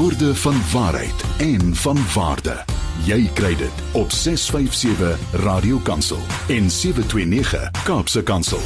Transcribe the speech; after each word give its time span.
Woorde 0.00 0.34
van 0.34 0.52
waarheid 0.72 1.20
en 1.38 1.74
van 1.74 1.98
waarde. 2.14 2.56
Jy 3.04 3.20
kry 3.38 3.50
dit 3.56 3.76
op 3.92 4.10
657 4.10 5.42
Radio 5.44 5.76
Kansel 5.88 6.22
en 6.56 6.70
729 6.70 7.84
Kaapse 7.84 8.22
Kansel. 8.22 8.62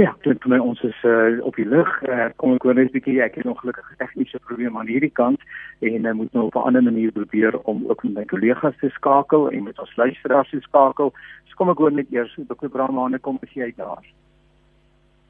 Ja, 0.00 0.14
dit 0.24 0.40
vir 0.40 0.54
my 0.54 0.60
ons 0.70 0.80
is 0.88 1.02
uh, 1.04 1.44
op 1.44 1.60
die 1.60 1.68
lug. 1.68 1.90
Uh, 2.08 2.30
kom 2.40 2.54
ek 2.56 2.64
hoor 2.64 2.78
net 2.78 2.88
'n 2.88 2.96
bietjie 2.96 3.20
ek 3.20 3.36
het 3.36 3.44
nog 3.44 3.60
gelukkig 3.60 3.90
tegniese 4.00 4.40
probleme 4.48 4.80
aan 4.80 4.88
hierdie 4.88 5.12
kant 5.20 5.44
en 5.84 6.00
ek 6.00 6.12
uh, 6.14 6.16
moet 6.16 6.32
nou 6.32 6.46
op 6.48 6.56
'n 6.56 6.66
ander 6.70 6.82
manier 6.88 7.12
probeer 7.12 7.60
om 7.68 7.84
ook 7.92 8.02
met 8.08 8.14
my 8.14 8.24
kollegas 8.24 8.80
te 8.80 8.88
skakel 8.96 9.50
en 9.50 9.62
met 9.68 9.78
ons 9.78 9.96
luisteraars 9.96 10.50
te 10.50 10.60
skakel. 10.60 11.12
So 11.44 11.60
kom 11.60 11.68
ek 11.68 11.84
hoor 11.84 11.92
net 11.92 12.08
eers 12.08 12.32
Dr. 12.48 12.72
Brahmane 12.72 13.18
kom 13.18 13.36
as 13.42 13.52
jy 13.52 13.68
daar. 13.76 14.04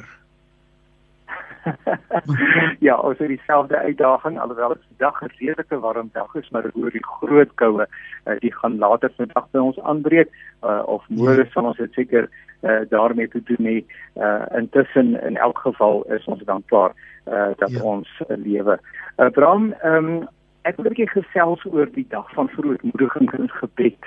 ja, 2.86 2.96
ons 2.98 3.18
het 3.18 3.28
dieselfde 3.30 3.78
uitdaging 3.78 4.40
alhoewel 4.40 4.74
dit 4.74 4.82
vandag 4.90 5.22
'n 5.22 5.32
redelike 5.38 5.78
warm 5.78 6.10
dag 6.12 6.34
is, 6.34 6.50
maar 6.50 6.66
oor 6.74 6.90
die 6.90 7.06
groot 7.06 7.54
koue, 7.54 7.86
uh, 7.86 8.38
die 8.40 8.54
gaan 8.54 8.78
later 8.78 9.12
vandag 9.16 9.46
by 9.50 9.58
ons 9.58 9.80
aanbreek 9.80 10.28
uh, 10.62 10.82
of 10.86 11.06
môre 11.08 11.46
sal 11.52 11.70
ons 11.70 11.76
dit 11.76 11.92
seker 11.92 12.28
uh, 12.62 12.80
daarmee 12.88 13.28
te 13.28 13.42
doen 13.42 13.66
hê. 13.66 13.78
Uh, 14.16 14.44
intussen 14.58 15.22
in 15.22 15.36
elk 15.36 15.58
geval 15.58 16.02
is 16.02 16.24
ons 16.24 16.42
dan 16.44 16.62
klaar 16.66 16.92
uh, 17.26 17.54
dat 17.56 17.70
ja. 17.70 17.82
ons 17.82 18.22
lewe. 18.28 18.78
Abraham, 19.16 19.72
uh, 19.72 19.84
ehm 19.84 20.04
um, 20.04 20.28
Ek 20.62 20.76
wil 20.76 20.86
'n 20.86 20.94
bietjie 20.94 21.10
gesels 21.10 21.64
oor 21.66 21.88
die 21.90 22.06
dag 22.08 22.28
van 22.34 22.48
verootmoediging 22.48 23.32
en 23.34 23.48
gebed 23.50 24.04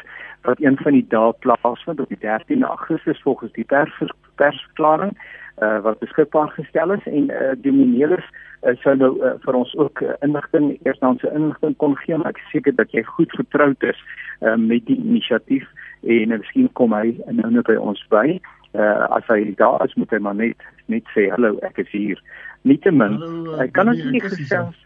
wat 0.47 0.61
een 0.61 0.77
van 0.77 0.93
die 0.93 1.07
dae 1.09 1.33
plaasvind 1.43 1.99
op 1.99 2.09
die 2.09 2.19
13 2.19 2.63
Augustus 2.63 3.21
volgens 3.21 3.51
die 3.51 3.65
pers 3.65 3.91
persverklaring 4.35 5.11
uh, 5.63 5.79
wat 5.79 5.99
beskikbaar 5.99 6.49
gestel 6.49 6.91
is 6.91 7.05
en 7.05 7.29
uh, 7.31 7.51
die 7.59 7.71
ministers 7.71 8.27
uh, 8.63 8.75
sou 8.83 8.95
nou 8.95 9.11
uh, 9.19 9.33
vir 9.43 9.53
ons 9.53 9.75
ook 9.75 10.01
uh, 10.01 10.13
inligting 10.21 10.79
eersdanse 10.83 11.31
inligting 11.33 11.75
kon 11.83 11.97
gee 12.03 12.17
maar 12.17 12.31
ek 12.31 12.41
seker 12.51 12.75
dat 12.75 12.91
jy 12.91 13.03
goed 13.03 13.35
vertroud 13.35 13.83
is 13.83 13.99
uh, 14.39 14.55
met 14.55 14.85
die 14.85 14.99
inisiatief 14.99 15.67
en 16.03 16.31
uh, 16.31 16.39
miskien 16.39 16.71
kom 16.79 16.95
hy 16.95 17.17
nou 17.31 17.51
net 17.51 17.67
by 17.67 17.75
ons 17.75 17.99
by. 18.09 18.39
Uh, 18.75 19.07
as 19.15 19.27
hy 19.31 19.55
daar 19.59 19.83
is 19.85 19.93
moet 19.95 20.11
hy 20.11 20.19
maar 20.19 20.35
net 20.35 20.63
net 20.91 21.03
sê 21.15 21.29
hallo 21.31 21.55
ek 21.67 21.83
is 21.83 21.91
hier. 21.91 22.19
Nietemin 22.63 23.19
hy 23.59 23.67
kan 23.75 23.91
ons 23.91 24.03
nie 24.11 24.23
gesels 24.23 24.84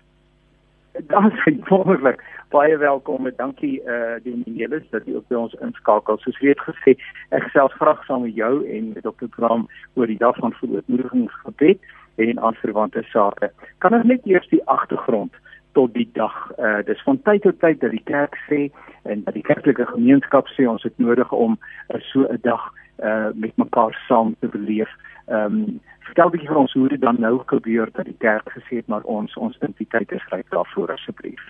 Dan 1.07 1.31
sê 1.31 1.55
wonderlik. 1.69 2.23
Baie 2.49 2.77
welkom 2.77 3.25
en 3.25 3.33
dankie 3.35 3.83
eh 3.83 3.93
uh, 3.93 4.23
die 4.23 4.43
Nelis 4.45 4.89
dat 4.89 5.05
jy 5.05 5.15
ook 5.15 5.27
by 5.27 5.35
ons 5.35 5.53
inskakel. 5.53 6.17
Soos 6.17 6.39
het 6.39 6.59
gesê, 6.59 6.95
ek 7.29 7.43
gesels 7.43 7.73
graag 7.73 8.03
saam 8.05 8.21
met 8.21 8.35
jou 8.35 8.65
en 8.67 8.93
Dr. 8.93 9.29
Kram 9.29 9.67
oor 9.93 10.07
die 10.07 10.17
dag 10.17 10.35
van 10.37 10.53
verootmoedigingsgebed 10.53 11.79
en 12.15 12.39
aanverwante 12.39 13.03
sake. 13.11 13.51
Kan 13.77 13.93
ons 13.93 14.05
net 14.05 14.25
eers 14.25 14.47
die 14.49 14.63
agtergrond 14.65 15.33
tot 15.71 15.93
die 15.93 16.09
dag 16.13 16.51
eh 16.57 16.65
uh, 16.65 16.85
dis 16.85 17.03
van 17.03 17.21
tyd 17.21 17.41
tot 17.41 17.59
tyd 17.59 17.79
dat 17.79 17.91
die 17.91 18.03
kerk 18.03 18.35
sê 18.49 18.71
en 19.03 19.23
dat 19.23 19.33
die 19.33 19.45
kerklike 19.45 19.85
gemeenskap 19.85 20.47
sê 20.47 20.67
ons 20.67 20.83
het 20.83 20.97
nodig 20.97 21.31
om 21.31 21.57
uh, 21.59 22.01
so 22.11 22.27
'n 22.27 22.39
dag 22.41 22.73
eh 22.73 22.78
uh, 23.03 23.29
met 23.33 23.55
mekaar 23.55 24.03
saam 24.07 24.35
te 24.39 24.47
beleef. 24.47 24.89
Ehm 25.27 25.61
um, 25.61 25.79
vertel 26.09 26.31
bietjie 26.33 26.49
vir 26.49 26.57
ons 26.63 26.73
hoe 26.73 26.87
dit 26.89 27.01
dan 27.01 27.19
nou 27.21 27.35
gebeur 27.45 27.89
dat 27.93 28.07
die 28.09 28.17
kerk 28.17 28.47
gesê 28.49 28.81
het 28.81 28.87
maar 28.87 29.05
ons 29.05 29.35
ons 29.37 29.57
identiteit 29.59 30.11
is 30.11 30.29
reg 30.33 30.45
daarvoor 30.49 30.95
asseblief. 30.95 31.43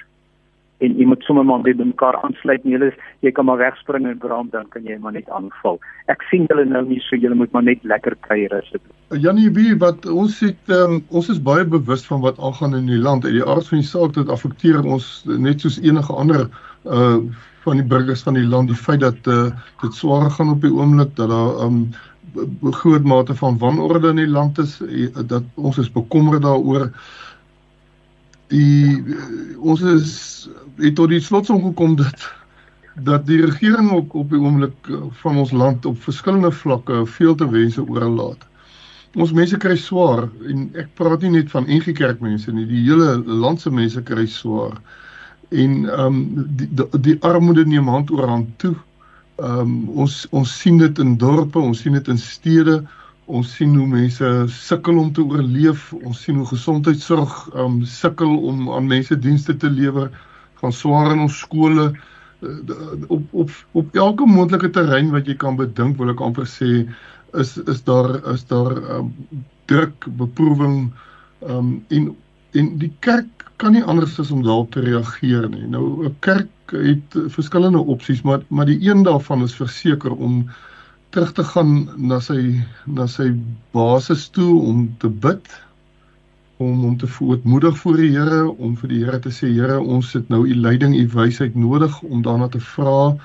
En 0.79 0.95
jy 0.95 1.05
moet 1.07 1.23
sommer 1.27 1.45
maar 1.45 1.59
met 1.63 1.77
mekaar 1.77 2.15
aansluit 2.23 2.63
nie. 2.63 2.77
Jy 2.77 2.91
jy 3.27 3.31
kan 3.35 3.45
maar 3.45 3.59
wegspring 3.59 4.07
en 4.07 4.17
braam 4.17 4.47
dan 4.51 4.67
kan 4.71 4.83
jy 4.87 4.97
maar 4.99 5.15
net 5.15 5.29
aanval. 5.29 5.79
Ek 6.11 6.23
sien 6.31 6.45
hulle 6.51 6.65
nou 6.65 6.85
nie 6.87 6.99
so 7.07 7.19
jy 7.19 7.31
moet 7.35 7.51
maar 7.55 7.67
net 7.67 7.83
lekker 7.83 8.15
kuier 8.27 8.55
asseblief. 8.59 8.95
Janie 9.25 9.49
wie 9.55 9.75
wat 9.79 10.07
ons 10.07 10.39
het 10.43 10.73
um, 10.75 10.99
ons 11.09 11.29
is 11.31 11.43
baie 11.43 11.65
bewus 11.65 12.05
van 12.07 12.23
wat 12.23 12.39
aangaan 12.39 12.75
in 12.79 12.87
die 12.91 12.99
land. 12.99 13.27
Uit 13.27 13.35
die 13.39 13.45
aard 13.45 13.67
van 13.67 13.83
die 13.83 13.91
saak 13.91 14.15
dit 14.15 14.31
affekteer 14.31 14.83
ons 14.83 15.11
net 15.27 15.63
soos 15.63 15.79
enige 15.83 16.15
ander 16.15 16.47
uh 16.83 17.19
van 17.63 17.81
die 17.81 17.85
burgers 17.85 18.23
van 18.27 18.37
die 18.39 18.47
land 18.47 18.71
die 18.71 18.77
feit 18.77 19.03
dat 19.03 19.27
uh, 19.27 19.49
dit 19.81 19.93
swaar 19.93 20.29
gaan 20.31 20.53
op 20.55 20.61
die 20.61 20.73
oomblik 20.73 21.15
dat 21.19 21.29
daar 21.29 21.63
um 21.65 21.81
groot 22.81 23.03
mate 23.03 23.35
van 23.35 23.57
wanorde 23.57 24.09
in 24.13 24.21
die 24.21 24.29
land 24.29 24.57
is 24.61 24.79
eh, 24.85 25.07
dat 25.25 25.43
ons 25.55 25.77
is 25.77 25.91
bekommerd 25.91 26.43
daaroor 26.45 26.91
die 28.53 29.01
ons 29.57 29.81
is 29.81 30.11
het 30.79 30.95
tot 30.95 31.09
die 31.09 31.21
slotsom 31.21 31.63
gekom 31.63 31.95
dat 31.99 32.29
dat 33.05 33.25
die 33.27 33.41
regering 33.45 33.91
op 33.95 34.15
op 34.15 34.29
die 34.29 34.39
oomblik 34.39 34.91
van 35.21 35.37
ons 35.37 35.51
land 35.51 35.85
op 35.85 35.99
verskillende 36.03 36.51
vlakke 36.51 37.05
veel 37.05 37.35
te 37.35 37.49
wense 37.49 37.83
oorlaat. 37.87 38.41
Ons 39.15 39.31
mense 39.33 39.57
kry 39.57 39.75
swaar 39.79 40.27
en 40.47 40.67
ek 40.77 40.89
praat 40.99 41.23
nie 41.23 41.37
net 41.39 41.51
van 41.53 41.67
NG 41.69 41.93
Kerk 41.97 42.19
mense 42.21 42.51
nie, 42.51 42.67
die 42.69 42.83
hele 42.85 43.17
land 43.25 43.61
se 43.61 43.71
mense 43.71 44.01
kry 44.05 44.25
swaar. 44.29 44.75
En 45.49 45.89
ehm 45.89 46.05
um, 46.05 46.45
die, 46.55 46.67
die 46.73 46.99
die 47.01 47.17
armoede 47.25 47.65
neem 47.65 47.87
hand 47.87 48.11
oor 48.11 48.27
hand 48.27 48.49
toe. 48.61 48.75
Ehm 49.41 49.59
um, 49.59 49.89
ons 50.05 50.27
ons 50.29 50.55
sien 50.61 50.77
dit 50.77 50.99
in 50.99 51.17
dorpe, 51.17 51.59
ons 51.59 51.79
sien 51.81 51.93
dit 51.97 52.07
in 52.07 52.17
stede. 52.21 52.83
Ons 53.25 53.55
sien 53.55 53.73
hoe 53.77 53.87
mense 53.87 54.29
sukkel 54.53 54.97
om 54.97 55.11
te 55.13 55.25
oorleef. 55.25 55.89
Ons 56.03 56.21
sien 56.25 56.37
hoe 56.37 56.45
gesondheidsorg 56.45 57.33
ehm 57.53 57.65
um, 57.65 57.81
sukkel 57.85 58.37
om 58.51 58.69
aan 58.77 58.87
mense 58.87 59.17
dienste 59.19 59.57
te 59.57 59.69
lewer. 59.69 60.11
Gaan 60.61 60.73
swaar 60.75 61.13
in 61.15 61.25
ons 61.25 61.41
skole 61.41 61.89
uh, 61.89 62.55
op 63.07 63.33
op 63.33 63.51
op 63.71 63.95
elke 63.95 64.25
moontlike 64.25 64.69
terrein 64.69 65.09
wat 65.15 65.27
jy 65.27 65.35
kan 65.35 65.57
bedink, 65.57 65.97
wil 65.97 66.13
ek 66.13 66.21
amper 66.21 66.45
sê 66.45 66.85
is 67.37 67.57
is 67.57 67.83
daar 67.89 68.15
is 68.33 68.45
daar 68.49 68.77
um, 68.97 69.13
druk, 69.65 70.05
beproewing 70.21 70.91
ehm 71.41 71.57
um, 71.57 71.77
en 71.89 72.11
en 72.57 72.77
die 72.81 72.91
kerk 72.99 73.45
kan 73.59 73.75
nie 73.75 73.83
anders 73.83 74.19
as 74.19 74.31
om 74.31 74.43
daarop 74.43 74.71
te 74.71 74.81
reageer 74.81 75.49
nie. 75.49 75.67
Nou 75.67 76.05
'n 76.05 76.15
kerk 76.19 76.49
het 76.71 77.15
verskillende 77.35 77.79
opsies, 77.79 78.21
maar 78.21 78.41
maar 78.47 78.65
die 78.65 78.79
een 78.89 79.03
daarvan 79.03 79.43
is 79.43 79.55
verseker 79.55 80.11
om 80.11 80.49
terug 81.09 81.31
te 81.33 81.43
gaan 81.43 81.89
na 81.97 82.19
sy 82.19 82.61
na 82.85 83.07
sy 83.07 83.33
basis 83.71 84.27
toe 84.29 84.61
om 84.61 84.95
te 84.99 85.09
bid 85.09 85.47
om 86.57 86.85
om 86.85 86.97
te 86.97 87.07
voetmoedig 87.07 87.77
voor 87.77 87.97
die 87.97 88.11
Here 88.11 88.51
om 88.51 88.77
vir 88.77 88.89
die 88.89 89.03
Here 89.03 89.19
te 89.19 89.31
sê 89.31 89.47
Here 89.47 89.79
ons 89.79 90.13
het 90.13 90.29
nou 90.29 90.47
u 90.47 90.55
leiding 90.55 90.95
u 90.95 91.07
wysheid 91.13 91.55
nodig 91.55 92.01
om 92.01 92.21
daarna 92.21 92.47
te 92.47 92.59
vra. 92.59 93.15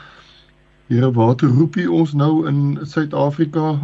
Here 0.89 1.13
waar 1.13 1.35
toe 1.35 1.49
roep 1.49 1.77
u 1.77 1.87
ons 1.87 2.13
nou 2.13 2.47
in 2.49 2.79
Suid-Afrika. 2.83 3.81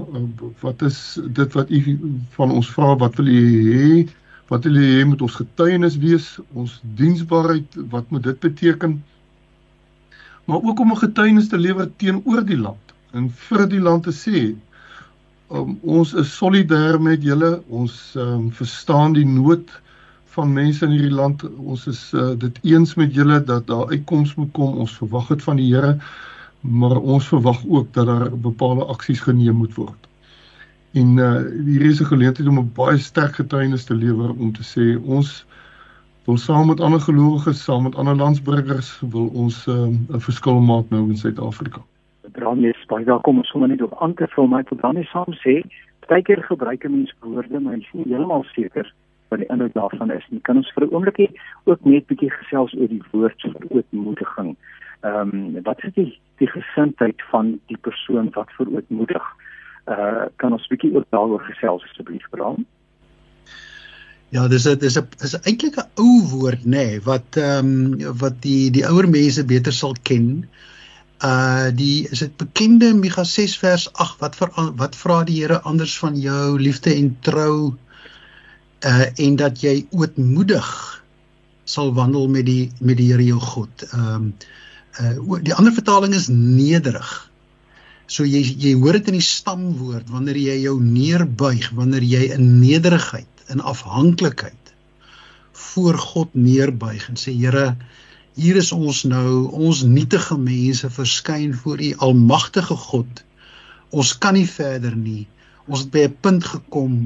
Wat 0.61 0.82
is 0.82 1.19
dit 1.26 1.53
wat 1.53 1.70
u 1.70 1.99
van 2.31 2.50
ons 2.50 2.70
vra? 2.70 2.97
Wat 2.97 3.17
wil 3.17 3.26
u 3.26 3.43
hê 3.75 4.09
wat 4.50 4.67
u 4.67 4.70
hê 4.75 5.05
moet 5.06 5.23
ons 5.23 5.38
getuienis 5.38 5.97
wees 6.02 6.26
ons 6.58 6.81
diensbaarheid 6.99 7.76
wat 7.93 8.11
moet 8.11 8.25
dit 8.26 8.41
beteken? 8.41 8.99
Maar 10.44 10.62
ook 10.62 10.81
om 10.81 10.93
'n 10.93 11.05
getuienis 11.06 11.49
te 11.49 11.58
lewer 11.58 11.91
teenoor 11.97 12.44
die 12.44 12.58
land 12.58 12.94
en 13.12 13.31
vir 13.31 13.67
die 13.70 13.81
land 13.82 14.02
te 14.06 14.14
sê 14.14 14.41
um, 15.50 15.79
ons 15.82 16.14
is 16.14 16.32
solidêr 16.38 16.99
met 17.02 17.23
julle 17.23 17.52
ons 17.69 17.94
um, 18.17 18.50
verstaan 18.55 19.17
die 19.19 19.26
nood 19.26 19.70
van 20.35 20.53
mense 20.55 20.85
in 20.87 20.94
hierdie 20.94 21.14
land 21.14 21.43
ons 21.58 21.87
is 21.91 22.03
uh, 22.14 22.31
dit 22.38 22.61
eens 22.73 22.94
met 23.00 23.14
julle 23.14 23.41
dat 23.44 23.67
daar 23.70 23.91
uitkoms 23.91 24.37
moet 24.38 24.53
kom 24.58 24.79
ons 24.85 24.99
verwag 25.03 25.32
dit 25.35 25.43
van 25.49 25.62
die 25.62 25.70
Here 25.73 25.96
maar 26.61 26.99
ons 27.00 27.31
verwag 27.32 27.62
ook 27.67 27.93
dat 27.96 28.06
daar 28.06 28.31
bepaalde 28.31 28.87
aksies 28.94 29.23
geneem 29.26 29.62
moet 29.62 29.75
word 29.79 30.10
en 30.93 31.17
uh, 31.17 31.37
hier 31.65 31.83
is 31.83 32.01
'n 32.01 32.05
geleentheid 32.05 32.49
om 32.49 32.59
'n 32.59 32.73
baie 32.75 32.99
sterk 32.99 33.35
getuienis 33.35 33.85
te 33.85 33.95
lewer 33.95 34.31
om 34.31 34.53
te 34.53 34.63
sê 34.63 34.99
ons 35.05 35.47
wil 36.25 36.37
saam 36.37 36.67
met 36.67 36.81
ander 36.81 37.01
gelowiges, 37.01 37.65
saam 37.65 37.83
met 37.83 37.95
ander 37.95 38.17
landsburgers 38.17 39.01
wil 39.01 39.27
ons 39.35 39.67
ehm, 39.67 39.77
'n 39.77 40.07
um, 40.11 40.21
verskil 40.21 40.61
maak 40.61 40.91
nou 40.91 41.09
in 41.09 41.17
Suid-Afrika. 41.17 41.81
Brandie 42.33 42.69
is 42.69 42.87
baie 42.87 43.05
welkom 43.05 43.37
om 43.37 43.45
sommer 43.45 43.69
net 43.69 43.83
op 43.83 44.01
aan 44.01 44.15
te 44.15 44.27
vul 44.29 44.47
my 44.47 44.63
tot 44.63 44.81
dan 44.81 44.95
nie 44.95 45.05
saam 45.05 45.33
sê. 45.45 45.63
Partykeer 45.99 46.43
gebruik 46.43 46.85
'n 46.85 46.91
mens 46.91 47.15
woorde, 47.21 47.61
maar 47.61 47.75
jy 47.75 47.81
is 47.81 47.93
nie 47.93 48.05
heeltemal 48.05 48.45
seker 48.45 48.93
wat 49.29 49.39
die 49.39 49.49
inhoud 49.49 49.75
daarvan 49.75 50.11
is 50.11 50.27
nie. 50.31 50.41
Kan 50.41 50.57
ons 50.57 50.73
vir 50.75 50.85
'n 50.85 50.95
oombliekie 50.95 51.31
ook 51.65 51.85
net 51.85 52.07
bietjie 52.07 52.31
gesels 52.31 52.75
oor 52.75 52.89
die 52.89 53.03
woord 53.11 53.41
verootmoediging? 53.41 54.57
Ehm 55.01 55.31
um, 55.35 55.63
wat 55.63 55.85
is 55.85 55.93
die 55.95 56.19
die 56.37 56.49
gesindheid 56.49 57.23
van 57.31 57.61
die 57.67 57.79
persoon 57.81 58.31
wat 58.33 58.51
verootmoedig? 58.51 59.25
Uh 59.87 60.29
kan 60.37 60.53
ons 60.53 60.67
bietjie 60.69 60.94
ook 60.97 61.06
daaroor 61.11 61.43
gesels 61.49 61.85
asseblief, 61.88 62.29
Brand? 62.31 62.67
Ja, 64.31 64.49
dis 64.49 64.67
'n 64.67 64.79
dis 64.79 64.97
'n 64.99 65.09
is 65.27 65.35
eintlik 65.41 65.77
'n 65.77 65.88
ou 65.94 66.23
woord 66.32 66.65
nê 66.65 66.71
nee, 66.71 67.00
wat 67.00 67.37
ehm 67.37 67.71
um, 68.03 68.19
wat 68.23 68.37
die 68.43 68.71
die 68.71 68.87
ouer 68.87 69.09
mense 69.09 69.44
beter 69.44 69.73
sal 69.73 69.94
ken. 70.03 70.47
Uh 71.25 71.69
die 71.75 72.09
is 72.09 72.19
dit 72.19 72.37
bekende 72.37 72.94
Micha 72.94 73.25
6 73.25 73.56
vers 73.59 73.93
8 73.93 74.21
wat 74.21 74.37
vir 74.37 74.50
wat 74.77 74.94
vra 74.97 75.25
die 75.25 75.41
Here 75.43 75.61
anders 75.61 75.99
van 75.99 76.21
jou 76.21 76.59
liefde 76.59 76.94
en 76.94 77.17
trou 77.21 77.75
uh 78.87 79.06
en 79.27 79.37
dat 79.37 79.61
jy 79.61 79.87
ootmoedig 79.91 80.69
sal 81.65 81.94
wandel 81.94 82.29
met 82.29 82.47
die 82.47 82.71
met 82.81 82.97
die 82.97 83.11
Here 83.11 83.25
jou 83.25 83.41
God. 83.41 83.85
Ehm 83.93 84.15
um, 84.15 84.35
uh 85.00 85.43
die 85.43 85.55
ander 85.55 85.73
vertaling 85.73 86.15
is 86.15 86.29
nederig. 86.29 87.31
So 88.11 88.25
jy 88.27 88.41
jy 88.43 88.73
hoor 88.75 88.97
dit 88.99 89.09
in 89.12 89.21
die 89.21 89.25
stamwoord 89.25 90.09
wanneer 90.11 90.39
jy 90.41 90.57
jou 90.65 90.75
neerbuig, 90.83 91.69
wanneer 91.79 92.03
jy 92.03 92.25
in 92.35 92.57
nederigheid 92.59 93.45
in 93.55 93.62
afhanklikheid 93.62 94.73
voor 95.71 95.99
God 95.99 96.35
neerbuig 96.35 97.05
en 97.12 97.19
sê 97.21 97.35
Here 97.39 97.77
hier 98.35 98.59
is 98.59 98.71
ons 98.75 99.05
nou 99.11 99.51
ons 99.69 99.83
nietige 99.87 100.39
mense 100.39 100.91
verskyn 100.91 101.53
voor 101.55 101.83
u 101.83 101.91
almagtige 102.07 102.77
God. 102.89 103.23
Ons 103.91 104.15
kan 104.19 104.35
nie 104.35 104.47
verder 104.49 104.97
nie. 104.97 105.29
Ons 105.67 105.85
het 105.85 105.93
by 105.95 106.03
'n 106.09 106.17
punt 106.27 106.45
gekom 106.55 106.97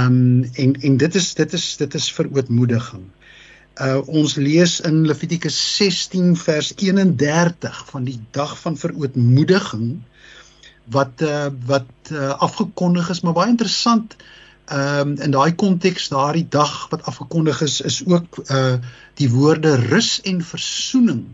um 0.00 0.44
en 0.54 0.76
en 0.80 0.96
dit 0.96 1.14
is 1.14 1.34
dit 1.34 1.58
is 1.58 1.66
dit 1.82 1.94
is 1.94 2.12
verootmoediging. 2.18 3.02
Uh 3.80 3.98
ons 4.06 4.36
lees 4.36 4.78
in 4.80 5.06
Levitikus 5.10 5.58
16 5.76 6.36
vers 6.36 6.72
31 6.76 7.82
van 7.90 8.04
die 8.04 8.20
dag 8.30 8.54
van 8.62 8.76
verootmoediging 8.76 9.98
wat 10.90 11.22
uh 11.22 11.48
wat 11.66 12.12
uh, 12.12 12.30
afgekondig 12.46 13.10
is 13.10 13.20
maar 13.20 13.36
baie 13.38 13.52
interessant 13.54 14.16
ehm 14.70 15.08
um, 15.08 15.16
in 15.26 15.34
daai 15.34 15.54
konteks 15.54 16.08
daardie 16.08 16.46
dag 16.48 16.74
wat 16.90 17.06
afgekondig 17.12 17.62
is 17.66 17.80
is 17.80 18.02
ook 18.06 18.42
uh 18.50 18.76
die 19.20 19.30
woorde 19.30 19.74
rus 19.90 20.20
en 20.20 20.42
versoening 20.42 21.24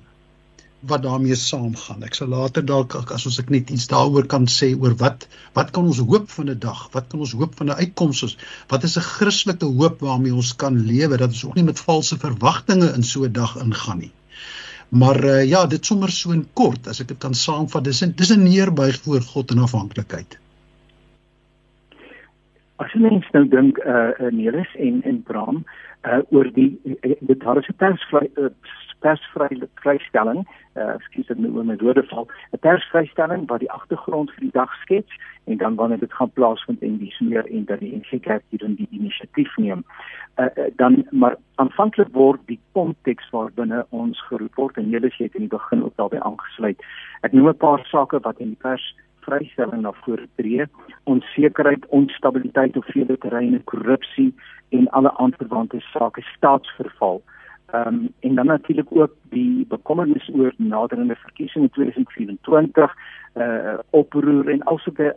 wat 0.86 1.02
daarmee 1.02 1.34
saamgaan. 1.34 2.04
Ek 2.06 2.14
sal 2.14 2.28
later 2.30 2.64
dalk 2.66 2.94
as 3.14 3.26
ons 3.28 3.38
ek 3.42 3.50
net 3.52 3.70
iets 3.74 3.88
daaroor 3.90 4.26
kan 4.30 4.46
sê 4.50 4.72
oor 4.74 4.94
wat 5.00 5.26
wat 5.56 5.72
kan 5.74 5.88
ons 5.88 6.02
hoop 6.04 6.28
van 6.30 6.50
'n 6.52 6.58
dag? 6.62 6.88
Wat 6.92 7.08
kan 7.08 7.20
ons 7.20 7.32
hoop 7.32 7.56
van 7.56 7.70
'n 7.70 7.80
uitkoms? 7.80 8.36
Wat 8.68 8.84
is 8.84 8.96
'n 8.96 9.08
Christelike 9.08 9.66
hoop 9.66 10.00
waarmee 10.00 10.34
ons 10.34 10.54
kan 10.56 10.76
lewe 10.76 11.16
dat 11.16 11.28
ons 11.28 11.44
ook 11.44 11.54
nie 11.54 11.64
met 11.64 11.80
valse 11.80 12.18
verwagtinge 12.18 12.92
in 12.92 13.02
so 13.02 13.24
'n 13.24 13.32
dag 13.32 13.56
ingaan 13.56 13.98
nie. 13.98 14.12
Maar 14.88 15.24
uh, 15.24 15.44
ja, 15.44 15.66
dit 15.66 15.86
sommer 15.86 16.10
so 16.10 16.32
in 16.32 16.46
kort 16.52 16.86
as 16.86 17.00
ek 17.02 17.08
dit 17.08 17.18
kan 17.18 17.34
saamvat, 17.34 17.84
dis 17.84 18.02
'n 18.04 18.14
dis 18.16 18.30
'n 18.30 18.42
neerbuig 18.42 19.00
voor 19.02 19.20
God 19.20 19.50
in 19.50 19.58
afhanklikheid. 19.58 20.38
As 22.76 22.92
jy 22.92 23.00
mens 23.00 23.26
nou 23.32 23.48
dink 23.48 23.78
eh 23.78 24.10
uh, 24.20 24.32
Nelis 24.32 24.74
en 24.78 25.02
en 25.02 25.22
Bram 25.22 25.64
uh 26.04 26.20
oor 26.30 26.50
die 26.52 26.78
uh, 26.84 27.16
dit 27.20 27.40
daar 27.40 27.58
is 27.58 27.68
'n 27.68 27.76
persvry 27.76 28.30
uh, 28.36 28.50
persvry 29.06 29.60
vrystelling 29.82 30.42
eh 30.74 30.82
uh, 30.82 30.94
ekskuus 30.98 31.30
dit 31.30 31.38
nou 31.38 31.52
oor 31.56 31.66
my 31.70 31.76
woorde 31.82 32.04
val 32.10 32.26
'n 32.52 32.62
persvrystelling 32.66 33.46
wat 33.52 33.60
die 33.64 33.72
agtergrond 33.78 34.30
vir 34.34 34.42
die 34.46 34.56
dag 34.60 34.72
skets 34.82 35.12
en 35.44 35.56
dan 35.62 35.74
wanneer 35.80 35.98
dit 35.98 36.12
gaan 36.18 36.32
plaasvind 36.38 36.82
en 36.82 36.98
dis 36.98 37.18
meer 37.20 37.46
en 37.46 37.64
dat 37.64 37.80
die 37.80 37.94
NG 37.96 38.20
Kerk 38.20 38.44
hier 38.50 38.60
dan 38.64 38.74
die 38.74 38.88
inisiatief 38.90 39.56
neem. 39.56 39.84
Uh, 40.36 40.44
uh, 40.44 40.64
dan 40.76 41.06
maar 41.10 41.36
aanvanklik 41.54 42.08
word 42.12 42.40
die 42.46 42.60
konteks 42.72 43.30
waarbinne 43.30 43.86
ons 43.88 44.26
geroep 44.28 44.54
word 44.54 44.76
en 44.76 44.90
julle 44.90 45.10
het 45.18 45.34
in 45.34 45.46
die 45.46 45.56
begin 45.58 45.84
ook 45.84 45.96
daarbey 45.96 46.20
aangesluit. 46.20 46.82
Ek 47.20 47.32
noem 47.32 47.48
'n 47.48 47.62
paar 47.66 47.84
sake 47.86 48.18
wat 48.20 48.40
in 48.40 48.48
die 48.48 48.62
pers 48.66 48.94
vrystelling 49.26 49.82
na 49.82 49.92
vore 49.92 50.28
tree, 50.36 50.66
onsekerheid, 51.04 51.86
onstabiliteit 51.86 52.76
op 52.76 52.84
vele 52.84 53.18
terreine, 53.18 53.60
korrupsie 53.64 54.34
en 54.68 54.88
alle 54.88 55.12
aanverwante 55.16 55.80
sake, 55.80 56.22
staatsverval. 56.36 57.22
Ehm 57.76 57.94
um, 57.94 58.12
en 58.20 58.34
dan 58.34 58.46
natuurlik 58.46 58.86
ook 58.88 59.14
die 59.28 59.66
bekommernis 59.68 60.30
oor 60.32 60.54
naderende 60.56 61.14
verkiesings 61.14 61.64
in 61.64 61.70
2024, 61.70 62.96
eh 63.32 63.42
uh, 63.42 63.78
oproer 63.90 64.48
en 64.48 64.62
alsoke 64.62 65.16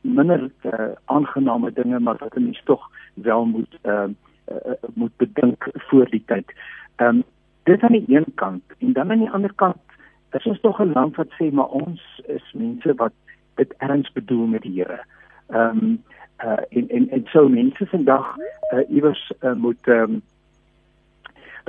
minder 0.00 0.50
uh, 0.62 0.72
aangename 1.04 1.72
dinge 1.72 1.98
maar 1.98 2.16
wat 2.18 2.34
mense 2.34 2.64
tog 2.64 2.90
wel 3.14 3.44
moet 3.44 3.78
ehm 3.82 4.10
uh, 4.48 4.56
uh, 4.66 4.72
moet 4.94 5.16
bedink 5.16 5.68
voor 5.72 6.10
die 6.10 6.22
tyd. 6.26 6.52
Ehm 6.96 7.08
um, 7.08 7.22
dit 7.62 7.82
aan 7.82 7.92
die 7.92 8.04
een 8.08 8.26
kant 8.34 8.62
en 8.78 8.92
dan 8.92 9.10
aan 9.10 9.18
die 9.18 9.30
ander 9.30 9.54
kant 9.54 9.82
is 10.30 10.46
ons 10.46 10.60
tog 10.60 10.80
'n 10.80 10.92
land 10.92 11.16
wat 11.16 11.32
sê 11.40 11.52
maar 11.52 11.68
ons 11.68 12.22
is 12.26 12.52
mense 12.52 12.94
wat 12.94 13.12
dit 13.54 13.74
erns 13.78 14.12
bedoel 14.12 14.46
met 14.46 14.62
die 14.62 14.80
Here. 14.80 15.00
Ehm 15.48 15.78
um, 15.78 16.02
uh 16.44 16.62
en 16.68 16.88
en 16.88 17.10
en 17.10 17.24
so 17.26 17.48
mense 17.48 17.86
vandag 17.86 18.36
uh 18.72 18.90
iewers 18.90 19.32
uh, 19.40 19.52
moet 19.52 19.86
ehm 19.88 20.00
um, 20.02 20.22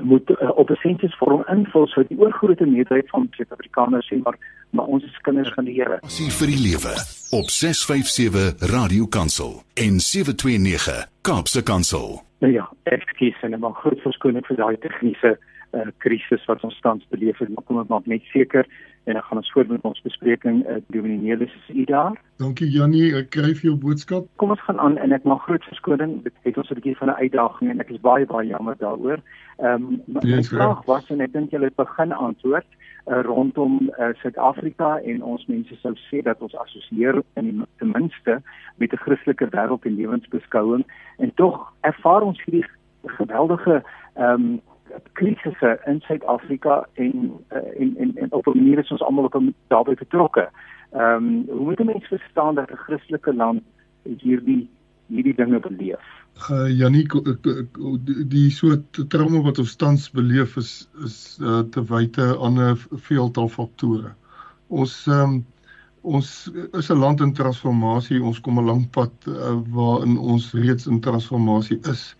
moet 0.01 0.29
uh, 0.29 0.57
op 0.57 0.69
'n 0.69 0.75
sensusvorm 0.75 1.43
invul 1.47 1.87
so 1.87 2.03
die 2.07 2.19
oorgrootste 2.19 2.65
meerderheid 2.65 3.09
van 3.09 3.27
Suid-Afrikaners 3.31 4.07
sê 4.13 4.17
maar 4.23 4.37
maar 4.69 4.85
ons 4.85 5.03
is 5.03 5.21
kinders 5.21 5.53
van 5.53 5.65
die 5.65 5.73
Here. 5.73 5.97
Passie 6.01 6.31
vir 6.31 6.47
die 6.47 6.61
lewe 6.67 6.93
op 7.31 7.49
657 7.49 8.69
Radio 8.71 9.05
Kansel 9.07 9.63
en 9.73 9.99
729 9.99 11.07
Kaapse 11.21 11.63
Kansel. 11.63 12.21
Nou 12.39 12.53
ja, 12.53 12.69
ek 12.83 13.13
kies 13.17 13.37
en 13.41 13.59
maar 13.59 13.73
groot 13.73 14.01
verskoning 14.01 14.45
vir 14.45 14.57
daai 14.57 14.77
tegniese 14.77 15.37
uh 15.75 15.91
krisis 15.97 16.45
wat 16.47 16.63
ons 16.63 16.79
tans 16.81 17.05
beleef 17.09 17.39
maar 17.39 17.65
kom 17.67 17.79
ek 17.79 17.89
maak 17.91 18.05
net 18.07 18.23
seker 18.33 18.65
en 19.05 19.13
dan 19.13 19.23
gaan 19.23 19.37
ons 19.37 19.51
voort 19.51 19.67
met 19.67 19.81
ons 19.81 20.01
bespreking. 20.01 20.63
Uh, 20.65 20.75
Dominee 20.87 21.17
Nelis 21.21 21.53
is 21.53 21.75
u 21.75 21.83
daar? 21.83 22.15
Dankie 22.41 22.69
Jannie, 22.69 23.11
ek 23.15 23.29
kry 23.35 23.51
vir 23.53 23.67
jou 23.69 23.75
boodskap. 23.77 24.25
Kom 24.41 24.49
ons 24.55 24.63
gaan 24.65 24.81
aan 24.81 24.97
en 24.97 25.13
ek 25.13 25.27
maak 25.29 25.43
groot 25.45 25.67
verskoning. 25.69 26.17
Dit 26.25 26.33
het 26.47 26.57
ons 26.57 26.71
'n 26.71 26.79
bietjie 26.79 26.97
van 26.97 27.09
'n 27.13 27.21
uitdaging 27.21 27.69
en 27.71 27.79
ek 27.79 27.91
is 27.93 28.01
baie 28.01 28.25
baie 28.25 28.47
jammer 28.47 28.75
daaroor. 28.77 29.21
Ehm 29.61 29.83
um, 29.83 30.01
my 30.05 30.21
yes, 30.23 30.49
vraag 30.49 30.85
was 30.85 31.09
en 31.09 31.21
ek 31.21 31.33
dink 31.33 31.51
julle 31.51 31.69
het 31.69 31.75
begin 31.75 32.11
antwoord 32.11 32.65
uh, 33.07 33.21
rondom 33.21 33.89
uh, 33.99 34.13
Suid-Afrika 34.21 34.97
en 34.97 35.23
ons 35.23 35.45
mense 35.45 35.75
sou 35.81 35.93
sê 36.09 36.21
dat 36.21 36.41
ons 36.41 36.55
assosieer 36.55 37.21
in 37.35 37.65
ten 37.77 37.91
minste 37.91 38.41
met 38.77 38.93
'n 38.93 39.03
Christelike 39.05 39.47
wêreld 39.49 39.85
en 39.85 39.95
lewensbeskouing 39.95 40.83
en 41.17 41.31
tog 41.35 41.73
ervaar 41.81 42.21
ons 42.21 42.43
hierdie 42.43 42.65
geweldige 43.05 43.83
ehm 44.15 44.41
um, 44.41 44.61
krisisse 45.13 45.79
in 45.85 45.99
Suid-Afrika 46.01 46.87
en, 46.93 47.31
uh, 47.51 47.81
en 47.81 47.97
en 47.97 48.17
en 48.17 48.31
op 48.31 48.47
'n 48.47 48.57
manier 48.57 48.79
is 48.79 48.91
ons 48.91 49.01
almal 49.01 49.23
op 49.23 49.35
'n 49.35 49.55
daarbey 49.67 49.93
betrokke. 49.93 50.49
Ehm 50.91 51.01
um, 51.01 51.45
hoe 51.47 51.63
moet 51.65 51.83
mense 51.83 52.07
verstaan 52.07 52.55
dat 52.55 52.71
'n 52.71 52.75
Christelike 52.75 53.33
land 53.33 53.61
hierdie 54.03 54.69
hierdie 55.07 55.35
dinge 55.35 55.59
beleef? 55.59 56.03
Uh, 56.49 56.67
Janie 56.67 57.07
die 58.27 58.49
soort 58.51 59.09
trauma 59.09 59.41
wat 59.41 59.59
ons 59.59 59.75
tans 59.75 60.09
beleef 60.11 60.57
is 60.59 60.89
is 61.03 61.39
uh, 61.41 61.59
te 61.59 61.83
wyte 61.83 62.37
aan 62.39 62.59
'n 62.59 62.77
veeltal 63.07 63.49
faktore. 63.49 64.13
Ons 64.67 65.07
um, 65.07 65.45
ons 66.01 66.51
is 66.71 66.89
'n 66.89 66.99
land 66.99 67.21
in 67.21 67.33
transformasie. 67.33 68.23
Ons 68.23 68.41
kom 68.41 68.59
'n 68.59 68.65
lang 68.65 68.89
pad 68.89 69.11
uh, 69.27 69.55
waarin 69.71 70.17
ons 70.17 70.51
reeds 70.53 70.87
in 70.87 70.99
transformasie 70.99 71.79
is. 71.81 72.15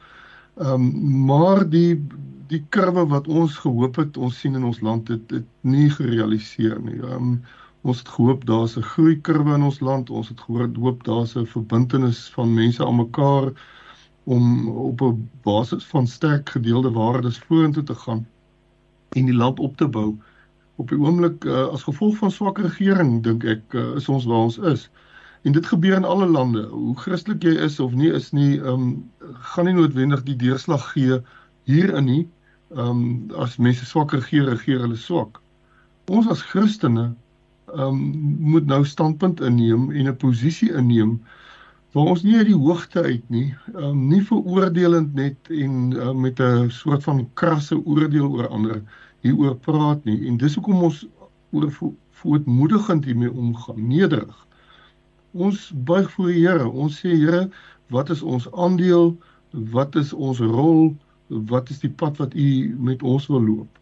Ehm 0.58 0.74
um, 0.74 1.26
maar 1.26 1.70
die 1.70 2.00
die 2.52 2.62
kurwe 2.70 3.06
wat 3.12 3.28
ons 3.28 3.58
gehoop 3.64 3.96
het 4.02 4.18
ons 4.18 4.40
sien 4.40 4.56
in 4.56 4.66
ons 4.68 4.82
land 4.86 5.08
het 5.14 5.24
dit 5.30 5.46
nie 5.62 5.90
gerealiseer 5.90 6.80
nie. 6.82 7.00
Um, 7.02 7.40
ons 7.86 8.02
het 8.02 8.10
gehoop 8.10 8.46
daar's 8.50 8.78
'n 8.78 8.84
groei 8.92 9.16
kurwe 9.22 9.56
in 9.56 9.64
ons 9.64 9.80
land. 9.80 10.10
Ons 10.10 10.30
het 10.30 10.42
gehoop 10.42 11.04
daar's 11.04 11.36
'n 11.36 11.46
verbintenis 11.46 12.30
van 12.36 12.54
mense 12.54 12.86
aan 12.86 12.96
mekaar 12.96 13.52
om 14.26 14.70
op 14.70 15.02
'n 15.02 15.30
basis 15.44 15.86
van 15.86 16.08
sterk 16.08 16.50
gedeelde 16.50 16.92
waardes 16.92 17.38
vorentoe 17.38 17.84
te 17.84 17.96
gaan 17.96 18.26
en 19.10 19.26
die 19.26 19.36
land 19.36 19.60
op 19.60 19.78
te 19.78 19.88
bou. 19.88 20.18
Op 20.76 20.90
die 20.90 21.00
oomblik 21.00 21.46
uh, 21.46 21.68
as 21.68 21.84
gevolg 21.84 22.18
van 22.18 22.32
swak 22.32 22.58
regering 22.58 23.24
dink 23.24 23.44
ek 23.44 23.74
uh, 23.74 23.96
is 23.96 24.10
ons 24.10 24.26
waar 24.26 24.50
ons 24.50 24.58
is. 24.58 24.90
En 25.42 25.52
dit 25.52 25.66
gebeur 25.66 25.96
in 25.96 26.04
alle 26.04 26.26
lande. 26.26 26.66
Hoe 26.68 26.98
Christelik 26.98 27.44
jy 27.44 27.54
is 27.68 27.80
of 27.80 27.94
nie 27.94 28.12
is 28.12 28.32
nie, 28.32 28.60
ehm 28.60 28.68
um, 28.68 29.12
gaan 29.54 29.66
nie 29.66 29.74
noodwendig 29.74 30.24
die 30.24 30.36
deurslag 30.36 30.92
gee 30.92 31.22
hierin 31.70 32.06
nie 32.06 32.24
ehm 32.74 32.90
um, 32.90 33.32
as 33.38 33.58
mense 33.58 33.86
swak 33.86 34.14
regeer, 34.14 34.50
regeer 34.50 34.82
hulle 34.84 34.98
swak. 34.98 35.40
Ons 36.10 36.28
as 36.34 36.42
Christene 36.42 37.14
ehm 37.74 37.82
um, 37.82 38.00
moet 38.54 38.66
nou 38.66 38.84
standpunt 38.86 39.42
inneem 39.42 39.92
en 39.92 40.10
'n 40.10 40.18
posisie 40.18 40.72
inneem 40.74 41.20
waar 41.96 42.12
ons 42.12 42.24
nie 42.28 42.36
uit 42.36 42.50
die 42.50 42.58
hoogte 42.60 43.02
uit 43.04 43.30
nie, 43.32 43.56
um, 43.74 44.08
nie 44.10 44.22
veroordelend 44.22 45.14
net 45.16 45.38
en 45.50 45.94
uh, 45.96 46.12
met 46.12 46.40
'n 46.44 46.70
soort 46.70 47.04
van 47.04 47.30
krasse 47.34 47.78
oordeel 47.86 48.28
oor 48.28 48.48
ander 48.48 48.82
hieroor 49.24 49.56
praat 49.56 50.04
nie. 50.06 50.28
En 50.28 50.38
dis 50.38 50.56
hoekom 50.56 50.84
ons 50.84 51.06
oor 51.52 51.72
voetmoedigend 52.12 53.06
hiermee 53.06 53.32
omgaan, 53.32 53.88
nederig. 53.88 54.46
Ons 55.32 55.72
buig 55.88 56.12
voor 56.12 56.28
die 56.28 56.48
Here. 56.48 56.68
Ons 56.70 57.00
sê 57.00 57.16
Here, 57.16 57.50
wat 57.88 58.10
is 58.10 58.22
ons 58.22 58.52
aandeel? 58.52 59.16
Wat 59.52 59.96
is 59.96 60.14
ons 60.14 60.40
rol? 60.40 60.96
Wat 61.28 61.70
is 61.70 61.80
die 61.80 61.90
pad 61.90 62.18
wat 62.18 62.34
U 62.34 62.76
met 62.80 63.04
ons 63.04 63.28
wil 63.28 63.44
loop? 63.44 63.80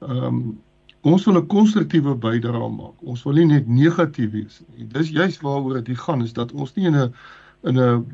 Ehm 0.00 0.24
um, 0.24 0.60
ons 1.04 1.24
wil 1.24 1.36
'n 1.36 1.46
konstruktiewe 1.46 2.14
bydrae 2.16 2.68
maak. 2.68 3.02
Ons 3.02 3.22
wil 3.24 3.34
nie 3.34 3.46
net 3.46 3.66
negatief 3.68 4.30
wees 4.32 4.62
nie. 4.74 4.86
Dis 4.88 5.10
juist 5.10 5.40
waaroor 5.40 5.82
dit 5.82 5.98
gaan 5.98 6.22
is 6.22 6.32
dat 6.32 6.52
ons 6.52 6.74
nie 6.74 6.86
in 6.86 6.96
'n 6.96 7.12
in 7.62 7.76
'n 7.78 8.06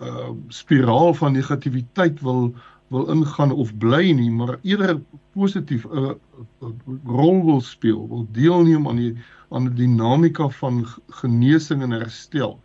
uh, 0.00 0.30
spiraal 0.48 1.14
van 1.14 1.32
negativiteit 1.32 2.20
wil 2.20 2.54
wil 2.88 3.10
ingaan 3.12 3.52
of 3.52 3.76
bly 3.78 4.12
nie, 4.12 4.30
maar 4.30 4.58
eerder 4.62 5.00
positief 5.32 5.84
'n 5.84 5.98
uh, 5.98 6.14
uh, 6.62 6.68
rol 7.04 7.44
wil 7.44 7.60
speel, 7.60 8.08
wil 8.08 8.26
deelneem 8.32 8.88
aan 8.88 8.96
die 8.96 9.14
aan 9.50 9.64
die 9.64 9.74
dinamika 9.74 10.48
van 10.48 10.86
genesing 11.08 11.82
en 11.82 11.90
herstel. 11.90 12.60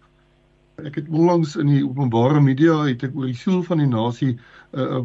Ek 0.82 0.96
het 0.96 1.10
onlangs 1.10 1.56
in 1.62 1.68
die 1.70 1.84
openbare 1.86 2.42
media 2.42 2.80
het 2.88 3.04
ek 3.06 3.16
oor 3.16 3.28
die 3.30 3.38
siel 3.38 3.60
van 3.68 3.78
die 3.84 3.90
nasie 3.90 4.32
uh, 4.74 5.02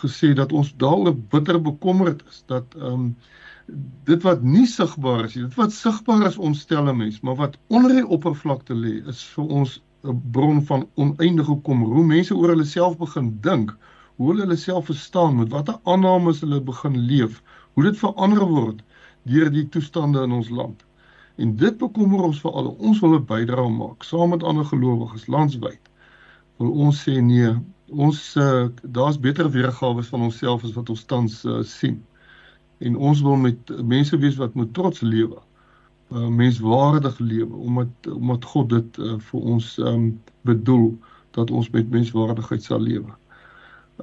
gesê 0.00 0.30
dat 0.38 0.52
ons 0.52 0.70
daaroor 0.78 1.16
bitter 1.34 1.58
bekommerd 1.62 2.22
is 2.30 2.44
dat 2.46 2.76
ehm 2.78 2.92
um, 2.92 3.08
dit 4.04 4.22
wat 4.22 4.42
nie 4.44 4.66
sigbaar 4.68 5.24
is 5.24 5.34
nie, 5.34 5.46
dit 5.46 5.54
wat 5.56 5.72
sigbaar 5.72 6.26
is 6.28 6.36
ontstel 6.36 6.90
'n 6.92 6.96
mens, 6.96 7.20
maar 7.24 7.38
wat 7.40 7.56
onder 7.72 7.94
die 7.96 8.06
oppervlakte 8.16 8.74
lê 8.76 8.94
is 9.08 9.22
vir 9.34 9.46
ons 9.60 9.80
'n 10.04 10.20
bron 10.30 10.62
van 10.70 10.88
oneindige 10.94 11.56
kommer. 11.68 11.88
Hoe 11.96 12.04
mense 12.04 12.36
oor 12.36 12.52
hulle 12.52 12.64
self 12.64 12.98
begin 12.98 13.38
dink, 13.40 13.72
hoe 14.16 14.28
hulle 14.30 14.44
hulle 14.44 14.56
self 14.56 14.90
verstaan, 14.92 15.38
met 15.38 15.48
watter 15.48 15.78
aannames 15.84 16.40
hulle 16.44 16.60
begin 16.60 16.98
leef, 17.08 17.42
hoe 17.72 17.84
dit 17.84 17.98
verander 17.98 18.44
word 18.46 18.84
deur 19.22 19.50
die 19.50 19.68
toestande 19.68 20.22
in 20.22 20.32
ons 20.32 20.50
land. 20.50 20.84
En 21.36 21.56
dit 21.56 21.78
bekommer 21.78 22.22
ons 22.22 22.40
veral. 22.40 22.68
Ons 22.78 23.00
wil 23.00 23.14
'n 23.18 23.26
bydrae 23.26 23.70
maak 23.70 24.02
saam 24.02 24.30
met 24.30 24.42
ander 24.42 24.64
gelowiges 24.64 25.26
landwyd. 25.26 25.90
Wil 26.58 26.70
ons 26.70 27.02
sê 27.02 27.20
nee, 27.20 27.54
ons 27.90 28.36
uh, 28.36 28.66
daar's 28.82 29.18
beter 29.20 29.50
weergawe 29.50 30.02
van 30.02 30.20
onsself 30.20 30.64
as 30.64 30.76
wat 30.78 30.90
ons 30.90 31.04
tans 31.04 31.44
uh, 31.44 31.62
sien. 31.62 32.04
En 32.78 32.96
ons 32.96 33.20
wil 33.20 33.36
met 33.36 33.72
mense 33.82 34.18
wees 34.18 34.36
wat 34.36 34.54
met 34.54 34.74
trots 34.74 35.00
lewe 35.00 35.40
uh, 36.12 36.28
menswaardig 36.28 37.18
lewe 37.18 37.54
omdat 37.54 37.88
omdat 38.12 38.44
God 38.44 38.68
dit 38.68 38.98
uh, 38.98 39.18
vir 39.18 39.40
ons 39.40 39.76
um, 39.78 40.22
bedoel 40.40 40.98
dat 41.30 41.50
ons 41.50 41.70
met 41.70 41.90
menswaardigheid 41.90 42.62
sal 42.62 42.80
lewe. 42.80 43.14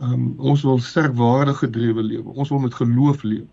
Um, 0.01 0.33
ons 0.37 0.63
wil 0.63 0.79
sterk 0.79 1.15
waardig 1.15 1.57
gedrewe 1.63 2.03
lewe. 2.03 2.33
Ons 2.33 2.49
wil 2.49 2.59
met 2.59 2.73
geloof 2.73 3.23
lewe. 3.23 3.47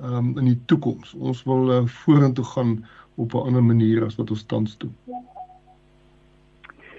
Um, 0.00 0.32
in 0.38 0.46
die 0.48 0.60
toekoms. 0.64 1.12
Ons 1.14 1.42
wil 1.44 1.72
uh, 1.74 1.80
vorentoe 1.86 2.44
gaan 2.44 2.86
op 3.20 3.34
'n 3.34 3.46
ander 3.50 3.64
manier 3.64 4.04
as 4.06 4.16
wat 4.16 4.30
ons 4.30 4.44
tans 4.48 4.76
doen. 4.78 4.94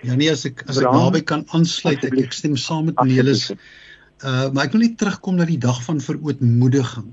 Ja 0.01 0.15
nee 0.15 0.31
as 0.31 0.45
ek 0.45 0.61
as 0.69 0.77
ek 0.77 0.91
naby 0.91 1.21
kan 1.21 1.45
aansluit 1.49 2.03
ek, 2.03 2.13
ek 2.17 2.33
stem 2.33 2.55
saam 2.57 2.85
met 2.85 3.01
Nelis. 3.05 3.49
Uh 4.21 4.49
maar 4.53 4.65
ek 4.65 4.77
wil 4.77 4.85
net 4.85 4.97
terugkom 4.97 5.35
na 5.35 5.45
die 5.49 5.57
dag 5.57 5.81
van 5.83 6.01
verootmoediging 6.01 7.09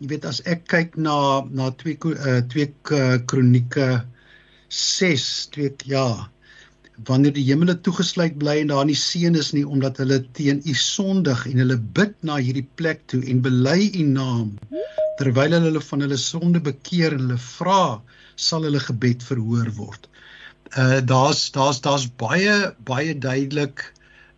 jy 0.00 0.10
weet 0.12 0.26
as 0.28 0.42
ek 0.48 0.66
kyk 0.68 0.96
na 1.00 1.16
na 1.56 1.70
twee 1.80 1.96
uh, 2.12 2.40
twee 2.52 2.68
uh, 2.92 3.16
kronieke 3.28 3.88
6 4.68 5.28
twee 5.54 5.72
ja 5.88 6.28
wanneer 7.04 7.32
die 7.36 7.44
hemele 7.44 7.74
toegesluit 7.86 8.38
bly 8.40 8.60
en 8.62 8.72
daar 8.72 8.86
nie 8.88 8.96
seën 8.96 9.36
is 9.36 9.52
nie 9.52 9.64
omdat 9.64 9.98
hulle 10.00 10.22
teen 10.38 10.62
u 10.64 10.74
sondig 10.74 11.46
en 11.50 11.60
hulle 11.62 11.76
bid 11.98 12.14
na 12.24 12.38
hierdie 12.40 12.66
plek 12.80 13.02
toe 13.12 13.20
en 13.24 13.42
bely 13.44 13.90
u 14.00 14.04
naam 14.08 14.54
terwyl 15.20 15.56
hulle 15.56 15.82
van 15.90 16.04
hulle 16.04 16.18
sonde 16.20 16.60
bekeer 16.60 17.16
en 17.16 17.26
hulle 17.26 17.40
vra 17.40 17.80
sal 18.36 18.66
hulle 18.68 18.80
gebed 18.84 19.24
verhoor 19.24 19.70
word. 19.76 20.08
Uh 20.76 21.00
daar's 21.12 21.50
daar's 21.52 21.80
daar's 21.84 22.06
baie 22.20 22.56
baie 22.88 23.14
duidelik 23.18 23.84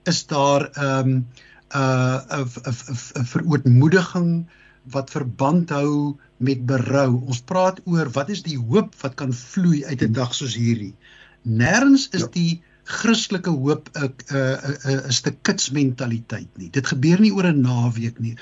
is 0.07 0.25
daar 0.27 0.69
um, 0.79 1.27
uh 1.75 2.19
'n 2.39 2.47
'n 2.47 2.77
'n 3.23 3.29
verootmoediging 3.33 4.47
wat 4.95 5.11
verband 5.11 5.71
hou 5.71 6.17
met 6.37 6.67
berou. 6.67 7.23
Ons 7.27 7.41
praat 7.41 7.81
oor 7.85 8.11
wat 8.15 8.31
is 8.31 8.43
die 8.43 8.59
hoop 8.59 8.95
wat 9.03 9.15
kan 9.15 9.33
vloei 9.33 9.85
uit 9.85 10.03
'n 10.03 10.13
dag 10.13 10.35
soos 10.35 10.55
hierdie. 10.55 10.95
Nêrens 11.43 12.09
is 12.11 12.27
ja. 12.27 12.33
die 12.33 12.63
Christelike 12.89 13.51
hoop 13.51 13.91
'n 13.95 14.13
'n 14.33 15.07
'n 15.07 15.13
stuk 15.13 15.43
kitsmentaliteit 15.43 16.49
nie. 16.57 16.71
Dit 16.71 16.87
gebeur 16.87 17.21
nie 17.21 17.33
oor 17.33 17.47
'n 17.47 17.61
naweek 17.61 18.19
nie. 18.19 18.37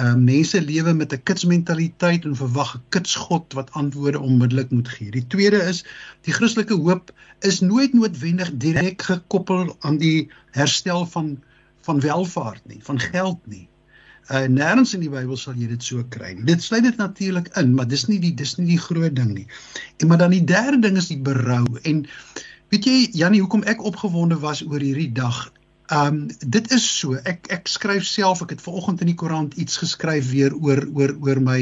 Uh 0.00 0.14
mense 0.16 0.60
lewe 0.60 0.94
met 0.96 1.12
'n 1.12 1.22
kitsmentaliteit 1.22 2.24
en 2.24 2.36
verwag 2.36 2.76
'n 2.76 2.84
kitsgod 2.88 3.52
wat 3.52 3.72
antwoorde 3.72 4.20
onmiddellik 4.20 4.70
moet 4.70 4.88
gee. 4.88 5.10
Die 5.10 5.26
tweede 5.26 5.60
is 5.72 5.84
die 6.20 6.32
Christelike 6.32 6.74
hoop 6.74 7.12
is 7.40 7.60
nooit 7.60 7.92
noodwendig 7.92 8.50
direk 8.56 9.02
gekoppel 9.02 9.76
aan 9.80 9.98
die 9.98 10.30
herstel 10.50 11.06
van 11.06 11.42
van 11.82 12.00
welvaart 12.00 12.62
nie, 12.66 12.78
van 12.82 12.98
geld 13.00 13.46
nie. 13.46 13.68
Uh 14.30 14.46
nêrens 14.46 14.94
in 14.94 15.02
die 15.02 15.10
Bybel 15.10 15.36
sal 15.36 15.56
jy 15.58 15.66
dit 15.72 15.82
so 15.82 16.04
kry 16.14 16.28
nie. 16.36 16.44
Dit 16.46 16.62
sluit 16.62 16.84
dit 16.86 16.98
natuurlik 17.00 17.48
in, 17.58 17.72
maar 17.74 17.88
dis 17.90 18.04
nie 18.06 18.20
die 18.22 18.34
dis 18.38 18.54
nie 18.58 18.68
die 18.68 18.78
groot 18.78 19.16
ding 19.16 19.32
nie. 19.34 19.48
En 19.98 20.12
maar 20.12 20.20
dan 20.20 20.30
die 20.30 20.44
derde 20.46 20.78
ding 20.84 20.96
is 21.00 21.10
die 21.10 21.18
berou. 21.18 21.64
En 21.82 22.04
weet 22.70 22.86
jy 22.86 22.94
Jannie, 23.18 23.42
hoekom 23.42 23.66
ek 23.66 23.82
opgewonde 23.82 24.38
was 24.44 24.62
oor 24.62 24.78
hierdie 24.78 25.10
dag? 25.16 25.42
Um 25.90 26.28
dit 26.38 26.70
is 26.70 26.86
so. 26.86 27.18
Ek 27.18 27.50
ek 27.50 27.66
skryf 27.66 28.06
self, 28.06 28.44
ek 28.46 28.54
het 28.54 28.62
vanoggend 28.62 29.02
in 29.02 29.10
die 29.10 29.18
koerant 29.18 29.58
iets 29.58 29.82
geskryf 29.82 30.30
weer 30.30 30.54
oor 30.54 30.86
oor 30.94 31.16
oor 31.18 31.42
my 31.42 31.60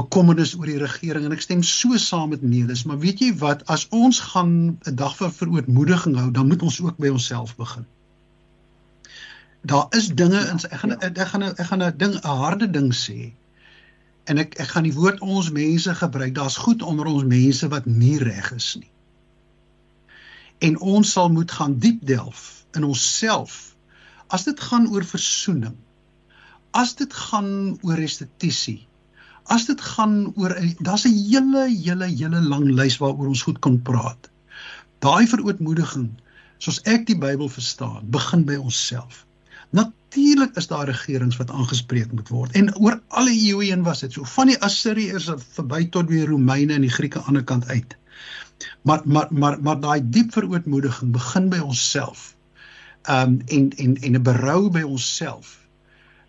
bekommernis 0.00 0.56
oor 0.56 0.70
die 0.70 0.80
regering 0.80 1.28
en 1.28 1.36
ek 1.36 1.44
stem 1.44 1.62
so 1.66 2.00
saam 2.00 2.32
met 2.32 2.42
Nelis, 2.46 2.86
maar 2.86 3.00
weet 3.04 3.20
jy 3.20 3.32
wat, 3.42 3.66
as 3.66 3.88
ons 3.90 4.20
gaan 4.32 4.52
'n 4.86 4.94
dag 4.94 5.16
vir 5.18 5.32
verootmoediging 5.34 6.16
hou, 6.16 6.30
dan 6.30 6.46
moet 6.48 6.62
ons 6.62 6.80
ook 6.80 6.96
by 6.96 7.10
onsself 7.10 7.56
begin 7.58 7.84
daar 9.62 9.86
is 9.90 10.08
dinge 10.08 10.40
in 10.48 10.60
ek 10.70 10.78
gaan 10.80 10.96
ek 11.00 11.18
gaan 11.28 11.42
ek 11.42 11.66
gaan 11.66 11.82
'n 11.82 11.96
ding 11.96 12.14
'n 12.14 12.36
harde 12.42 12.70
ding 12.70 12.92
sê. 12.94 13.32
En 14.24 14.38
ek 14.38 14.54
ek 14.58 14.68
gaan 14.68 14.88
die 14.88 14.94
woord 14.94 15.20
ons 15.20 15.50
mense 15.50 15.94
gebruik. 15.94 16.34
Daar's 16.34 16.56
goed 16.56 16.82
onder 16.82 17.06
ons 17.06 17.24
mense 17.24 17.68
wat 17.68 17.86
nie 17.86 18.18
reg 18.18 18.52
is 18.52 18.76
nie. 18.80 18.90
En 20.58 20.78
ons 20.80 21.12
sal 21.12 21.28
moet 21.28 21.52
gaan 21.52 21.78
diep 21.78 22.06
delf 22.06 22.66
in 22.72 22.84
onsself. 22.84 23.76
As 24.28 24.44
dit 24.44 24.60
gaan 24.60 24.88
oor 24.88 25.04
versoening. 25.04 25.76
As 26.70 26.94
dit 26.94 27.12
gaan 27.12 27.78
oor 27.82 27.96
restituisie. 27.96 28.86
As 29.44 29.64
dit 29.66 29.80
gaan 29.80 30.32
oor 30.36 30.56
daar's 30.78 31.04
'n 31.04 31.16
hele 31.30 31.68
hele 31.68 32.06
hele 32.06 32.40
lang 32.40 32.70
lys 32.70 32.98
waaroor 32.98 33.28
ons 33.28 33.42
goed 33.42 33.58
kan 33.58 33.82
praat. 33.82 34.30
Daai 34.98 35.26
verootmoediging, 35.26 36.10
soos 36.58 36.80
ek 36.84 37.06
die 37.06 37.18
Bybel 37.18 37.48
verstaan, 37.48 38.10
begin 38.10 38.44
by 38.44 38.54
onsself. 38.54 39.26
Natuurlik 39.70 40.56
is 40.56 40.66
daar 40.66 40.88
regerings 40.90 41.36
wat 41.36 41.50
aangespreek 41.50 42.12
moet 42.12 42.28
word. 42.28 42.52
En 42.58 42.74
oor 42.76 43.00
alle 43.08 43.30
eeue 43.30 43.64
heen 43.64 43.82
was 43.82 44.00
dit 44.00 44.12
so. 44.12 44.24
Van 44.24 44.50
die 44.50 44.58
Assiriërs 44.58 45.30
verby 45.54 45.84
tot 45.94 46.08
die 46.10 46.24
Romeine 46.26 46.74
en 46.74 46.86
die 46.86 46.90
Grieke 46.90 47.18
aan 47.18 47.22
die 47.22 47.28
ander 47.28 47.44
kant 47.44 47.68
uit. 47.68 47.96
Maar 48.82 49.00
maar 49.04 49.28
maar 49.30 49.62
maar 49.62 49.80
daai 49.80 50.00
diep 50.04 50.32
verootmoediging 50.32 51.12
begin 51.12 51.48
by 51.48 51.58
onsself. 51.58 52.36
Ehm 53.02 53.28
um, 53.28 53.40
en 53.46 53.70
en 53.76 53.96
en 53.96 54.16
'n 54.18 54.22
berou 54.22 54.70
by 54.70 54.82
onsself. 54.82 55.58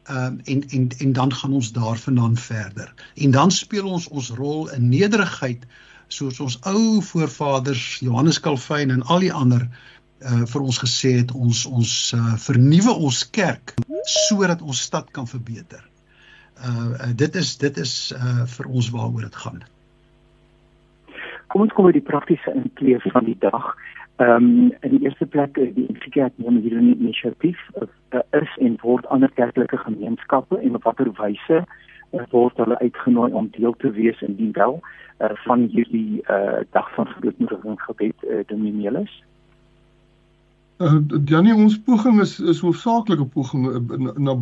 Ehm 0.03 0.25
um, 0.25 0.39
en 0.43 0.67
en 0.69 0.89
en 0.97 1.13
dan 1.13 1.33
gaan 1.33 1.53
ons 1.53 1.71
daarvandaan 1.71 2.37
verder. 2.37 2.93
En 3.15 3.31
dan 3.31 3.51
speel 3.51 3.87
ons 3.87 4.07
ons 4.07 4.29
rol 4.29 4.69
in 4.71 4.89
nederigheid 4.89 5.65
soos 6.07 6.39
ons 6.39 6.59
ou 6.61 7.01
voorvaders 7.01 7.99
Johannes 7.99 8.39
Calvin 8.39 8.91
en 8.91 9.03
al 9.03 9.19
die 9.19 9.33
ander 9.33 9.67
uh, 10.21 10.43
vir 10.53 10.61
ons 10.61 10.79
gesê 10.83 11.17
het 11.19 11.31
ons 11.35 11.65
ons 11.65 11.93
uh, 12.17 12.33
vernuwe 12.47 12.93
ons 12.93 13.21
kerk 13.29 13.75
sodat 14.27 14.61
ons 14.61 14.81
stad 14.89 15.11
kan 15.11 15.27
verbeter. 15.27 15.83
Uh, 16.61 16.93
uh 17.07 17.11
dit 17.15 17.35
is 17.35 17.57
dit 17.57 17.77
is 17.77 17.93
uh 18.17 18.45
vir 18.55 18.67
ons 18.69 18.89
waaroor 18.95 19.27
dit 19.27 19.35
gaan. 19.43 19.61
Kom 21.51 21.65
ons 21.65 21.73
kom 21.75 21.89
by 21.89 21.95
die 21.97 22.05
praktiese 22.05 22.53
inkleef 22.55 23.03
van 23.11 23.25
die 23.25 23.37
dag. 23.39 23.73
Ehm 24.21 24.35
um, 24.35 24.73
in 24.85 24.97
die 24.97 25.03
eerste 25.07 25.25
plek 25.25 25.55
die 25.57 25.87
Insikerk 25.87 26.33
neem 26.35 26.61
hier 26.61 26.77
'n 26.77 26.93
inisiatief 26.99 27.59
uh, 27.81 28.19
is 28.41 28.51
en 28.59 28.77
word 28.81 29.07
ander 29.07 29.31
kerklike 29.31 29.77
gemeenskappe 29.77 30.59
en 30.59 30.75
op 30.75 30.83
watter 30.83 31.11
wyse 31.17 31.65
uh, 32.11 32.25
word 32.29 32.57
hulle 32.57 32.79
uitgenooi 32.79 33.31
om 33.31 33.49
deel 33.57 33.75
te 33.77 33.91
wees 33.91 34.21
in 34.21 34.35
die 34.35 34.51
wel 34.53 34.79
uh, 35.19 35.29
van 35.45 35.67
hierdie 35.73 36.21
uh 36.29 36.61
dag 36.71 36.93
van 36.95 37.07
grootmoediging 37.07 37.81
gebed 37.81 38.23
uh, 38.23 38.43
Dominielis. 38.47 39.23
Uh, 40.81 40.97
Janie 41.25 41.53
ons 41.53 41.75
poging 41.85 42.21
is 42.21 42.39
is 42.39 42.59
hoofsaaklike 42.63 43.25
poging 43.35 43.67
na 44.17 44.33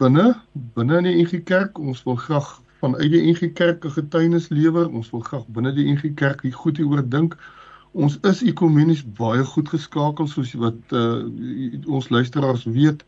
binne 0.00 0.24
binne 0.76 0.98
in 1.00 1.06
die 1.08 1.14
NG 1.22 1.38
Kerk. 1.48 1.78
Ons 1.80 2.02
wil 2.04 2.18
graag 2.20 2.50
vanuit 2.82 3.14
die 3.14 3.22
NG 3.30 3.48
Kerk 3.56 3.86
'n 3.86 3.94
getuienis 3.94 4.50
lewer. 4.52 4.90
Ons 4.90 5.08
wil 5.14 5.22
graag 5.28 5.46
binne 5.56 5.72
die 5.72 5.86
NG 5.92 6.12
Kerk 6.20 6.42
hier 6.44 6.52
goed 6.52 6.76
hieroor 6.76 7.08
dink. 7.14 7.38
Ons 7.92 8.18
is 8.32 8.42
ekumenies 8.42 9.00
baie 9.16 9.44
goed 9.54 9.72
geskakel 9.72 10.28
soos 10.28 10.52
wat 10.60 10.92
uh, 10.92 11.24
ons 11.88 12.10
luisteraars 12.12 12.68
weet. 12.76 13.04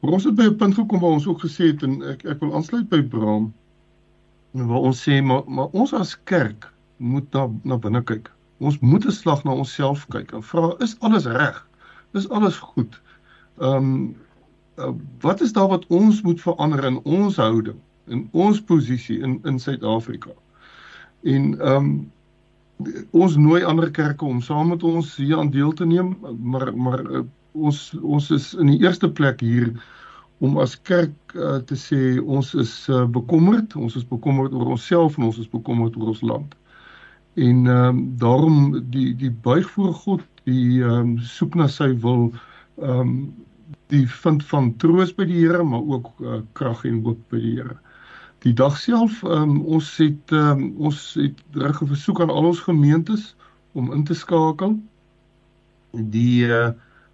Maar 0.00 0.18
ons 0.18 0.28
het 0.28 0.36
by 0.36 0.50
'n 0.50 0.56
punt 0.56 0.74
gekom 0.74 1.00
waar 1.00 1.16
ons 1.16 1.26
ook 1.26 1.40
gesê 1.46 1.72
het 1.72 1.82
en 1.88 2.02
ek 2.02 2.24
ek 2.24 2.40
wil 2.44 2.54
aansluit 2.54 2.88
by 2.88 3.00
Bram 3.02 3.52
waar 4.52 4.84
ons 4.92 5.08
sê 5.08 5.22
maar 5.24 5.42
maar 5.48 5.72
ons 5.72 5.92
as 5.96 6.18
kerk 6.24 6.68
moet 6.96 7.32
na 7.32 7.48
na 7.64 7.78
binne 7.78 8.04
kyk. 8.04 8.28
Ons 8.62 8.78
moet 8.78 9.06
'n 9.06 9.14
slag 9.14 9.44
na 9.44 9.54
onsself 9.62 10.06
kyk 10.14 10.32
en 10.38 10.42
vra 10.42 10.74
is 10.86 10.96
alles 11.00 11.26
reg? 11.26 11.58
Is 12.12 12.28
alles 12.28 12.56
goed? 12.56 13.00
Ehm 13.58 13.76
um, 13.76 14.16
uh, 14.78 14.92
wat 15.20 15.40
is 15.40 15.52
daar 15.52 15.68
wat 15.68 15.86
ons 15.86 16.22
moet 16.22 16.40
verander 16.40 16.84
in 16.84 17.00
ons 17.02 17.36
houding, 17.36 17.78
in 18.06 18.28
ons 18.32 18.62
posisie 18.62 19.18
in 19.20 19.40
in 19.44 19.58
Suid-Afrika? 19.58 20.30
En 21.22 21.60
ehm 21.60 21.76
um, 21.76 22.12
ons 23.10 23.36
nooi 23.36 23.62
ander 23.64 23.90
kerke 23.90 24.24
om 24.24 24.40
saam 24.40 24.68
met 24.68 24.82
ons 24.82 25.16
hier 25.16 25.38
aan 25.38 25.50
deel 25.50 25.72
te 25.72 25.86
neem, 25.86 26.16
maar 26.38 26.76
maar 26.76 27.04
uh, 27.10 27.24
ons 27.52 27.82
ons 28.02 28.30
is 28.30 28.54
in 28.54 28.72
die 28.72 28.80
eerste 28.82 29.10
plek 29.10 29.40
hier 29.40 29.72
om 30.42 30.58
as 30.58 30.74
kerk 30.82 31.34
uh, 31.34 31.58
te 31.68 31.76
sê 31.78 32.18
ons 32.20 32.54
is 32.58 32.72
uh, 32.90 33.04
bekommerd, 33.06 33.76
ons 33.76 33.96
is 33.96 34.06
bekommerd 34.08 34.54
oor 34.54 34.74
onsself 34.74 35.18
en 35.18 35.28
ons 35.28 35.38
is 35.38 35.50
bekommerd 35.50 35.96
oor 35.96 36.14
ons 36.14 36.24
land. 36.26 36.56
En 37.34 37.66
ehm 37.66 37.88
um, 37.88 38.18
daarom 38.18 38.90
die 38.90 39.16
die 39.16 39.30
buig 39.30 39.70
voor 39.70 39.94
God, 39.94 40.26
die 40.44 40.82
ehm 40.82 40.98
um, 40.98 41.18
soek 41.18 41.54
na 41.54 41.68
sy 41.68 41.92
wil, 42.00 42.32
ehm 42.80 43.00
um, 43.00 43.14
die 43.92 44.08
vind 44.08 44.44
van 44.44 44.76
troos 44.76 45.14
by 45.14 45.24
die 45.24 45.40
Here, 45.44 45.62
maar 45.64 45.82
ook 45.84 46.12
uh, 46.20 46.40
krag 46.52 46.84
en 46.84 47.02
hoop 47.04 47.20
by 47.28 47.40
die 47.40 47.56
Here 47.56 47.78
die 48.42 48.52
dag 48.58 48.76
self 48.78 49.22
um, 49.22 49.60
ons 49.70 49.88
het 50.02 50.32
um, 50.34 50.72
ons 50.82 50.98
het 51.18 51.38
reg 51.54 51.82
'n 51.82 51.90
versoek 51.94 52.20
aan 52.20 52.30
al 52.30 52.50
ons 52.50 52.62
gemeentes 52.66 53.34
om 53.72 53.92
in 53.92 54.04
te 54.04 54.14
skakel. 54.14 54.74
Die 55.92 56.46
uh, 56.46 56.72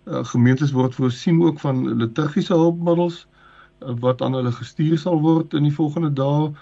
uh, 0.08 0.24
gemeentes 0.24 0.72
word 0.72 0.94
voorsien 0.94 1.42
ook 1.42 1.60
van 1.60 1.84
liturgiese 2.00 2.54
hulpmiddels 2.54 3.26
uh, 3.82 3.92
wat 4.00 4.22
aan 4.22 4.34
hulle 4.40 4.52
gestuur 4.52 4.98
sal 4.98 5.20
word 5.20 5.54
in 5.54 5.68
die 5.68 5.74
volgende 5.74 6.12
dae. 6.12 6.52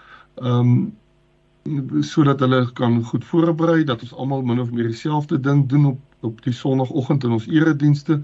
Ehm 0.43 0.61
um, 0.61 0.97
sodat 2.01 2.41
hulle 2.41 2.73
kan 2.73 3.03
goed 3.05 3.25
voorberei 3.25 3.85
dat 3.85 4.03
ons 4.03 4.15
almal 4.15 4.43
min 4.43 4.61
of 4.61 4.71
meer 4.71 4.91
dieselfde 4.91 5.41
ding 5.41 5.67
doen 5.69 5.87
op 5.93 6.01
op 6.27 6.43
die 6.43 6.53
sonoggend 6.53 7.25
in 7.25 7.35
ons 7.37 7.47
eredienste. 7.47 8.21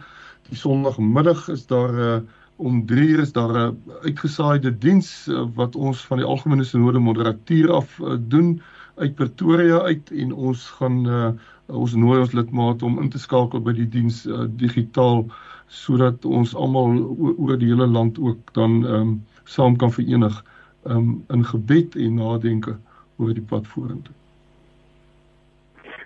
Die 0.49 0.57
sonoggemiddag 0.59 1.49
is 1.49 1.67
daar 1.67 1.93
'n 1.93 1.99
uh, 1.99 2.21
om 2.57 2.87
3 2.87 3.09
uur 3.09 3.21
is 3.21 3.33
daar 3.33 3.53
'n 3.59 3.79
uitgesaaide 4.03 4.79
diens 4.79 5.27
uh, 5.29 5.45
wat 5.55 5.77
ons 5.77 6.07
van 6.07 6.19
die 6.19 6.27
algemene 6.27 6.65
sinode 6.65 6.99
moderatuur 6.99 7.73
af 7.73 7.99
uh, 7.99 8.17
doen 8.19 8.63
uit 8.95 9.15
Pretoria 9.15 9.81
uit 9.81 10.11
en 10.11 10.33
ons 10.33 10.69
gaan 10.79 11.07
uh, 11.07 11.31
ons 11.67 11.95
nooi 11.95 12.21
ons 12.21 12.33
lidmate 12.33 12.85
om 12.85 13.01
in 13.01 13.09
te 13.09 13.19
skakel 13.19 13.61
by 13.61 13.73
die 13.73 13.89
diens 13.89 14.27
uh, 14.27 14.45
digitaal 14.57 15.27
sodat 15.67 16.25
ons 16.25 16.55
almal 16.55 16.99
oor 17.39 17.57
die 17.59 17.69
hele 17.73 17.87
land 17.87 18.19
ook 18.19 18.53
dan 18.53 18.85
um, 18.85 19.25
saam 19.45 19.77
kan 19.77 19.93
verenig 19.93 20.45
um, 20.85 21.25
in 21.29 21.45
gebed 21.45 21.97
en 21.97 22.15
nadenke 22.15 22.77
oor 23.23 23.33
die 23.39 23.47
pad 23.55 23.67
vorentoe. 23.71 24.15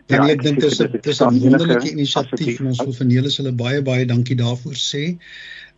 Ja, 0.07 0.23
ek 0.31 0.43
dink 0.45 0.61
dis 0.63 0.79
'n 0.83 1.01
dis 1.03 1.21
'n 1.21 1.41
wonderlike 1.43 1.91
inisiatief 1.91 2.61
en 2.61 2.71
ons 2.73 2.83
wil 2.85 2.95
van 2.95 3.11
julle 3.11 3.31
hulle 3.37 3.53
baie 3.53 3.83
baie 3.83 4.07
dankie 4.07 4.39
daarvoor 4.39 4.79
sê. 4.79 5.05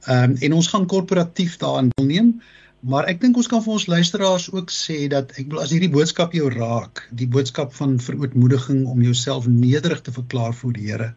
Ehm 0.07 0.31
um, 0.31 0.37
en 0.37 0.53
ons 0.61 0.69
gaan 0.69 0.87
korporatief 0.87 1.57
daaraan 1.57 1.91
deelneem. 1.97 2.41
Maar 2.81 3.09
ek 3.11 3.21
dink 3.21 3.37
ons 3.37 3.49
kan 3.51 3.63
vir 3.63 3.73
ons 3.75 3.87
luisteraars 3.91 4.45
ook 4.55 4.71
sê 4.71 5.09
dat 5.11 5.33
ek 5.41 5.49
wil 5.51 5.63
as 5.63 5.73
hierdie 5.75 5.91
boodskap 5.91 6.35
jou 6.37 6.47
raak, 6.53 7.03
die 7.11 7.27
boodskap 7.27 7.73
van 7.75 7.97
verootmoediging 7.99 8.85
om 8.87 9.03
jouself 9.03 9.49
nederig 9.51 10.01
te 10.07 10.15
verklaar 10.15 10.55
voor 10.55 10.77
die 10.77 10.87
Here, 10.87 11.09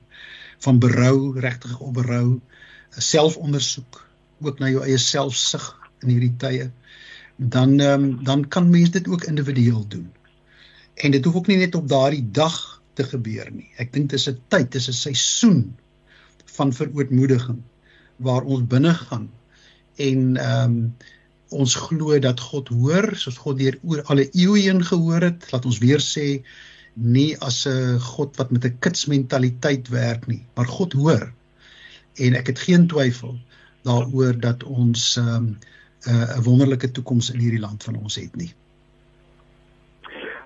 van 0.66 0.80
berou, 0.82 1.38
regtig 1.40 1.78
op 1.80 1.94
berou, 2.00 2.40
selfondersoek, 2.98 4.02
ook 4.42 4.60
na 4.60 4.72
jou 4.74 4.82
eie 4.88 4.98
selfsug 4.98 5.68
in 6.02 6.16
hierdie 6.16 6.34
tye, 6.42 6.72
dan 7.50 7.80
um, 7.80 8.24
dan 8.24 8.48
kan 8.48 8.70
mens 8.70 8.92
dit 8.92 9.08
ook 9.08 9.24
individueel 9.24 9.88
doen. 9.88 10.12
En 10.94 11.12
dit 11.12 11.26
hoef 11.26 11.36
ook 11.36 11.48
nie 11.48 11.58
net 11.58 11.76
op 11.76 11.88
daardie 11.90 12.32
dag 12.32 12.82
te 12.94 13.04
gebeur 13.04 13.50
nie. 13.52 13.70
Ek 13.82 13.94
dink 13.94 14.10
dis 14.10 14.30
'n 14.30 14.38
tyd, 14.48 14.72
dis 14.72 14.88
'n 14.88 14.94
seisoen 14.94 15.76
van 16.46 16.74
verootmoediging 16.74 17.62
waar 18.16 18.44
ons 18.44 18.68
binne 18.68 18.94
gaan 18.94 19.30
en 19.96 20.38
ehm 20.38 20.64
um, 20.64 20.96
ons 21.52 21.74
glo 21.76 22.20
dat 22.20 22.40
God 22.40 22.70
hoor 22.72 23.10
soos 23.20 23.38
God 23.38 23.58
deur 23.60 23.76
oor 23.84 24.02
alle 24.14 24.30
eeue 24.32 24.62
heen 24.62 24.84
gehoor 24.88 25.22
het 25.22 25.50
laat 25.52 25.66
ons 25.68 25.82
weer 25.84 26.00
sê 26.00 26.28
nie 26.96 27.36
as 27.48 27.66
'n 27.68 28.00
God 28.00 28.38
wat 28.40 28.52
met 28.52 28.66
'n 28.66 28.80
kitsmentaliteit 28.80 29.90
werk 29.90 30.28
nie 30.28 30.46
maar 30.56 30.68
God 30.68 30.94
hoor 30.94 31.34
en 32.16 32.36
ek 32.36 32.48
het 32.48 32.60
geen 32.60 32.88
twyfel 32.88 33.36
daaroor 33.84 34.40
dat 34.40 34.64
ons 34.64 35.18
ehm 35.18 35.36
um, 35.36 35.58
'n 36.06 36.14
uh, 36.14 36.44
wonderlike 36.44 36.92
toekoms 36.92 37.32
in 37.34 37.40
hierdie 37.40 37.60
land 37.60 37.84
van 37.84 37.96
ons 37.96 38.16
het 38.16 38.36
nie. 38.36 38.54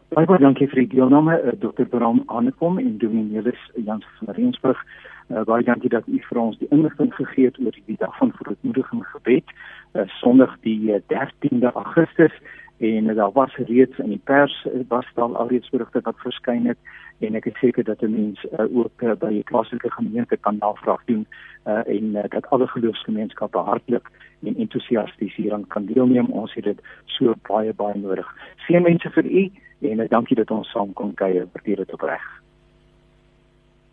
Baie 0.08 0.28
baie 0.28 0.40
dankie 0.40 0.68
vir 0.68 0.84
die 0.84 0.96
deelname 0.98 1.42
uh, 1.42 1.52
Dr. 1.60 1.88
Bram 1.90 2.24
aankom 2.26 2.80
en 2.80 2.98
Dominee 2.98 3.54
Jans 3.86 4.06
van 4.18 4.34
Rensburg. 4.36 4.84
Uh, 5.30 5.42
baie 5.42 5.64
dankie 5.64 5.90
dat 5.90 6.04
u 6.08 6.20
vir 6.30 6.38
ons 6.38 6.58
die 6.58 6.68
inligting 6.70 7.14
gegee 7.16 7.46
het 7.46 7.60
oor 7.60 7.78
die 7.86 7.96
dag 8.00 8.18
van 8.18 8.34
verootmoediging 8.36 9.06
gebed, 9.14 9.56
uh, 9.94 10.02
Sondag 10.20 10.58
die 10.62 11.02
13de 11.14 11.72
uh, 11.72 11.72
Augustus 11.72 12.36
en 12.78 13.08
uh, 13.08 13.16
daar 13.16 13.32
was 13.32 13.56
reeds 13.56 13.98
in 13.98 14.10
die 14.10 14.22
pers 14.24 14.68
uh, 14.68 14.84
was 14.88 15.06
daar 15.14 15.36
alreeds 15.36 15.70
berigte 15.70 16.02
wat 16.04 16.20
verskyn 16.20 16.66
het 16.66 16.78
en 17.20 17.36
ek 17.40 17.46
is 17.46 17.60
seker 17.60 17.84
dat 17.84 18.02
'n 18.02 18.12
mens 18.12 18.46
uh, 18.60 18.78
ook 18.78 19.02
uh, 19.02 19.16
by 19.16 19.30
die 19.30 19.44
plaaslike 19.44 19.92
gemeente 19.92 20.38
kan 20.38 20.58
navraag 20.60 21.02
doen 21.06 21.28
uh, 21.66 21.88
en 21.88 22.16
uh, 22.16 22.24
dat 22.30 22.50
alle 22.50 22.68
geloofsgemeenskappe 22.68 23.58
hartlik 23.58 24.12
en 24.46 24.56
entoesiasties 24.56 25.36
hieraan 25.36 25.68
kan 25.68 25.86
deelneem. 25.86 26.32
Ons 26.32 26.54
het 26.54 26.64
dit 26.64 26.80
so 27.06 27.34
baie 27.50 27.74
baie 27.74 27.98
nodig. 27.98 28.28
Seën 28.68 28.82
mense 28.82 29.10
vir 29.10 29.26
u 29.26 29.52
en 29.82 30.00
uh, 30.00 30.10
dankie 30.10 30.36
dat 30.36 30.52
ons 30.52 30.72
saam 30.72 30.94
kon 30.94 31.14
kuier. 31.14 31.48
Waardeer 31.54 31.84
dit 31.84 31.94
opreg. 31.94 32.24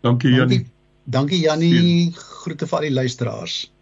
Dankie 0.01 0.33
Janie. 0.35 0.65
Dankie. 1.03 1.39
Jannie, 1.39 2.11
groete 2.15 2.67
vir 2.67 2.77
al 2.77 2.87
die 2.87 2.93
luisteraars. 2.93 3.73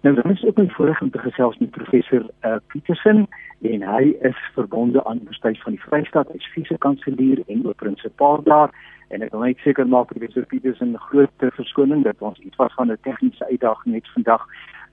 Nou 0.00 0.14
dan 0.14 0.30
is 0.30 0.44
ook 0.44 0.58
'n 0.58 0.70
voorreg 0.70 1.00
om 1.00 1.10
te 1.10 1.18
gesels 1.18 1.58
met 1.58 1.70
professor 1.70 2.30
uh, 2.44 2.56
Petersen 2.66 3.26
en 3.60 3.82
hy 3.82 4.16
is 4.20 4.36
verbonde 4.54 5.04
aan 5.04 5.12
die 5.12 5.20
Universiteit 5.20 5.62
van 5.62 5.72
die 5.72 5.82
Vrystaat 5.82 6.28
as 6.34 6.50
fisiekanselier 6.52 7.42
en 7.46 7.66
ook 7.66 7.76
prinsipaal 7.76 8.42
daar 8.42 8.70
en 9.08 9.22
ek 9.22 9.30
wil 9.30 9.40
net 9.40 9.58
seker 9.58 9.88
maak 9.88 10.06
professor 10.06 10.46
Petersen 10.46 10.98
groot 10.98 11.30
verskoning 11.38 12.04
dat 12.04 12.16
ons 12.18 12.38
iets 12.38 12.56
wat 12.56 12.72
van 12.72 12.92
'n 12.92 12.98
tegniese 13.02 13.48
uitdaging 13.50 13.94
het 13.94 14.08
vandag 14.08 14.46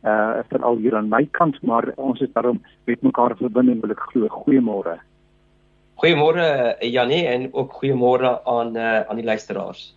uh 0.05 0.43
vir 0.49 0.63
al 0.63 0.77
hier 0.77 0.95
aan 0.95 1.09
my 1.09 1.23
kant 1.31 1.57
maar 1.63 1.91
ons 1.97 2.21
is 2.21 2.31
daarom 2.33 2.61
met 2.85 3.01
mekaar 3.01 3.37
verbind 3.41 3.69
en 3.73 3.81
wil 3.81 3.91
ek 3.91 4.07
glo 4.11 4.31
goeiemôre. 4.39 4.97
Goeiemôre 6.01 6.47
Jannie 6.81 7.25
en 7.27 7.49
ook 7.53 7.77
goeiemôre 7.81 8.39
aan 8.45 8.75
uh, 8.77 9.01
aan 9.09 9.21
die 9.21 9.29
luisteraars 9.31 9.95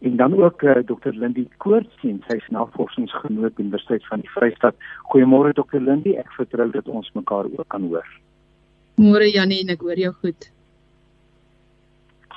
en 0.00 0.16
dan 0.16 0.42
ook 0.42 0.62
uh, 0.62 0.72
Dr 0.84 1.12
Lindy 1.12 1.48
Koorts 1.56 1.96
en 2.02 2.22
sy 2.28 2.38
is 2.40 2.48
navorsingsgenoot 2.54 3.54
by 3.56 3.64
Universiteit 3.66 4.06
van 4.08 4.22
die 4.24 4.32
Vrystaat. 4.32 4.76
Goeiemôre 5.12 5.52
Dr 5.56 5.80
Lindy, 5.80 6.14
ek 6.20 6.32
vertrou 6.38 6.70
dat 6.72 6.88
ons 6.88 7.10
mekaar 7.18 7.50
ook 7.50 7.68
kan 7.68 7.84
hoor. 7.90 8.06
Môre 9.00 9.28
Janie, 9.28 9.62
ek 9.68 9.84
hoor 9.84 10.00
jou 10.00 10.12
goed. 10.22 10.48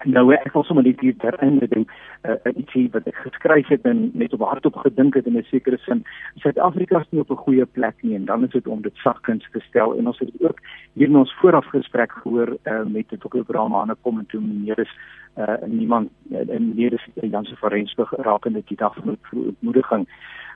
Nou 0.02 0.34
ek 0.34 0.52
wil 0.54 0.64
sommer 0.68 0.84
net 0.84 1.00
hier 1.00 1.16
herinner 1.22 1.70
ding 1.70 1.86
uh, 2.28 2.36
ietsie 2.52 2.90
wat 2.92 3.06
ek 3.08 3.20
geskryf 3.24 3.70
het 3.72 3.86
en 3.88 4.10
net 4.18 4.34
op 4.34 4.44
hardop 4.44 4.76
gedink 4.84 5.16
het 5.16 5.28
in 5.30 5.38
'n 5.38 5.46
sekere 5.50 5.78
sin. 5.86 6.04
Suid-Afrika 6.44 7.00
is 7.00 7.12
nie 7.12 7.22
op 7.22 7.32
'n 7.32 7.44
goeie 7.46 7.66
plek 7.66 7.96
nie 8.02 8.16
en 8.16 8.26
dan 8.26 8.44
is 8.44 8.52
dit 8.52 8.68
om 8.68 8.82
dit 8.82 8.96
sagkens 8.96 9.48
te 9.52 9.60
stel 9.60 9.96
en 9.98 10.08
ons 10.08 10.20
het 10.20 10.30
ook 10.40 10.60
hier 10.94 11.08
in 11.08 11.16
ons 11.16 11.34
voorafgesprek 11.40 12.12
gehoor 12.12 12.58
uh, 12.64 12.84
met 12.86 13.08
Dr 13.08 13.44
Brahma 13.46 13.82
aan 13.82 13.92
'n 13.92 14.02
kom 14.02 14.20
en 14.20 14.26
toe 14.26 14.42
meneer 14.42 14.80
is 14.80 14.94
uh, 15.38 15.62
niemand 15.66 16.10
uh, 16.32 16.40
in 16.40 16.68
meneer 16.68 16.94
is 16.94 17.08
Janse 17.30 17.56
van 17.56 17.70
Rensburg 17.70 18.14
rakende 18.18 18.62
die 18.66 18.78
dag 18.78 18.96
van 18.96 19.18
ontmoediging. 19.32 20.08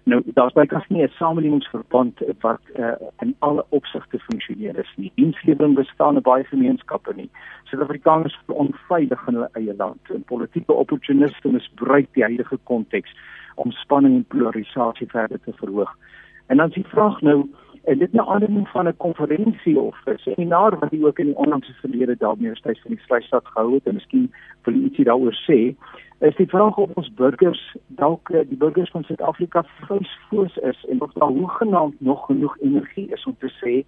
Nou 0.08 0.22
daar's 0.26 0.54
bykans 0.54 0.88
nie 0.88 1.04
'n 1.04 1.12
samelewingsverband 1.20 2.22
wat 2.40 2.62
uh, 2.76 2.92
in 3.20 3.36
alle 3.40 3.66
opsigte 3.70 4.20
funksioneer 4.20 4.80
is 4.80 4.94
nie. 4.96 5.12
Dienslewering 5.16 5.76
bestaan 5.76 6.16
in 6.16 6.22
baie 6.22 6.44
gemeenskappe 6.44 7.14
nie. 7.16 7.30
Suid-Afrikaners 7.64 8.34
is 8.34 8.56
onveilig 8.56 9.28
in 9.28 9.34
hulle 9.34 9.50
eie 9.54 9.76
land. 9.76 10.00
En 10.14 10.24
politieke 10.24 10.74
opportuniste 10.74 11.52
misbruik 11.52 12.08
die 12.12 12.24
huidige 12.24 12.58
konteks 12.64 13.16
om 13.56 13.72
spanning 13.72 14.16
en 14.16 14.26
polarisasie 14.26 15.08
verder 15.08 15.40
te 15.40 15.54
verhoog. 15.56 15.98
En 16.46 16.58
dan 16.58 16.68
is 16.68 16.74
die 16.74 16.88
vraag 16.88 17.22
nou 17.22 17.50
en 17.88 17.98
dit 17.98 18.14
nou 18.14 18.30
aanleiding 18.30 18.68
van 18.70 18.88
'n 18.88 18.98
konferensie 18.98 19.80
of 19.80 19.96
'n 20.06 20.18
seminar 20.18 20.80
wat 20.80 20.92
hy 20.92 21.04
ook 21.04 21.20
in 21.20 21.26
die 21.26 21.36
onlangse 21.44 21.74
verlede 21.74 22.16
daar 22.18 22.36
by 22.36 22.40
die 22.40 22.48
Universiteit 22.48 22.82
van 22.82 22.92
die 22.92 23.06
Vrystaat 23.06 23.48
gehou 23.48 23.74
het 23.74 23.86
en 23.86 23.94
miskien 23.94 24.34
wil 24.64 24.74
ietsie 24.74 25.06
daaroor 25.06 25.38
sê 25.48 25.76
is 26.20 26.36
die 26.36 26.50
vraag 26.50 26.78
of 26.78 26.90
ons 26.94 27.14
burgers 27.14 27.76
dalk 27.88 28.30
eh, 28.30 28.42
die 28.50 28.58
burgers 28.58 28.90
van 28.90 29.04
Suid-Afrika 29.04 29.64
vreesvoos 29.64 30.58
is 30.58 30.86
en 30.90 31.02
of 31.02 31.12
daar 31.14 31.30
hoegenaamd 31.30 32.02
nog 32.02 32.26
genoeg 32.26 32.58
energie 32.60 33.12
is 33.12 33.26
om 33.26 33.36
te 33.40 33.52
sê 33.62 33.86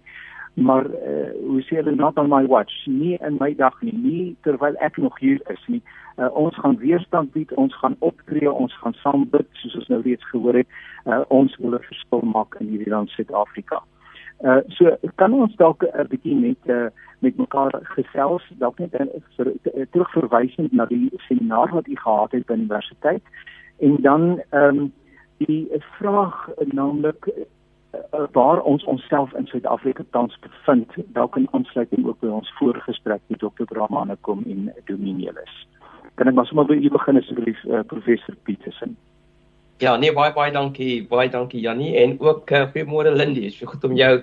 maar 0.54 0.86
uh, 0.86 1.30
hoe 1.46 1.62
sê 1.62 1.76
hulle 1.78 1.94
not 1.94 2.18
on 2.18 2.28
my 2.28 2.46
watch? 2.46 2.86
Nie 2.86 3.18
in 3.20 3.36
my 3.40 3.54
dag 3.54 3.76
nie 3.82 3.94
nie 3.94 4.36
terwyl 4.42 4.76
ek 4.78 4.96
nog 4.96 5.18
hier 5.18 5.40
is 5.48 5.62
nie. 5.66 5.82
Uh, 6.16 6.28
ons 6.34 6.56
gaan 6.58 6.76
weerstand 6.76 7.32
bied 7.32 7.52
ons 7.52 7.76
gaan 7.78 7.96
optree 7.98 8.52
ons 8.52 8.74
gaan 8.82 8.96
saam 9.02 9.28
bid 9.30 9.46
soos 9.62 9.76
ons 9.82 9.88
nou 9.88 10.00
reeds 10.02 10.26
gehoor 10.32 10.60
het. 10.62 10.68
Uh, 11.06 11.22
ons 11.28 11.56
wil 11.56 11.78
'n 11.78 11.86
verskil 11.86 12.22
maak 12.34 12.56
in 12.60 12.66
hierdie 12.66 12.90
land 12.90 13.10
Suid-Afrika. 13.10 13.82
Uh, 14.40 14.60
so 14.68 14.96
kan 15.14 15.32
ons 15.32 15.56
dalk 15.56 15.84
'n 15.84 16.08
bietjie 16.08 16.36
met 16.36 16.62
uh, 16.66 16.88
met 17.20 17.36
mekaar 17.36 17.72
gesels 17.82 18.42
dalk 18.58 18.78
net 18.78 18.96
terugverwysend 19.90 20.72
na 20.72 20.86
die 20.86 21.10
seminar 21.28 21.68
wat 21.72 21.86
u 21.86 21.96
gehad 21.96 22.32
het 22.32 22.46
by 22.46 22.54
die 22.54 22.62
universiteit? 22.62 23.22
En 23.78 23.96
dan 24.00 24.42
ehm 24.50 24.78
um, 24.78 24.92
die 25.46 25.68
vraag 25.98 26.48
naamlik 26.72 27.28
waar 28.32 28.60
ons 28.62 28.84
onsself 28.84 29.32
in 29.34 29.46
Suid-Afrika 29.46 30.04
tans 30.10 30.38
bevind, 30.40 30.92
dalk 31.14 31.36
in 31.36 31.48
aansluiting 31.50 32.06
ook 32.06 32.20
by 32.20 32.30
ons 32.40 32.52
vorige 32.58 32.84
gesprek 32.86 33.20
met 33.26 33.38
Dr. 33.38 33.64
Brahmane 33.64 34.16
kom 34.20 34.44
en 34.46 34.72
Dominielis. 34.84 35.54
Kan 36.14 36.28
ek 36.30 36.34
maar 36.34 36.46
sommer 36.46 36.68
by 36.68 36.76
u 36.78 36.90
begin 36.90 37.18
asseblief 37.18 37.64
uh, 37.64 37.82
professor 37.86 38.36
Petersen? 38.46 38.96
Ja, 39.80 39.96
nee 39.96 40.12
baie 40.12 40.32
baie 40.36 40.52
dankie, 40.52 41.06
baie 41.08 41.30
dankie 41.32 41.62
Jannie 41.64 41.94
en 41.96 42.18
ook 42.20 42.50
uh, 42.50 42.66
goeiemôre 42.72 43.14
Lindy. 43.14 43.46
Dit 43.48 43.56
is 43.56 43.62
goed 43.64 43.84
om 43.84 43.96
jou 43.96 44.22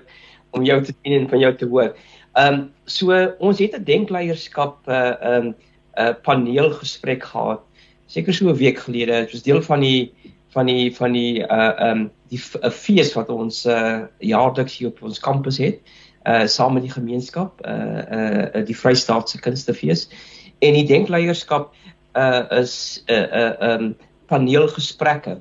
om 0.56 0.64
jou 0.64 0.78
te 0.80 0.94
sien 0.94 1.16
en 1.18 1.28
van 1.28 1.42
jou 1.44 1.54
te 1.56 1.66
hoor. 1.68 1.96
Ehm 2.38 2.54
um, 2.54 2.60
so 2.86 3.16
ons 3.38 3.58
het 3.58 3.74
'n 3.76 3.84
denkleierskap 3.84 4.86
uh 4.88 5.14
ehm 5.20 5.46
um, 5.46 5.48
'n 5.48 5.54
uh, 6.00 6.14
paneelgesprek 6.22 7.24
gehad 7.24 7.60
seker 8.06 8.34
so 8.34 8.48
'n 8.48 8.56
week 8.56 8.78
gelede. 8.78 9.12
Dit 9.26 9.32
was 9.32 9.42
deel 9.42 9.62
van 9.62 9.80
die 9.80 10.12
van 10.54 10.66
die 10.66 10.96
van 10.96 11.12
die 11.12 11.40
uh 11.40 11.72
um 11.90 12.10
die 12.28 12.40
'n 12.62 12.70
fees 12.70 13.12
wat 13.14 13.28
ons 13.28 13.66
uh 13.66 14.04
jaarliks 14.18 14.78
hier 14.78 14.88
op 14.88 15.02
ons 15.02 15.20
kampus 15.20 15.58
het 15.58 15.80
uh 16.24 16.46
saam 16.46 16.74
met 16.74 16.82
die 16.82 16.92
gemeenskap 16.92 17.60
uh 17.66 18.54
uh 18.54 18.64
die 18.66 18.76
Vrystaatse 18.76 19.40
Kunstefees. 19.40 20.08
En 20.58 20.72
die 20.74 20.86
denkleierskap 20.86 21.74
uh 22.14 22.44
is 22.50 23.04
uh, 23.06 23.26
uh 23.32 23.72
um 23.72 23.96
paneelgesprekke 24.26 25.40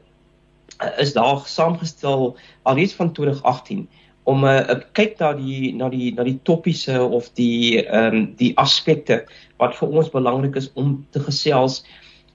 uh, 0.84 1.00
is 1.00 1.14
daar 1.14 1.42
saamgestel 1.46 2.38
alreeds 2.64 2.94
van 2.94 3.12
2018 3.12 3.90
om 4.24 4.44
'n 4.44 4.48
uh, 4.48 4.80
kyk 4.92 5.20
na 5.20 5.34
die 5.34 5.76
na 5.76 5.90
die 5.90 6.14
na 6.14 6.24
die 6.24 6.40
topiese 6.44 7.02
of 7.02 7.30
die 7.34 7.86
ehm 7.86 8.16
um, 8.16 8.36
die 8.36 8.52
aspekte 8.58 9.24
wat 9.58 9.76
vir 9.76 9.90
ons 9.90 10.10
belangrik 10.10 10.56
is 10.56 10.72
om 10.74 11.06
te 11.12 11.20
gesels 11.20 11.86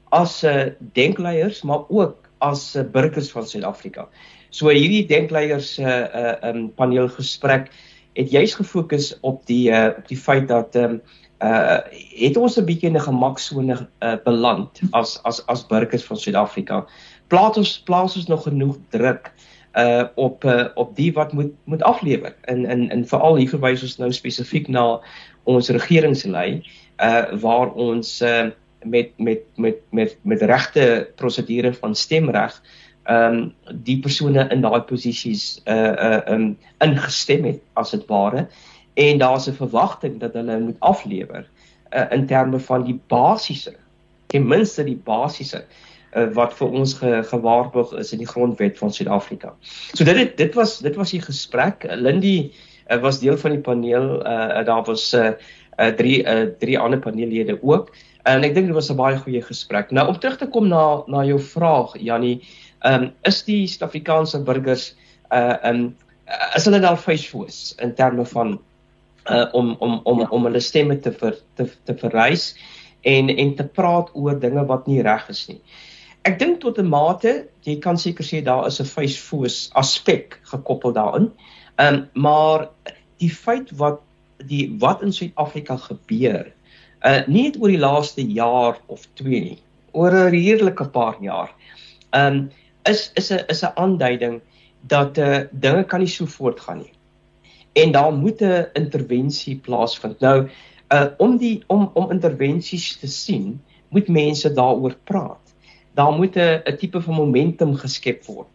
as 0.08 0.42
'n 0.42 0.48
uh, 0.48 0.72
denkleiers 0.92 1.62
maar 1.62 1.84
ook 1.88 2.21
as 2.42 2.74
uh, 2.76 2.84
burgers 2.94 3.30
van 3.30 3.46
Suid-Afrika. 3.46 4.08
So 4.50 4.68
hierdie 4.68 5.06
denkleiers 5.08 5.78
'n 5.78 5.86
uh, 5.86 6.06
uh, 6.22 6.36
um, 6.50 6.68
paneelgesprek 6.76 7.70
het 8.18 8.30
juis 8.30 8.54
gefokus 8.54 9.14
op 9.20 9.46
die 9.46 9.70
uh, 9.70 9.96
op 9.96 10.08
die 10.08 10.18
feit 10.18 10.48
dat 10.48 10.76
ehm 10.76 10.98
um, 10.98 11.02
uh 11.42 11.78
het 12.22 12.36
ons 12.36 12.56
'n 12.58 12.64
bietjie 12.64 12.88
in 12.88 12.96
'n 12.96 13.08
gemaksone 13.08 13.76
uh, 14.00 14.16
beland 14.24 14.80
as 14.92 15.18
as 15.22 15.46
as 15.46 15.66
burgers 15.66 16.04
van 16.04 16.16
Suid-Afrika. 16.16 16.86
Plaas 17.26 17.56
ons 17.56 17.80
plaas 17.82 18.16
ons 18.16 18.26
nog 18.26 18.42
genoeg 18.42 18.76
druk 18.90 19.32
uh 19.74 20.04
op 20.14 20.44
uh, 20.44 20.68
op 20.74 20.96
die 20.96 21.12
wat 21.12 21.32
moet 21.32 21.52
moet 21.64 21.82
aflewer. 21.82 22.34
In 22.44 22.66
in 22.66 22.90
in 22.90 23.06
veral 23.06 23.36
hier 23.36 23.48
verwys 23.48 23.82
ons 23.82 23.96
nou 23.98 24.12
spesifiek 24.12 24.68
na 24.68 25.00
ons 25.44 25.68
regeringslei 25.68 26.62
uh 26.98 27.24
waar 27.40 27.72
ons 27.72 28.20
uh 28.22 28.50
met 28.84 29.10
met 29.16 29.40
met 29.56 29.76
met 29.90 30.16
met 30.22 30.42
regte 30.42 31.10
prosedure 31.16 31.74
van 31.74 31.94
stemreg 31.94 32.62
ehm 33.02 33.34
um, 33.34 33.54
die 33.82 33.98
persone 34.00 34.48
in 34.48 34.60
daai 34.60 34.80
posisies 34.80 35.60
uh 35.66 35.92
uh 36.08 36.20
um 36.34 36.58
ingestem 36.78 37.44
het 37.44 37.60
as 37.72 37.90
dit 37.90 38.06
ware 38.06 38.48
en 38.94 39.18
daar's 39.18 39.48
'n 39.48 39.58
verwagting 39.58 40.20
dat 40.20 40.32
hulle 40.32 40.58
moet 40.58 40.80
aflewer 40.80 41.46
uh, 41.90 42.06
in 42.10 42.26
terme 42.26 42.58
van 42.58 42.84
die 42.84 43.00
basiese 43.06 43.74
ten 44.26 44.46
minste 44.46 44.84
die 44.84 45.00
basiese 45.04 45.64
uh, 46.16 46.28
wat 46.36 46.54
vir 46.58 46.76
ons 46.80 46.94
ge, 47.00 47.22
gewaarborg 47.28 47.92
is 48.00 48.12
in 48.12 48.22
die 48.22 48.28
grondwet 48.28 48.78
van 48.78 48.92
Suid-Afrika. 48.92 49.54
So 49.92 50.04
dit 50.04 50.16
het, 50.16 50.36
dit 50.36 50.54
was 50.54 50.78
dit 50.84 50.96
was 50.96 51.10
die 51.14 51.22
gesprek. 51.22 51.86
Lindy 51.88 52.52
uh, 52.88 53.00
was 53.00 53.20
deel 53.20 53.38
van 53.40 53.56
die 53.56 53.60
paneel. 53.60 54.20
Uh, 54.20 54.64
daar 54.68 54.84
was 54.88 55.12
uh, 55.14 55.32
uh, 55.78 55.92
drie 55.96 56.22
uh, 56.24 56.48
drie 56.58 56.78
ander 56.78 57.00
paneellede 57.00 57.58
ook. 57.62 57.92
En 58.28 58.44
ek 58.46 58.54
dink 58.54 58.68
dit 58.70 58.74
was 58.76 58.90
'n 58.90 58.96
baie 58.96 59.16
goeie 59.18 59.42
gesprek. 59.42 59.90
Nou 59.90 60.08
om 60.08 60.18
terug 60.18 60.38
te 60.38 60.46
kom 60.46 60.68
na 60.68 61.02
na 61.06 61.24
jou 61.24 61.38
vraag 61.40 61.96
Jannie, 61.98 62.42
ehm 62.82 63.02
um, 63.02 63.12
is 63.22 63.42
die 63.42 63.66
Suid-Afrikaanse 63.66 64.42
burgers 64.42 64.94
uh 65.30 65.56
ehm 65.62 65.76
um, 65.76 65.96
is 66.56 66.64
hulle 66.64 66.78
nou 66.78 66.96
facefoos 66.96 67.74
in 67.82 67.94
terme 67.94 68.24
van 68.24 68.58
uh 69.30 69.46
om 69.52 69.76
om 69.78 70.00
om 70.04 70.20
ja. 70.20 70.28
om 70.30 70.44
hulle 70.44 70.60
stemme 70.60 70.98
te 71.00 71.12
ver, 71.12 71.36
te 71.54 71.68
te 71.84 71.94
verrys 71.94 72.54
en 73.00 73.28
en 73.28 73.54
te 73.54 73.64
praat 73.64 74.10
oor 74.14 74.38
dinge 74.40 74.64
wat 74.66 74.86
nie 74.86 75.02
reg 75.02 75.28
is 75.28 75.48
nie. 75.48 75.60
Ek 76.22 76.38
dink 76.38 76.60
tot 76.60 76.78
'n 76.78 76.88
mate, 76.88 77.48
jy 77.66 77.78
kan 77.78 77.98
seker 77.98 78.24
sê 78.24 78.42
daar 78.42 78.66
is 78.66 78.80
'n 78.80 78.84
facefoos 78.84 79.70
aspek 79.74 80.38
gekoppel 80.42 80.92
daarin. 80.92 81.32
Ehm 81.76 81.94
um, 81.94 82.08
maar 82.14 82.68
die 83.18 83.30
feit 83.30 83.70
wat 83.78 84.00
die 84.46 84.76
wat 84.78 85.02
in 85.02 85.12
Suid-Afrika 85.12 85.76
gebeur 85.76 86.52
uh 87.04 87.20
nie 87.26 87.48
net 87.48 87.58
oor 87.60 87.72
die 87.72 87.82
laaste 87.82 88.22
jaar 88.22 88.78
of 88.86 89.06
2 89.18 89.40
nie, 89.40 89.58
oor 89.92 90.14
'n 90.14 90.30
redelike 90.30 90.88
paar 90.94 91.16
jaar. 91.20 91.50
Um 92.14 92.50
is 92.84 93.10
is 93.14 93.30
'n 93.32 93.44
is 93.48 93.62
'n 93.62 93.74
aanduiding 93.74 94.40
dat 94.86 95.18
uh 95.18 95.44
dinge 95.52 95.84
kan 95.84 96.00
nie 96.00 96.08
so 96.08 96.26
voortgaan 96.26 96.78
nie. 96.78 96.92
En 97.72 97.92
daar 97.92 98.12
moet 98.12 98.40
'n 98.42 98.66
intervensie 98.72 99.56
plaasvind. 99.56 100.20
Nou 100.20 100.48
uh 100.92 101.06
om 101.18 101.36
die 101.36 101.62
om 101.66 101.90
om 101.94 102.10
intervensies 102.10 102.96
te 102.96 103.06
sien, 103.06 103.60
moet 103.88 104.08
mense 104.08 104.52
daaroor 104.52 104.96
praat. 105.04 105.54
Daar 105.94 106.12
moet 106.12 106.36
'n 106.36 106.62
'n 106.64 106.76
tipe 106.76 107.00
van 107.00 107.14
momentum 107.14 107.74
geskep 107.76 108.24
word. 108.24 108.48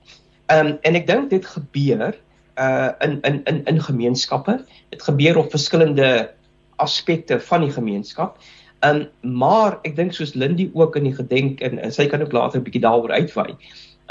Um 0.48 0.78
en 0.82 0.96
ek 0.96 1.08
dink 1.08 1.30
dit 1.30 1.46
gebeur 1.46 2.16
uh 2.58 2.90
in 3.00 3.22
in 3.22 3.44
in 3.44 3.66
in 3.66 3.82
gemeenskappe. 3.82 4.66
Dit 4.90 5.04
gebeur 5.04 5.38
op 5.38 5.50
verskillende 5.50 6.37
aspekte 6.78 7.40
van 7.40 7.66
die 7.66 7.74
gemeenskap. 7.74 8.38
Um 8.86 9.08
maar 9.22 9.80
ek 9.88 9.96
dink 9.98 10.14
soos 10.14 10.36
Lindy 10.36 10.70
ook 10.74 10.96
in 10.96 11.10
die 11.10 11.16
gedenk 11.18 11.62
en, 11.66 11.80
en 11.82 11.94
sy 11.94 12.06
kan 12.08 12.22
ook 12.22 12.36
later 12.36 12.60
'n 12.60 12.64
bietjie 12.64 12.86
daaroor 12.86 13.12
uitwy. 13.12 13.56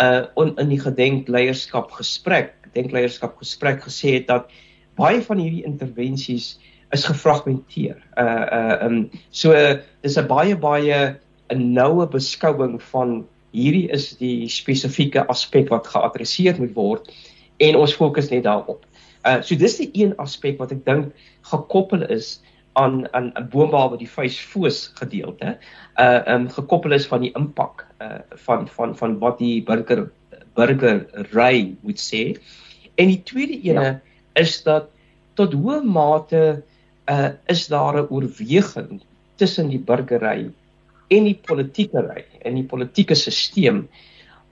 Uh 0.02 0.26
on, 0.34 0.56
in 0.58 0.68
die 0.68 0.80
gedenk 0.80 1.28
leierskap 1.28 1.90
gesprek, 1.90 2.54
denk 2.74 2.92
leierskap 2.92 3.38
gesprek 3.38 3.82
gesê 3.86 4.18
het 4.18 4.26
dat 4.26 4.50
baie 4.96 5.22
van 5.22 5.38
hierdie 5.38 5.64
intervensies 5.64 6.56
is 6.90 7.04
gefragmenteer. 7.04 7.96
Uh 8.18 8.46
uh 8.58 8.86
um 8.86 9.10
so 9.30 9.52
dis 10.02 10.18
'n 10.18 10.26
baie 10.26 10.56
baie 10.56 11.16
'n 11.50 11.72
noue 11.72 12.06
beskouing 12.06 12.82
van 12.82 13.26
hierdie 13.52 13.88
is 13.90 14.16
die 14.18 14.48
spesifieke 14.48 15.26
aspek 15.32 15.70
wat 15.70 15.86
geadresseer 15.86 16.58
moet 16.58 16.74
word 16.74 17.10
en 17.58 17.76
ons 17.76 17.94
fokus 17.94 18.30
net 18.30 18.44
daarop. 18.44 18.84
Uh 19.24 19.40
so 19.42 19.54
dis 19.54 19.78
die 19.78 19.90
een 19.92 20.16
aspek 20.22 20.58
wat 20.58 20.72
ek 20.72 20.84
dink 20.84 21.14
gekoppel 21.42 22.02
is 22.10 22.40
aan 22.76 23.08
aan 23.12 23.32
'n 23.34 23.48
boombehalwe 23.52 23.96
die 23.98 24.10
facefoos 24.16 24.78
gedeelte 25.00 25.56
uh 26.04 26.20
um 26.34 26.48
gekoppel 26.56 26.92
is 26.92 27.06
van 27.12 27.24
die 27.24 27.32
impak 27.40 27.86
uh 28.00 28.20
van 28.46 28.68
van 28.68 28.96
van 28.96 29.18
wat 29.22 29.38
die 29.38 29.62
burger 29.64 30.10
burger 30.54 31.06
ry 31.32 31.76
moet 31.80 32.00
sê. 32.00 32.22
En 32.96 33.08
die 33.12 33.22
tweede 33.22 33.56
ene 33.60 33.86
ja. 33.86 34.00
is 34.34 34.62
dat 34.62 34.92
tot 35.34 35.52
hoe 35.52 35.80
mate 35.84 36.62
uh 37.08 37.30
is 37.46 37.66
daar 37.72 37.96
'n 38.02 38.08
oorweging 38.10 39.00
tussen 39.36 39.68
die 39.68 39.80
burgery 39.80 40.50
en 41.08 41.24
die 41.24 41.38
politieke 41.48 42.00
ry 42.12 42.24
en 42.44 42.54
die 42.54 42.68
politieke 42.68 43.14
stelsel 43.14 43.84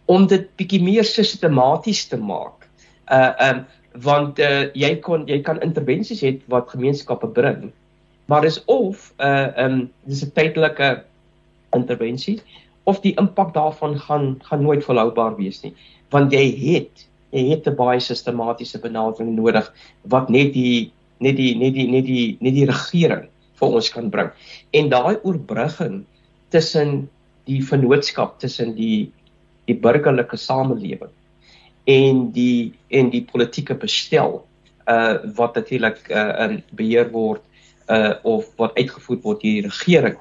om 0.06 0.26
dit 0.26 0.50
bietjie 0.56 0.82
meer 0.82 1.04
sistematies 1.04 2.08
te 2.08 2.16
maak. 2.16 2.68
Uh 3.12 3.32
um 3.48 3.64
want 4.02 4.38
uh 4.38 4.68
jy 4.74 4.96
kon 5.00 5.28
jy 5.28 5.40
kan 5.42 5.60
intervensies 5.60 6.22
hê 6.22 6.38
wat 6.48 6.70
gemeenskappe 6.72 7.28
bring 7.28 7.72
maar 8.26 8.40
dis 8.40 8.64
of 8.64 9.12
'n 9.18 9.24
uh, 9.24 9.64
um 9.64 9.90
dis 10.04 10.24
'n 10.24 10.32
tydelike 10.32 11.04
intervensie 11.74 12.40
of 12.84 13.00
die 13.00 13.14
impak 13.16 13.54
daarvan 13.54 13.98
gaan 13.98 14.38
gaan 14.42 14.62
nooit 14.62 14.84
volhoubaar 14.84 15.36
wees 15.36 15.62
nie. 15.62 15.74
Want 16.10 16.32
jy 16.32 16.46
het 16.56 17.06
jy 17.30 17.48
het 17.50 17.66
'n 17.66 17.76
baie 17.76 18.00
sistematiese 18.00 18.78
benadering 18.78 19.34
nodig 19.36 19.72
wat 20.02 20.28
net 20.28 20.52
die 20.52 20.92
net 21.18 21.36
die 21.36 21.56
net 21.56 21.74
die 21.74 21.88
net 21.88 22.06
die 22.06 22.36
net 22.40 22.54
die 22.54 22.66
regering 22.66 23.28
vir 23.54 23.68
ons 23.68 23.90
kan 23.90 24.10
bring. 24.10 24.30
En 24.72 24.88
daai 24.88 25.16
oorbrugging 25.22 26.04
tussen 26.48 27.08
die 27.44 27.60
vennootskap 27.62 28.38
tussen 28.40 28.74
die 28.74 29.12
die 29.66 29.76
burgerlike 29.76 30.36
samelewing 30.36 31.12
en 31.84 32.30
die 32.32 32.72
en 32.88 33.10
die 33.10 33.24
politieke 33.24 33.74
bestel 33.74 34.44
uh 34.88 35.16
wat 35.36 35.54
natuurlik 35.54 36.10
uh 36.10 36.56
beheer 36.76 37.10
word 37.10 37.42
uh 37.88 38.14
of 38.22 38.48
wat 38.56 38.76
uitgevoer 38.78 39.20
word 39.22 39.42
deur 39.42 39.62
die 39.62 39.68
regering. 39.68 40.16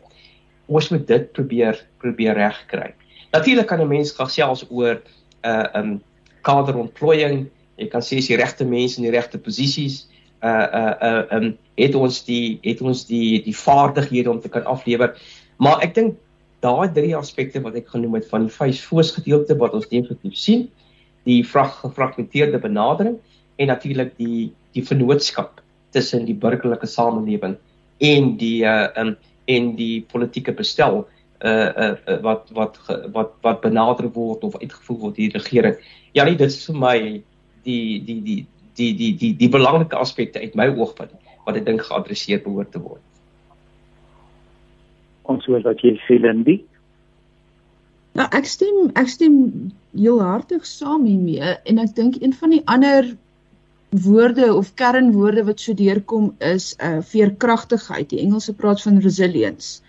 Ons 0.68 0.90
moet 0.90 1.08
dit 1.08 1.32
probeer 1.32 1.80
probeer 2.04 2.36
regkry. 2.36 2.94
Natuurlik 3.32 3.68
kan 3.68 3.82
'n 3.82 3.88
mens 3.88 4.12
gesels 4.12 4.66
oor 4.70 5.02
uh 5.44 5.68
um 5.76 6.02
kaderontplooiing. 6.42 7.50
Jy 7.78 7.88
kan 7.88 8.02
sê 8.02 8.18
as 8.18 8.28
die 8.28 8.38
regte 8.38 8.66
mense 8.66 8.98
in 8.98 9.04
die 9.04 9.16
regte 9.16 9.38
posisies 9.38 10.08
uh 10.44 10.68
uh 10.74 10.96
uh 11.02 11.24
um 11.38 11.58
het 11.78 11.96
ons 11.96 12.24
die 12.26 12.60
het 12.64 12.82
ons 12.82 13.06
die 13.06 13.42
die 13.44 13.56
vaardighede 13.56 14.30
om 14.30 14.42
te 14.42 14.50
kan 14.50 14.66
aflewer. 14.66 15.16
Maar 15.58 15.82
ek 15.82 15.96
dink 15.96 16.18
daai 16.60 16.92
drie 16.94 17.16
aspekte 17.16 17.62
wat 17.64 17.76
ek 17.76 17.88
genoem 17.88 18.20
het 18.20 18.28
van 18.30 18.48
die 18.48 18.54
vyf 18.54 18.86
foos 18.88 19.12
gedeelte 19.12 19.58
wat 19.60 19.74
ons 19.74 19.88
definitief 19.88 20.36
sien, 20.36 20.70
die 21.24 21.44
gefragmenteerde 21.44 22.60
benadering 22.60 23.18
en 23.56 23.68
natuurlik 23.68 24.18
die 24.18 24.52
die 24.74 24.84
vennootskap 24.84 25.63
tussen 25.94 26.26
die 26.26 26.38
burgerlike 26.38 26.90
samelewing 26.90 27.58
en 28.04 28.36
die 28.38 28.64
uh 28.66 28.90
um 29.00 29.16
en 29.46 29.74
die 29.76 30.06
politieke 30.12 30.54
bestel 30.56 31.04
uh 31.44 31.70
uh 31.84 32.20
wat 32.24 32.50
wat 32.56 32.80
wat 33.14 33.32
wat 33.44 33.62
benader 33.62 34.10
word 34.16 34.44
of 34.44 34.56
uitgevoer 34.62 35.00
word 35.00 35.16
deur 35.16 35.30
die 35.30 35.40
regering. 35.40 35.78
Ja, 36.14 36.24
nee, 36.24 36.36
dit 36.40 36.48
is 36.48 36.66
vir 36.66 36.80
my 36.80 36.98
die 37.64 38.00
die 38.06 38.20
die 38.22 38.40
die 38.78 38.94
die 38.98 39.14
die 39.18 39.34
die 39.38 39.50
belangrike 39.50 40.00
aspekte 40.00 40.40
uit 40.40 40.56
my 40.56 40.70
oogpunt 40.72 41.14
wat 41.46 41.58
ek 41.60 41.66
dink 41.68 41.84
geadresseer 41.84 42.44
behoort 42.44 42.72
te 42.72 42.80
word. 42.80 43.02
Ons 45.28 45.46
hoor 45.48 45.64
wat 45.64 45.84
jy 45.84 45.98
sê 46.08 46.20
Lindy. 46.20 46.62
Nou 48.18 48.28
ek 48.32 48.48
stem 48.48 48.92
ek 49.00 49.10
stem 49.12 49.36
heel 49.94 50.22
hartig 50.24 50.66
saam 50.70 51.06
hiermee 51.10 51.58
en 51.70 51.82
ek 51.82 51.96
dink 51.98 52.20
een 52.22 52.34
van 52.40 52.56
die 52.56 52.64
ander 52.72 53.12
woorde 54.02 54.54
of 54.54 54.74
kernwoorde 54.74 55.44
wat 55.44 55.60
so 55.60 55.74
deurkom 55.74 56.36
is 56.40 56.74
uh, 56.78 56.98
veerkragtigheid. 57.02 58.10
Die 58.10 58.20
Engelse 58.20 58.54
praat 58.54 58.82
van 58.82 59.00
resilience. 59.00 59.82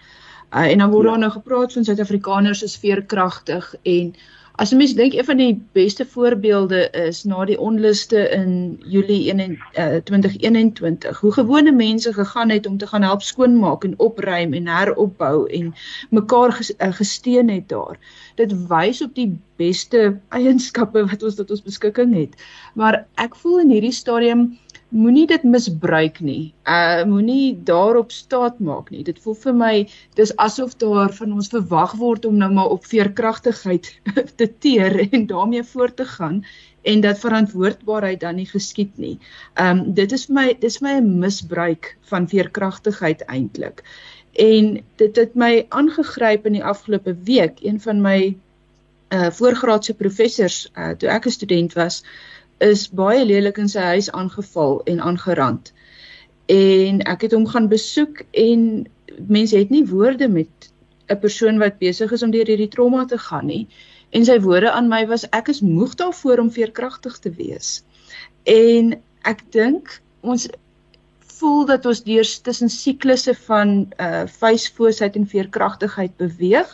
Uh, 0.52 0.70
en 0.70 0.78
dan 0.78 0.90
word 0.90 1.04
ja. 1.04 1.10
daar 1.10 1.18
nou 1.18 1.32
gepraat 1.32 1.72
van 1.72 1.84
Suid-Afrikaners 1.84 2.62
is 2.62 2.76
veerkragtig 2.76 3.74
en 3.82 4.14
As 4.62 4.70
jy 4.70 4.76
mens 4.78 4.92
dink 4.94 5.14
een 5.16 5.26
van 5.26 5.40
die 5.40 5.54
beste 5.74 6.04
voorbeelde 6.06 6.84
is 6.94 7.24
na 7.26 7.42
die 7.48 7.56
onluste 7.58 8.20
in 8.36 8.52
Julie 8.86 9.32
1 9.32 9.40
uh, 9.50 9.96
2021 10.06 11.18
hoe 11.20 11.32
gewone 11.34 11.72
mense 11.74 12.12
gegaan 12.14 12.52
het 12.54 12.68
om 12.70 12.76
te 12.78 12.86
gaan 12.86 13.02
help 13.02 13.22
skoonmaak 13.26 13.84
en 13.84 13.98
opruim 13.98 14.54
en 14.54 14.70
heropbou 14.70 15.48
en 15.50 15.74
mekaar 16.10 16.54
ges, 16.54 16.70
uh, 16.78 16.92
gesteun 16.94 17.50
het 17.50 17.68
daar. 17.68 17.98
Dit 18.38 18.54
wys 18.70 19.02
op 19.02 19.18
die 19.18 19.32
beste 19.58 20.20
eienskappe 20.28 21.02
wat 21.10 21.26
ons 21.26 21.34
tot 21.34 21.50
ons 21.50 21.66
beskikking 21.66 22.14
het. 22.14 22.38
Maar 22.78 23.02
ek 23.26 23.34
voel 23.42 23.66
in 23.66 23.74
hierdie 23.74 23.96
stadium 23.98 24.52
moenie 24.94 25.26
dit 25.26 25.42
misbruik 25.42 26.20
nie. 26.22 26.54
Uh 26.70 27.02
moenie 27.10 27.56
daarop 27.66 28.12
staat 28.14 28.60
maak 28.62 28.92
nie. 28.94 29.02
Dit 29.06 29.18
voel 29.24 29.34
vir 29.42 29.56
my 29.58 29.72
dis 30.18 30.32
asof 30.42 30.76
daar 30.78 31.12
van 31.16 31.32
ons 31.34 31.50
verwag 31.50 31.96
word 31.98 32.28
om 32.28 32.38
nou 32.38 32.50
maar 32.54 32.70
op 32.76 32.86
veerkragtigheid 32.86 33.90
te 34.38 34.48
teer 34.66 35.00
en 35.10 35.26
daarmee 35.26 35.66
voort 35.72 35.96
te 35.96 36.06
gaan 36.06 36.44
en 36.84 37.00
dat 37.00 37.18
verantwoordbaarheid 37.18 38.20
dan 38.20 38.38
nie 38.38 38.46
geskied 38.46 38.94
nie. 38.98 39.16
Um 39.60 39.82
dit 39.98 40.12
is 40.12 40.28
vir 40.28 40.38
my 40.38 40.46
dis 40.60 40.80
my 40.84 40.98
'n 41.00 41.18
misbruik 41.18 41.96
van 42.12 42.28
veerkragtigheid 42.28 43.26
eintlik. 43.26 43.82
En 44.38 44.78
dit 44.96 45.16
het 45.16 45.34
my 45.34 45.66
aangegryp 45.68 46.46
in 46.46 46.58
die 46.60 46.64
afgelope 46.64 47.16
week. 47.24 47.58
Een 47.62 47.80
van 47.80 48.00
my 48.02 48.36
uh 49.10 49.30
voorgraadse 49.30 49.94
professors 49.94 50.70
uh 50.78 50.94
toe 50.98 51.08
ek 51.08 51.26
'n 51.26 51.30
student 51.30 51.72
was, 51.72 52.04
is 52.58 52.88
baie 52.88 53.24
lelik 53.24 53.58
in 53.58 53.68
sy 53.68 53.80
huis 53.94 54.10
aangeval 54.12 54.80
en 54.90 55.00
aangerand. 55.00 55.72
En 56.46 57.00
ek 57.08 57.26
het 57.26 57.32
hom 57.32 57.46
gaan 57.46 57.68
besoek 57.68 58.22
en 58.30 58.86
mense 59.26 59.56
het 59.56 59.70
nie 59.70 59.84
woorde 59.86 60.28
met 60.28 60.70
'n 61.08 61.18
persoon 61.20 61.58
wat 61.58 61.78
besig 61.78 62.12
is 62.12 62.22
om 62.22 62.30
deur 62.30 62.46
hierdie 62.46 62.68
trauma 62.68 63.04
te 63.04 63.18
gaan 63.18 63.46
nie. 63.46 63.66
En 64.10 64.24
sy 64.24 64.40
woorde 64.40 64.70
aan 64.70 64.88
my 64.88 65.06
was 65.06 65.26
ek 65.30 65.48
is 65.48 65.60
moeg 65.60 65.94
daarvoor 65.94 66.38
om 66.38 66.50
veerkragtig 66.50 67.18
te 67.18 67.30
wees. 67.30 67.82
En 68.44 68.94
ek 69.22 69.40
dink 69.50 70.00
ons 70.20 70.48
voel 71.38 71.64
dat 71.66 71.86
ons 71.86 72.02
deur 72.06 72.28
tussen 72.42 72.70
siklusse 72.70 73.34
van 73.46 73.92
uh 74.00 74.24
feesfoosheid 74.26 75.16
en 75.16 75.26
veerkragtigheid 75.26 76.16
beweeg. 76.16 76.70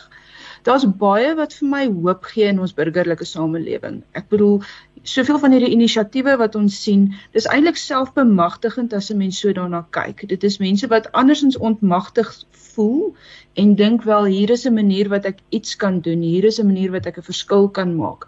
Daar's 0.63 0.85
baie 0.85 1.33
wat 1.35 1.53
vir 1.57 1.67
my 1.67 1.85
hoop 1.87 2.27
gee 2.33 2.45
in 2.45 2.59
ons 2.61 2.75
burgerlike 2.77 3.25
samelewing. 3.25 4.03
Ek 4.13 4.29
bedoel 4.29 4.61
soveel 5.03 5.39
van 5.39 5.51
hierdie 5.51 5.73
inisiatiewe 5.73 6.35
wat 6.37 6.55
ons 6.55 6.77
sien, 6.83 7.07
dis 7.33 7.47
eintlik 7.49 7.77
selfbemagtigend 7.77 8.93
as 8.93 9.09
'n 9.11 9.17
mens 9.17 9.39
so 9.39 9.53
daarna 9.53 9.85
kyk. 9.89 10.27
Dit 10.29 10.43
is 10.43 10.59
mense 10.59 10.87
wat 10.87 11.11
andersins 11.11 11.57
ontmagtig 11.57 12.29
voel 12.51 13.15
en 13.53 13.75
dink 13.75 14.03
wel 14.03 14.25
hier 14.25 14.49
is 14.49 14.65
'n 14.65 14.73
manier 14.73 15.09
wat 15.09 15.25
ek 15.25 15.39
iets 15.49 15.75
kan 15.75 15.99
doen, 16.01 16.21
hier 16.21 16.43
is 16.43 16.59
'n 16.59 16.65
manier 16.65 16.91
wat 16.91 17.05
ek 17.05 17.17
'n 17.17 17.29
verskil 17.31 17.69
kan 17.69 17.95
maak. 17.95 18.27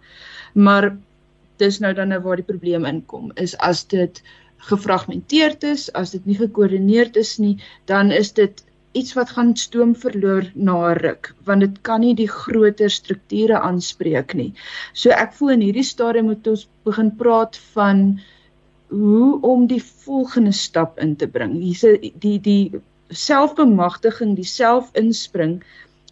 Maar 0.54 0.98
dis 1.58 1.80
nou 1.80 1.94
dan 1.94 2.08
nou 2.08 2.22
waar 2.22 2.36
die 2.36 2.52
probleem 2.52 2.86
inkom, 2.86 3.32
is 3.36 3.58
as 3.58 3.84
dit 3.88 4.22
gefragmenteerd 4.58 5.64
is, 5.64 5.92
as 5.94 6.12
dit 6.12 6.26
nie 6.26 6.36
gekoördineerd 6.36 7.16
is 7.16 7.38
nie, 7.38 7.58
dan 7.86 8.12
is 8.12 8.32
dit 8.32 8.64
iets 8.93 9.15
wat 9.17 9.34
gaan 9.36 9.56
stoom 9.58 9.95
verloor 9.95 10.45
na 10.53 10.93
ruk 10.99 11.34
want 11.47 11.65
dit 11.65 11.82
kan 11.88 12.03
nie 12.06 12.13
die 12.15 12.29
groter 12.29 12.91
strukture 12.93 13.60
aanspreek 13.60 14.34
nie. 14.38 14.51
So 14.93 15.10
ek 15.10 15.34
voel 15.38 15.56
in 15.58 15.65
hierdie 15.67 15.88
stadium 15.88 16.29
moet 16.32 16.47
ons 16.47 16.67
begin 16.88 17.12
praat 17.19 17.58
van 17.73 18.03
hoe 18.93 19.29
om 19.41 19.67
die 19.67 19.82
volgende 20.06 20.53
stap 20.53 20.99
in 20.99 21.15
te 21.15 21.27
bring. 21.27 21.56
Hier's 21.62 21.86
die 22.25 22.38
die 22.49 22.82
selfbemagtiging, 23.13 24.36
die 24.38 24.47
selfinspring, 24.47 25.58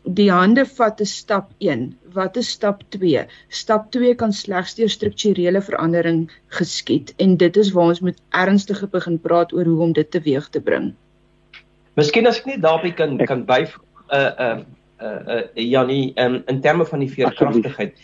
die 0.04 0.30
hande 0.34 0.66
vat 0.66 1.02
'n 1.02 1.06
stap 1.06 1.52
1. 1.60 1.84
Wat 2.14 2.38
is 2.38 2.50
stap 2.50 2.84
2? 2.98 3.28
Stap 3.50 3.92
2 3.92 4.16
kan 4.16 4.34
slegs 4.34 4.74
deur 4.76 4.90
strukturele 4.90 5.62
verandering 5.62 6.32
geskied 6.60 7.14
en 7.18 7.38
dit 7.38 7.58
is 7.58 7.72
waar 7.72 7.94
ons 7.94 8.02
moet 8.02 8.20
ernstig 8.30 8.82
begin 8.90 9.20
praat 9.20 9.54
oor 9.54 9.66
hoe 9.66 9.82
om 9.88 9.94
dit 9.94 10.12
teweeg 10.12 10.50
te 10.50 10.62
bring. 10.62 10.94
Miskien 12.00 12.28
as 12.28 12.40
ek 12.40 12.48
net 12.48 12.62
daarby 12.64 12.94
kan 12.96 13.18
kan 13.28 13.44
byvoeg 13.48 13.84
uh 14.12 14.32
uh 14.46 14.58
uh, 15.02 15.20
uh 15.36 15.44
Janie 15.56 16.14
um, 16.22 16.44
in 16.48 16.62
terme 16.62 16.86
van 16.86 17.04
die 17.04 17.12
veerkragtigheid. 17.12 17.98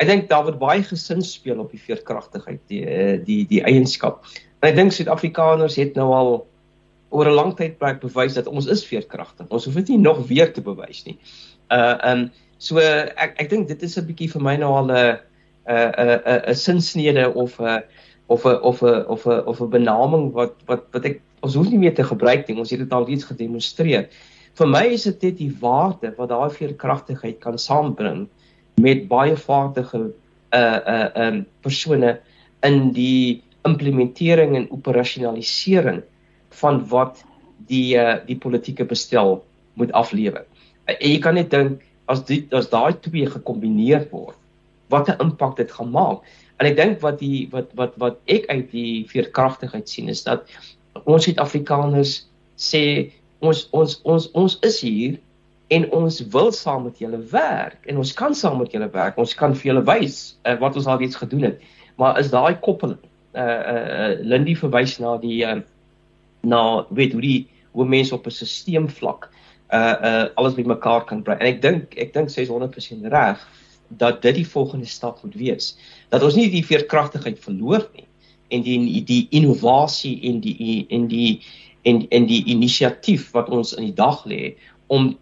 Ek 0.00 0.08
dink 0.08 0.28
daar 0.28 0.44
word 0.44 0.60
baie 0.60 0.82
gesin 0.84 1.22
speel 1.24 1.60
op 1.60 1.72
die 1.72 1.80
veerkragtigheid, 1.80 2.60
die 2.72 2.84
uh, 2.84 3.16
die 3.24 3.42
die 3.48 3.62
eienskap. 3.64 4.24
En 4.60 4.70
ek 4.70 4.76
dink 4.76 4.92
Suid-Afrikaners 4.96 5.78
het 5.80 5.96
nou 5.96 6.10
al 6.16 6.32
oor 7.10 7.26
'n 7.26 7.36
lang 7.36 7.56
tyd 7.56 7.78
plek 7.78 8.00
bewys 8.00 8.36
dat 8.36 8.46
ons 8.46 8.66
is 8.66 8.84
veerkragtig. 8.86 9.48
Ons 9.48 9.64
hoef 9.64 9.80
dit 9.80 9.94
nie 9.94 10.02
nog 10.04 10.26
weer 10.28 10.52
te 10.52 10.60
bewys 10.60 11.04
nie. 11.06 11.18
Uh 11.72 11.96
um 12.04 12.28
so 12.58 12.78
ek 12.78 13.40
ek 13.40 13.50
dink 13.50 13.68
dit 13.68 13.82
is 13.82 13.96
'n 13.96 14.06
bietjie 14.06 14.30
vir 14.30 14.42
my 14.42 14.56
nou 14.56 14.72
al 14.76 14.90
'n 14.90 15.18
'n 15.66 15.90
'n 15.96 16.40
'n 16.48 16.54
sinsnede 16.54 17.32
of 17.34 17.60
'n 17.60 17.82
of 18.28 18.44
'n 18.44 18.60
of 18.62 18.82
'n 18.82 19.04
of 19.08 19.26
'n 19.26 19.44
of 19.46 19.60
'n 19.60 19.70
benaming 19.70 20.32
wat 20.32 20.54
wat 20.66 20.84
wat 20.92 21.04
ek 21.04 21.20
ons 21.40 21.56
hoef 21.56 21.70
nie 21.70 21.80
meer 21.80 21.94
te 21.94 22.04
gebruik 22.06 22.48
nie. 22.48 22.58
Ons 22.60 22.72
het 22.74 22.82
dit 22.82 22.92
al 22.92 23.08
iets 23.08 23.28
gedemonstreer. 23.28 24.08
Vir 24.58 24.68
my 24.68 24.84
is 24.94 25.06
dit 25.08 25.22
net 25.28 25.38
die 25.38 25.52
waarde 25.60 26.12
wat 26.16 26.32
daai 26.32 26.50
veerkragtigheid 26.52 27.38
kan 27.42 27.58
saambring 27.58 28.26
met 28.80 29.06
baie 29.08 29.36
vaardige 29.36 30.10
uh 30.56 30.80
uh 30.94 31.08
um 31.26 31.44
persone 31.62 32.18
in 32.66 32.90
die 32.92 33.42
implementering 33.68 34.56
en 34.56 34.70
operasionalisering 34.74 36.02
van 36.62 36.82
wat 36.90 37.22
die 37.70 37.94
uh 37.96 38.18
die 38.26 38.36
politieke 38.36 38.84
bestel 38.84 39.40
moet 39.74 39.92
aflewer. 39.92 40.44
Uh, 40.88 40.96
en 40.98 41.08
jy 41.14 41.20
kan 41.22 41.38
net 41.38 41.50
dink 41.54 41.86
as 42.10 42.24
dit 42.26 42.52
as 42.56 42.68
daai 42.72 42.98
twee 43.04 43.28
gekombineer 43.30 44.08
word, 44.10 44.36
wat 44.90 45.08
'n 45.08 45.20
impak 45.22 45.56
dit 45.56 45.70
gaan 45.70 45.90
maak. 45.90 46.26
En 46.58 46.66
ek 46.66 46.76
dink 46.76 47.00
wat 47.00 47.18
die 47.18 47.48
wat 47.52 47.70
wat 47.78 47.94
wat 47.96 48.18
ek 48.26 48.50
uit 48.50 48.70
die 48.72 49.06
veerkragtigheid 49.08 49.88
sien 49.88 50.08
is 50.08 50.22
dat 50.26 50.44
ons 51.04 51.24
Suid-Afrikaners 51.24 52.14
sê 52.60 52.84
ons 53.40 53.66
ons 53.72 53.96
ons 54.04 54.30
ons 54.36 54.56
is 54.68 54.80
hier 54.84 55.18
en 55.70 55.86
ons 56.00 56.16
wil 56.34 56.50
saam 56.52 56.88
met 56.88 56.98
julle 56.98 57.20
werk 57.30 57.86
en 57.88 58.00
ons 58.02 58.12
kan 58.18 58.34
saam 58.34 58.58
met 58.60 58.72
julle 58.74 58.90
werk. 58.92 59.18
Ons 59.22 59.36
kan 59.38 59.54
vir 59.54 59.70
julle 59.70 59.84
wys 59.86 60.18
uh, 60.44 60.56
wat 60.60 60.76
ons 60.76 60.88
al 60.90 60.98
reeds 61.00 61.20
gedoen 61.20 61.46
het. 61.50 61.62
Maar 62.00 62.18
is 62.20 62.32
daai 62.32 62.58
koppeling 62.64 63.00
uh 63.38 63.42
uh 63.72 64.08
Lindy 64.26 64.56
verwys 64.58 64.96
na 64.98 65.14
die 65.22 65.44
uh 65.46 65.60
na 66.42 66.62
weet 66.90 67.14
hoe 67.14 67.22
die 67.22 67.40
hoe 67.76 67.86
mense 67.86 68.14
op 68.14 68.26
'n 68.26 68.34
stelsel 68.34 68.88
vlak 68.98 69.30
uh 69.70 69.96
uh 70.10 70.26
alles 70.34 70.58
bymekaar 70.58 71.06
kan 71.06 71.22
bring. 71.22 71.38
En 71.38 71.46
ek 71.46 71.62
dink 71.62 71.96
ek 71.96 72.12
dink 72.12 72.30
sy 72.30 72.42
is 72.42 72.50
100% 72.50 73.06
reg 73.14 73.48
dat 73.88 74.22
dit 74.22 74.34
die 74.34 74.46
volgende 74.46 74.86
stap 74.86 75.22
moet 75.22 75.34
wees. 75.34 75.76
Dat 76.10 76.22
ons 76.22 76.34
nie 76.34 76.50
die 76.50 76.66
veerkragtigheid 76.66 77.38
verloor 77.38 77.86
nie 77.94 78.09
en 78.50 78.62
die 78.66 79.02
die 79.04 79.26
innovasie 79.30 80.18
en 80.28 80.40
die 80.40 80.86
en 80.90 81.08
die 81.08 81.40
en 81.82 82.04
en 82.08 82.26
die 82.26 82.44
inisiatief 82.52 83.30
wat 83.36 83.48
ons 83.48 83.72
in 83.76 83.88
die 83.90 83.96
dag 83.96 84.24
lê 84.28 84.54
om 84.88 85.14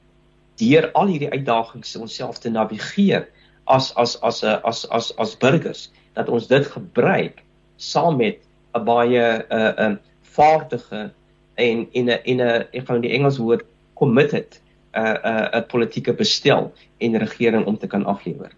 deur 0.59 0.91
al 0.99 1.13
hierdie 1.13 1.31
uitdagings 1.31 1.97
onsself 1.97 2.41
te 2.43 2.51
navigeer 2.51 3.29
as 3.69 3.93
as 3.97 4.17
as 4.23 4.43
'n 4.43 4.61
as 4.65 4.85
as 4.91 5.13
as 5.17 5.37
burgers 5.37 5.91
dat 6.15 6.29
ons 6.29 6.47
dit 6.47 6.67
gebruik 6.67 7.45
saam 7.77 8.17
met 8.17 8.41
'n 8.75 8.85
baie 8.85 9.23
'n 9.23 9.43
uh, 9.53 9.73
'n 9.87 9.93
uh, 9.93 9.97
vaardige 10.23 11.11
en 11.55 11.87
in 11.93 12.11
'n 12.11 12.21
in 12.25 12.41
'n 12.41 12.67
ek 12.73 12.87
gaan 12.87 13.01
die 13.01 13.13
Engels 13.13 13.39
woord 13.39 13.65
committed 13.95 14.61
'n 14.95 15.01
uh, 15.01 15.15
'n 15.15 15.55
uh, 15.55 15.61
'n 15.61 15.67
politieke 15.67 16.13
bestel 16.13 16.73
en 16.99 17.19
regering 17.19 17.67
om 17.67 17.79
te 17.79 17.87
kan 17.87 18.05
aflewer. 18.05 18.53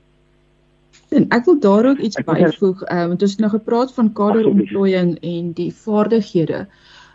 En 1.11 1.25
ek 1.35 1.45
wil 1.45 1.59
daar 1.61 1.87
ook 1.91 1.99
iets 1.99 2.23
byvoeg, 2.27 2.83
um, 2.91 3.09
want 3.13 3.23
ons 3.23 3.31
het 3.31 3.41
nou 3.43 3.51
gepraat 3.51 3.93
van 3.95 4.13
kaderontplooiing 4.13 5.17
en 5.21 5.53
die 5.53 5.73
vaardighede. 5.75 6.67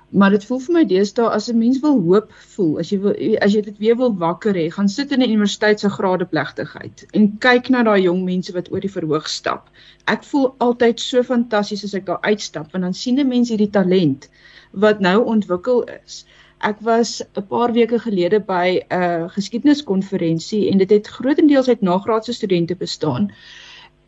Maar 0.10 0.36
dit 0.36 0.46
voel 0.46 0.60
vir 0.66 0.76
my 0.76 0.84
deesdae 0.90 1.30
as 1.38 1.48
'n 1.52 1.58
mens 1.58 1.80
wil 1.84 1.96
hoop 2.08 2.34
voel, 2.56 2.74
as 2.80 2.90
jy 2.92 3.00
wil 3.06 3.16
as 3.46 3.54
jy 3.56 3.62
dit 3.62 3.78
weer 3.78 3.96
wil 4.02 4.14
wakker 4.18 4.54
hê, 4.54 4.66
gaan 4.72 4.90
sit 4.90 5.12
in 5.12 5.22
'n 5.22 5.30
universiteit 5.30 5.80
se 5.80 5.90
gradeplegtigheid 5.90 7.06
en 7.12 7.38
kyk 7.48 7.70
na 7.70 7.84
daai 7.84 8.02
jong 8.02 8.24
mense 8.24 8.54
wat 8.54 8.72
oor 8.72 8.80
die 8.80 8.92
verhoog 8.92 9.28
stap. 9.28 9.70
Ek 10.06 10.24
voel 10.24 10.56
altyd 10.58 11.00
so 11.00 11.24
fantasties 11.24 11.84
as 11.84 11.94
ek 11.94 12.06
daar 12.06 12.22
uitstap 12.22 12.72
want 12.72 12.84
dan 12.84 12.94
sien 12.94 13.20
'n 13.20 13.28
mens 13.28 13.50
hierdie 13.50 13.72
talent 13.80 14.30
wat 14.72 15.00
nou 15.00 15.24
ontwikkel 15.24 15.84
is. 15.84 16.26
Ek 16.60 16.80
was 16.82 17.22
'n 17.36 17.48
paar 17.48 17.74
weke 17.74 18.00
gelede 18.00 18.40
by 18.40 18.80
'n 18.90 19.02
uh, 19.02 19.30
geskiedeniskonferensie 19.30 20.70
en 20.72 20.78
dit 20.78 20.90
het 20.90 21.08
grootendeels 21.08 21.68
uit 21.68 21.82
nagraadse 21.82 22.34
studente 22.34 22.76
bestaan. 22.76 23.32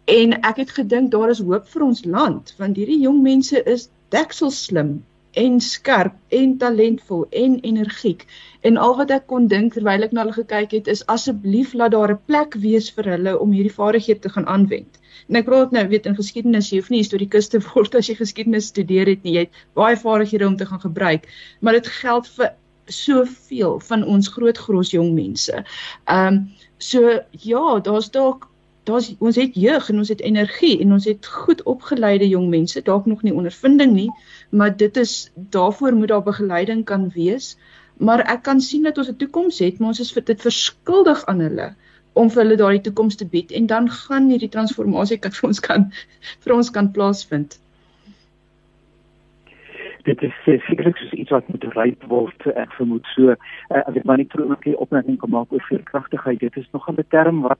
En 0.07 0.33
ek 0.39 0.55
het 0.63 0.69
gedink 0.71 1.11
daar 1.11 1.29
is 1.29 1.43
hoop 1.43 1.67
vir 1.67 1.83
ons 1.83 2.05
land 2.05 2.53
want 2.57 2.77
hierdie 2.79 3.01
jong 3.03 3.21
mense 3.23 3.59
is 3.75 3.89
deksel 4.15 4.51
slim 4.55 4.91
en 5.41 5.57
skerp 5.61 6.15
en 6.37 6.53
talentvol 6.61 7.25
en 7.41 7.57
energiek. 7.71 8.23
En 8.61 8.79
al 8.85 8.95
wat 9.01 9.11
ek 9.13 9.27
kon 9.31 9.49
dink 9.51 9.75
terwyl 9.75 10.07
ek 10.07 10.15
na 10.15 10.23
hulle 10.23 10.37
gekyk 10.37 10.73
het 10.77 10.87
is 10.93 11.03
asseblief 11.13 11.75
laat 11.77 11.93
daar 11.97 12.15
'n 12.15 12.23
plek 12.31 12.55
wees 12.63 12.89
vir 12.95 13.11
hulle 13.13 13.35
om 13.39 13.51
hierdie 13.51 13.75
vaardighede 13.79 14.23
te 14.25 14.33
gaan 14.37 14.47
aanwend. 14.55 14.97
En 15.29 15.35
ek 15.35 15.45
praat 15.45 15.71
nou 15.75 15.87
weet 15.91 16.05
in 16.05 16.15
geskiedenis 16.15 16.71
jy 16.71 16.79
hoef 16.79 16.89
nie 16.89 17.03
historikus 17.03 17.51
te 17.51 17.59
word 17.73 17.95
as 17.95 18.07
jy 18.07 18.15
geskiedenis 18.15 18.71
studeer 18.71 19.07
het 19.11 19.23
nie. 19.23 19.33
Jy 19.33 19.45
het 19.45 19.63
baie 19.75 19.97
vaardighede 19.97 20.47
om 20.47 20.57
te 20.57 20.65
gaan 20.65 20.85
gebruik, 20.87 21.27
maar 21.59 21.73
dit 21.73 21.87
geld 21.87 22.27
vir 22.27 22.53
soveel 22.85 23.79
van 23.79 24.03
ons 24.03 24.27
groot 24.27 24.57
gros 24.57 24.91
jong 24.91 25.13
mense. 25.13 25.63
Ehm 26.07 26.27
um, 26.33 26.45
so 26.77 27.19
ja, 27.31 27.79
daar's 27.79 28.11
dalk 28.11 28.47
daar's 28.87 29.09
ons 29.19 29.35
het 29.35 29.55
jeug 29.55 29.89
en 29.91 29.97
ons 30.03 30.11
het 30.13 30.21
energie 30.21 30.75
en 30.83 30.93
ons 30.97 31.05
het 31.05 31.25
goed 31.25 31.63
opgeleide 31.63 32.27
jong 32.27 32.47
mense, 32.49 32.81
dalk 32.81 33.05
nog 33.05 33.23
nie 33.27 33.33
ondervinding 33.33 33.93
nie, 33.93 34.09
maar 34.49 34.75
dit 34.77 34.97
is 34.97 35.31
daarvoor 35.55 35.95
moet 35.95 36.13
daar 36.13 36.23
begeleiding 36.23 36.85
kan 36.85 37.09
wees. 37.15 37.57
Maar 37.97 38.23
ek 38.29 38.43
kan 38.45 38.61
sien 38.61 38.83
dat 38.83 38.97
ons 38.97 39.09
'n 39.09 39.17
toekoms 39.17 39.59
het, 39.59 39.79
maar 39.79 39.95
ons 39.95 39.99
is 39.99 40.13
vir 40.13 40.23
dit 40.23 40.41
verskuldig 40.41 41.25
aan 41.25 41.39
hulle 41.39 41.75
om 42.13 42.29
vir 42.29 42.43
hulle 42.43 42.57
daardie 42.57 42.81
toekoms 42.81 43.15
te 43.15 43.27
bied 43.29 43.51
en 43.51 43.69
dan 43.69 43.89
gaan 43.89 44.29
hierdie 44.29 44.49
transformasie 44.49 45.19
kan 45.21 45.31
vir 45.31 45.47
ons 45.49 45.59
kan 45.59 45.89
vir 46.43 46.53
ons 46.53 46.69
kan 46.69 46.91
plaasvind. 46.91 47.59
Dit 50.07 50.21
is 50.23 50.35
uh, 50.47 50.55
sekerlik 50.67 50.97
soos 50.97 51.11
iets 51.11 51.33
wat 51.35 51.47
moet 51.51 51.65
ryp 51.75 52.03
word 52.07 52.47
ek 52.55 52.73
vermoed 52.79 53.05
so 53.15 53.35
uh, 53.35 53.37
ek 53.69 54.03
maar 54.03 54.17
net 54.17 54.33
'n 54.33 54.75
opmerking 54.85 55.17
kom 55.17 55.35
maak 55.35 55.51
oor 55.51 55.65
veerkragtigheid 55.69 56.39
dit 56.39 56.57
is 56.57 56.69
nog 56.71 56.89
'n 56.89 57.03
term 57.09 57.41
wat 57.41 57.59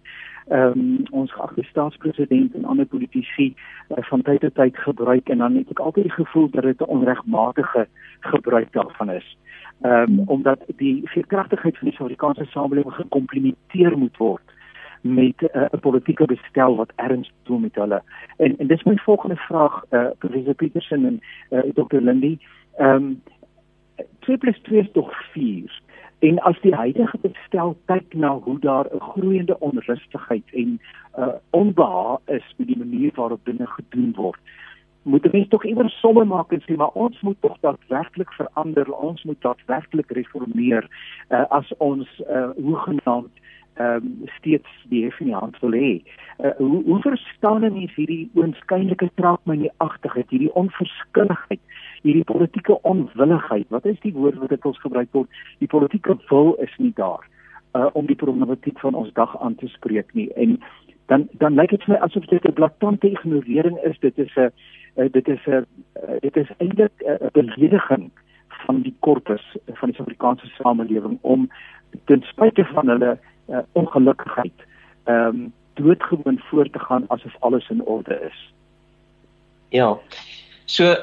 ehm 0.49 0.79
um, 0.79 1.03
ons 1.09 1.33
geagte 1.33 1.63
staatspresident 1.63 2.53
en 2.55 2.65
ander 2.65 2.85
politici 2.85 3.55
uh, 3.89 3.97
van 4.09 4.21
tyd 4.21 4.39
tot 4.39 4.55
tyd 4.55 4.77
gebruik 4.77 5.29
en 5.29 5.37
dan 5.37 5.55
het 5.55 5.69
ek 5.69 5.79
altyd 5.79 6.03
die 6.03 6.17
gevoel 6.19 6.49
dat 6.49 6.63
dit 6.63 6.81
'n 6.81 6.93
onregmatige 6.97 7.87
gebruik 8.19 8.71
daarvan 8.71 9.09
is. 9.09 9.37
Ehm 9.81 10.19
um, 10.19 10.19
omdat 10.25 10.59
die 10.75 11.01
veerkragtigheid 11.05 11.77
van 11.77 11.87
die 11.87 11.97
Suid-Afrikaanse 11.97 12.45
samelewing 12.45 12.93
gekomplementeer 12.93 13.97
moet 13.97 14.17
word 14.17 14.55
met 15.01 15.41
eh, 15.51 15.61
'n 15.61 15.75
uh, 15.75 15.79
politieke 15.81 16.25
bestel 16.25 16.75
wat 16.75 16.91
erns 16.95 17.31
doen 17.43 17.61
met 17.61 17.75
hulle. 17.75 18.01
En 18.37 18.57
en 18.57 18.67
dis 18.67 18.83
my 18.83 18.97
volgende 18.97 19.35
vraag 19.35 19.83
eh 19.89 19.99
uh, 19.99 20.07
professor 20.17 20.53
Petersen 20.53 21.05
en 21.05 21.19
uh, 21.49 21.59
eh, 21.59 21.73
Dr. 21.73 22.01
Lindy. 22.01 22.37
Ehm 22.77 22.93
um, 22.93 23.21
2 24.19 24.37
+ 24.37 24.61
2 24.61 24.79
is 24.79 24.91
tog 24.91 25.11
4. 25.31 25.81
En 26.19 26.39
as 26.39 26.59
die 26.61 26.73
huidige 26.75 27.17
bestel 27.21 27.75
kyk 27.85 28.13
na 28.13 28.39
hoe 28.39 28.59
daar 28.59 28.87
'n 28.93 28.99
groeiende 28.99 29.59
onrustigheid 29.59 30.47
en 30.53 30.79
uh 31.17 31.27
onbehaag 31.49 32.19
is 32.25 32.53
met 32.57 32.67
die 32.67 32.77
manier 32.77 33.11
waarop 33.13 33.39
dinge 33.43 33.67
gedoen 33.67 34.13
word, 34.15 34.39
moet 35.03 35.23
die 35.23 35.31
mens 35.31 35.47
tog 35.47 35.65
iewers 35.65 35.99
somme 35.99 36.25
maak 36.25 36.51
en 36.51 36.61
sê 36.61 36.75
maar 36.75 36.93
ons 36.93 37.21
moet 37.21 37.41
tog 37.41 37.57
daadwerklik 37.59 38.33
verander, 38.33 38.93
ons 38.93 39.23
moet 39.23 39.41
daadwerklik 39.41 40.11
reformeer 40.11 40.87
uh 41.29 41.45
as 41.49 41.77
ons 41.77 42.21
uh 42.29 42.49
hoegenaamd 42.55 43.33
ehm 43.77 43.95
um, 43.95 44.21
steeds 44.37 44.69
die 44.89 45.03
hef 45.03 45.19
in 45.19 45.25
die 45.25 45.35
hand 45.35 45.59
wil 45.59 45.71
hê. 45.71 46.01
Uh, 46.37 46.51
hoe 46.57 46.83
hoe 46.83 47.01
verstaan 47.01 47.59
mense 47.59 47.93
hierdie 47.95 48.29
oënskynlike 48.33 49.09
traagmanie-agtigheid, 49.21 50.29
hierdie 50.29 50.53
onverskilligheid, 50.53 51.61
hierdie 52.01 52.23
politieke 52.23 52.81
onwilligheid? 52.81 53.65
Wat 53.69 53.85
is 53.85 53.99
die 53.99 54.13
woord 54.13 54.37
wat 54.41 54.49
dit 54.49 54.65
ons 54.65 54.79
gebruik 54.79 55.09
word? 55.11 55.29
Die 55.59 55.67
politieke 55.67 56.17
wil 56.29 56.53
is 56.63 56.73
nie 56.77 56.93
daar 56.95 57.25
uh, 57.73 57.87
om 57.93 58.05
die 58.05 58.15
problematiek 58.15 58.79
van 58.79 58.93
ons 58.93 59.13
dag 59.13 59.41
aan 59.41 59.55
te 59.55 59.67
spreek 59.67 60.13
nie. 60.13 60.29
En 60.33 60.59
dan 61.05 61.27
dan 61.31 61.55
lyk 61.55 61.69
dit 61.69 61.83
vir 61.83 61.95
my 61.95 61.99
asof 62.05 62.25
dit 62.25 62.45
'n 62.45 62.53
blaatante 62.53 63.09
ignorering 63.09 63.77
is. 63.83 63.99
Dit 63.99 64.17
is 64.17 64.35
'n 64.35 64.51
uh, 64.95 65.11
dit 65.11 65.27
is 65.27 65.45
'n 65.45 65.51
uh, 65.51 66.19
dit 66.19 66.35
is 66.37 66.49
eintlik 66.57 66.91
'n 66.99 67.23
uh, 67.23 67.29
belediging 67.31 68.11
van 68.65 68.81
die 68.81 68.95
korpus 68.99 69.55
van 69.65 69.89
die 69.89 69.95
Suid-Afrikaanse 69.95 70.47
samelewing 70.47 71.17
om 71.21 71.49
ten 72.05 72.21
spyte 72.21 72.65
van 72.65 72.87
hulle 72.87 73.17
uh, 73.49 73.59
ongelukkigheid 73.71 74.65
ehm 75.03 75.27
um, 75.27 75.53
doodgewoon 75.73 76.39
voort 76.39 76.73
te 76.73 76.79
gaan 76.79 77.05
asof 77.07 77.35
alles 77.39 77.69
in 77.69 77.83
orde 77.83 78.21
is. 78.29 78.53
Ja. 79.69 79.97
So 80.67 80.95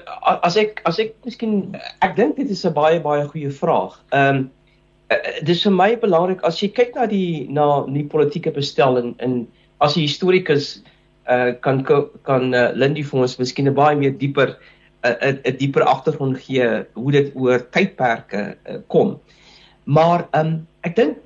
as 0.44 0.58
ek 0.60 0.82
as 0.84 0.98
ek 1.00 1.14
miskien 1.24 1.72
ek 2.04 2.16
dink 2.16 2.36
dit 2.36 2.50
is 2.52 2.64
'n 2.68 2.76
baie 2.76 3.00
baie 3.00 3.24
goeie 3.24 3.50
vraag. 3.50 3.96
Ehm 4.12 4.36
um, 4.36 4.50
dis 5.48 5.62
vir 5.64 5.72
my 5.72 5.94
belangrik 5.96 6.44
as 6.44 6.60
jy 6.60 6.68
kyk 6.68 6.94
na 6.94 7.06
die 7.06 7.48
na 7.48 7.86
die 7.88 8.04
politieke 8.04 8.52
bestel 8.52 9.00
in 9.00 9.14
in 9.24 9.48
as 9.80 9.96
'n 9.96 10.04
historikus 10.04 10.84
uh 11.28 11.56
kan 11.64 11.80
kan 12.28 12.54
uh, 12.54 12.72
Lindy 12.76 13.02
vir 13.02 13.20
ons 13.24 13.38
miskien 13.40 13.68
'n 13.68 13.74
baie 13.74 13.96
meer 13.96 14.12
dieper 14.12 14.56
'n 15.04 15.40
'n 15.44 15.56
dieper 15.56 15.82
agtergrond 15.82 16.38
gee 16.44 16.84
hoe 16.94 17.12
dit 17.12 17.32
oor 17.34 17.58
tydperke 17.70 18.56
uh, 18.68 18.78
kom. 18.88 19.20
Maar 19.84 20.28
ehm 20.32 20.46
um, 20.46 20.66
ek 20.84 20.96
dink 20.96 21.16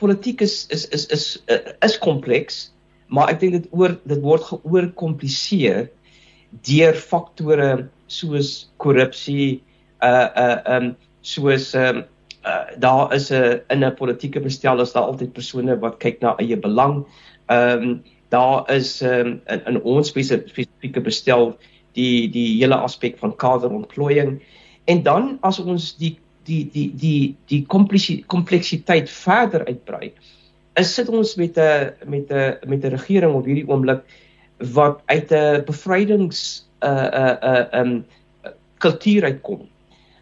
politiek 0.00 0.40
is 0.40 0.66
is 0.70 0.88
is 0.88 1.06
is 1.06 1.42
is 1.84 1.98
kompleks, 1.98 2.72
maar 3.08 3.28
ek 3.28 3.40
dink 3.40 3.52
dit 3.52 3.68
oor 3.70 4.00
dit 4.04 4.20
word 4.20 4.48
geoorkompliseer 4.48 5.90
deur 6.66 6.94
faktore 6.94 7.88
soos 8.06 8.70
korrupsie, 8.78 9.62
uh 10.02 10.28
uh 10.36 10.58
um 10.76 10.96
soos 11.22 11.74
um 11.74 12.04
uh, 12.44 12.64
daar 12.78 13.14
is 13.14 13.30
'n 13.30 13.60
in 13.70 13.84
'n 13.84 13.94
politieke 13.94 14.40
bestel 14.40 14.80
is 14.80 14.92
daar 14.92 15.08
altyd 15.10 15.32
persone 15.32 15.78
wat 15.80 15.98
kyk 15.98 16.20
na 16.20 16.36
eie 16.38 16.56
belang. 16.56 17.06
Um 17.48 18.02
daar 18.28 18.70
is 18.70 19.02
um 19.02 19.40
in, 19.46 19.60
in 19.66 19.82
ons 19.82 20.08
spesifieke 20.08 21.00
bestel 21.00 21.58
die 21.92 22.28
die 22.32 22.58
hele 22.60 22.76
aspek 22.76 23.18
van 23.18 23.36
kaderontplooiing 23.36 24.40
en 24.84 25.02
dan 25.02 25.38
as 25.42 25.60
ons 25.60 25.96
die 25.96 26.16
die 26.48 26.64
die 26.72 26.90
die 26.96 27.36
die 27.46 27.62
kompleksiteit 27.66 29.10
verder 29.10 29.66
uitbrei 29.68 30.12
is 30.80 30.94
sit 30.94 31.08
ons 31.08 31.36
met 31.36 31.58
'n 31.58 31.92
met 32.06 32.30
'n 32.30 32.58
met 32.66 32.84
'n 32.84 32.96
regering 32.96 33.34
op 33.34 33.44
hierdie 33.44 33.68
oomblik 33.68 34.02
wat 34.70 35.00
uit 35.06 35.30
'n 35.30 35.64
bevrydings 35.66 36.68
uh 36.80 37.08
uh 37.12 37.36
uh 37.42 37.80
um 37.80 38.04
kultuur 38.78 39.24
uitkom. 39.24 39.68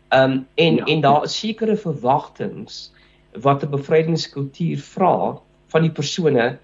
Um 0.08 0.46
en 0.54 0.74
ja. 0.76 0.84
en 0.84 1.00
daar 1.00 1.24
is 1.24 1.38
sekere 1.38 1.76
verwagtinge 1.76 2.72
wat 3.32 3.62
'n 3.62 3.70
bevrydingskultuur 3.70 4.78
vra 4.78 5.38
van 5.66 5.82
die 5.82 5.90
persone 5.92 6.58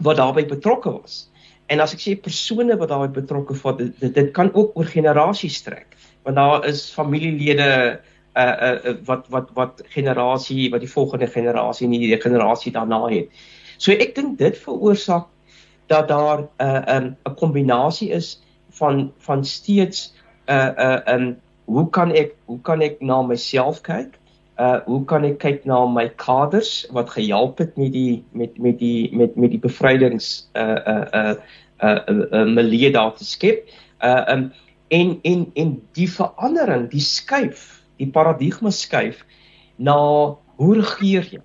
wat 0.00 0.16
daarbey 0.16 0.46
betrokke 0.46 0.92
was. 1.00 1.30
En 1.66 1.80
as 1.80 1.92
ek 1.92 2.00
sê 2.00 2.14
persone 2.20 2.76
wat 2.76 2.88
daarbey 2.88 3.10
betrokke 3.10 3.54
was, 3.62 3.76
dit, 3.76 4.14
dit 4.14 4.30
kan 4.30 4.54
ook 4.54 4.76
oor 4.76 4.84
generasies 4.84 5.54
strek, 5.54 5.96
want 6.22 6.36
daar 6.36 6.66
is 6.66 6.90
familielede 6.90 8.00
uh 8.36 8.56
uh 8.68 8.96
wat 9.04 9.28
wat 9.28 9.50
wat 9.52 9.82
generasie 9.92 10.70
wat 10.70 10.80
die 10.80 10.90
volgende 10.90 11.26
generasie 11.26 11.88
nie 11.88 11.98
die 11.98 12.20
generasie 12.20 12.72
daarna 12.72 13.08
het. 13.08 13.28
So 13.76 13.92
ek 13.92 14.14
dink 14.14 14.38
dit 14.38 14.58
veroorsaak 14.58 15.26
dat 15.92 16.08
daar 16.08 16.38
'n 16.40 16.48
uh, 16.58 16.80
'n 16.86 17.04
um, 17.04 17.16
'n 17.28 17.34
kombinasie 17.36 18.10
is 18.10 18.40
van 18.70 19.12
van 19.18 19.44
steeds 19.44 20.14
'n 20.46 20.52
uh, 20.52 20.68
'n 20.76 20.80
uh, 20.80 21.14
um, 21.14 21.36
hoe 21.64 21.88
kan 21.90 22.12
ek 22.12 22.34
hoe 22.44 22.60
kan 22.60 22.80
ek 22.80 23.00
na 23.00 23.22
myself 23.22 23.80
kyk? 23.86 24.18
Uh 24.60 24.80
hoe 24.84 25.04
kan 25.08 25.24
ek 25.24 25.38
kyk 25.40 25.64
na 25.64 25.86
my 25.86 26.08
kaders 26.20 26.84
wat 26.92 27.10
gehelp 27.10 27.58
het 27.58 27.76
met 27.80 27.92
die 27.92 28.24
met 28.32 28.58
met 28.58 28.78
die 28.78 29.08
met 29.16 29.36
met 29.36 29.50
die 29.50 29.62
bevrydings 29.62 30.48
uh 30.54 30.78
uh 30.86 31.06
uh 31.12 31.34
uh, 31.82 32.00
uh, 32.08 32.24
uh 32.32 32.46
milieu 32.46 32.92
daar 32.92 33.14
te 33.16 33.24
skep. 33.24 33.68
Uh 34.04 34.24
um 34.28 34.52
en 34.88 35.18
en 35.22 35.46
en 35.54 35.70
die 35.96 36.10
verandering, 36.10 36.90
die 36.90 37.00
skuif 37.00 37.82
die 37.96 38.10
paradigma 38.10 38.70
skuif 38.70 39.24
na 39.78 39.96
hoe 40.58 40.74
regeer 40.74 41.26
jy? 41.38 41.44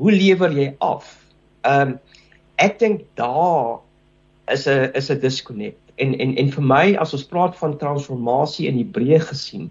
Hoe 0.00 0.12
lewer 0.12 0.54
jy 0.56 0.72
af? 0.78 1.18
Ehm 1.62 1.94
um, 1.94 2.00
ek 2.56 2.78
dink 2.78 3.04
daar 3.14 3.80
is 4.48 4.66
'n 4.66 4.90
is 4.94 5.10
'n 5.10 5.20
disconnect. 5.20 5.80
En 5.96 6.18
en 6.18 6.36
en 6.36 6.50
vir 6.50 6.62
my 6.62 6.96
as 6.96 7.12
ons 7.12 7.24
praat 7.24 7.56
van 7.56 7.78
transformasie 7.78 8.66
in 8.68 8.78
Hebreë 8.78 9.20
gesien, 9.20 9.70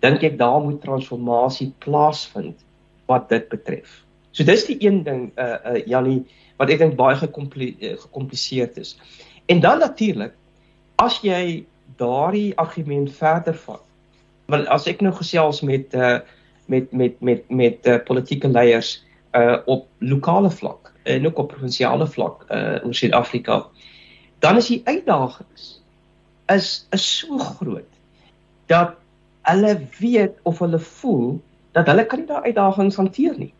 dink 0.00 0.22
ek 0.22 0.38
daar 0.38 0.60
moet 0.60 0.80
transformasie 0.82 1.72
plaasvind 1.78 2.58
wat 3.06 3.28
dit 3.28 3.48
betref. 3.48 4.04
So 4.30 4.44
dis 4.44 4.64
die 4.66 4.78
een 4.80 5.02
ding 5.02 5.32
uh 5.36 5.56
uh 5.64 5.86
Jannie 5.86 6.24
wat 6.56 6.70
ek 6.70 6.78
dink 6.78 6.96
baie 6.96 7.16
gekompliseerd 7.16 8.78
is. 8.78 8.98
En 9.46 9.60
dan 9.60 9.78
natuurlik 9.78 10.32
as 10.96 11.20
jy 11.22 11.64
daardie 11.96 12.52
argument 12.56 13.10
verder 13.12 13.54
vat 13.54 13.82
want 14.50 14.66
as 14.74 14.86
ek 14.90 15.00
nou 15.04 15.12
gesels 15.16 15.62
met 15.62 15.94
uh 15.94 16.18
met 16.66 16.92
met 16.92 17.20
met 17.20 17.50
met 17.50 17.86
uh, 17.86 17.98
politieke 18.06 18.48
leiers 18.48 19.04
uh 19.38 19.58
op 19.66 19.86
lokale 19.98 20.50
vlak 20.50 20.81
en 21.02 21.26
ook 21.26 21.38
op 21.38 21.48
provinsiale 21.54 22.06
vlak 22.06 22.44
uh 22.50 22.78
oor 22.84 22.94
Suid-Afrika 22.94 23.66
dan 24.42 24.56
is 24.56 24.68
die 24.72 24.80
uitdagings 24.84 25.82
is 26.52 26.86
is 26.90 27.06
so 27.18 27.38
groot 27.38 27.88
dat 28.66 28.94
hulle 29.42 29.74
weet 29.98 30.38
of 30.42 30.58
hulle 30.58 30.78
voel 30.78 31.40
dat 31.72 31.88
hulle 31.90 32.04
kan 32.06 32.22
nie 32.22 32.28
daai 32.28 32.50
uitdagings 32.50 32.98
hanteer 33.00 33.36
nie. 33.38 33.52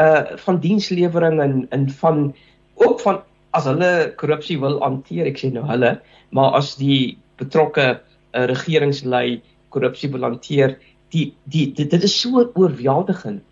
Uh 0.00 0.36
van 0.44 0.60
dienslewering 0.60 1.40
en 1.42 1.66
en 1.70 1.88
van 2.00 2.34
ook 2.74 3.00
van 3.00 3.22
as 3.56 3.64
hulle 3.64 4.12
korrupsie 4.20 4.58
wil 4.60 4.78
hanteer, 4.82 5.26
ek 5.26 5.40
sê 5.40 5.50
nou 5.52 5.64
hulle, 5.64 5.96
maar 6.36 6.56
as 6.58 6.74
die 6.76 7.16
betrokke 7.40 7.86
uh, 7.96 8.44
regeringslei 8.50 9.40
korrupsie 9.72 10.10
wil 10.12 10.26
hanteer, 10.28 10.76
die 11.14 11.30
die 11.44 11.70
dit, 11.72 11.88
dit 11.90 12.04
is 12.04 12.16
so 12.20 12.44
oorweldigend 12.54 13.42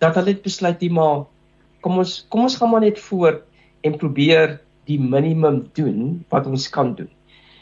dat 0.00 0.16
hulle 0.16 0.38
besluit 0.40 0.80
die 0.80 0.92
maar 0.92 1.26
kom 1.80 1.98
ons 2.02 2.26
kom 2.28 2.46
ons 2.46 2.56
gaan 2.56 2.70
maar 2.70 2.84
net 2.84 2.98
voort 2.98 3.42
en 3.86 3.98
probeer 3.98 4.58
die 4.90 4.98
minimum 5.00 5.64
doen 5.78 6.24
wat 6.32 6.46
ons 6.46 6.68
kan 6.68 6.94
doen. 6.98 7.10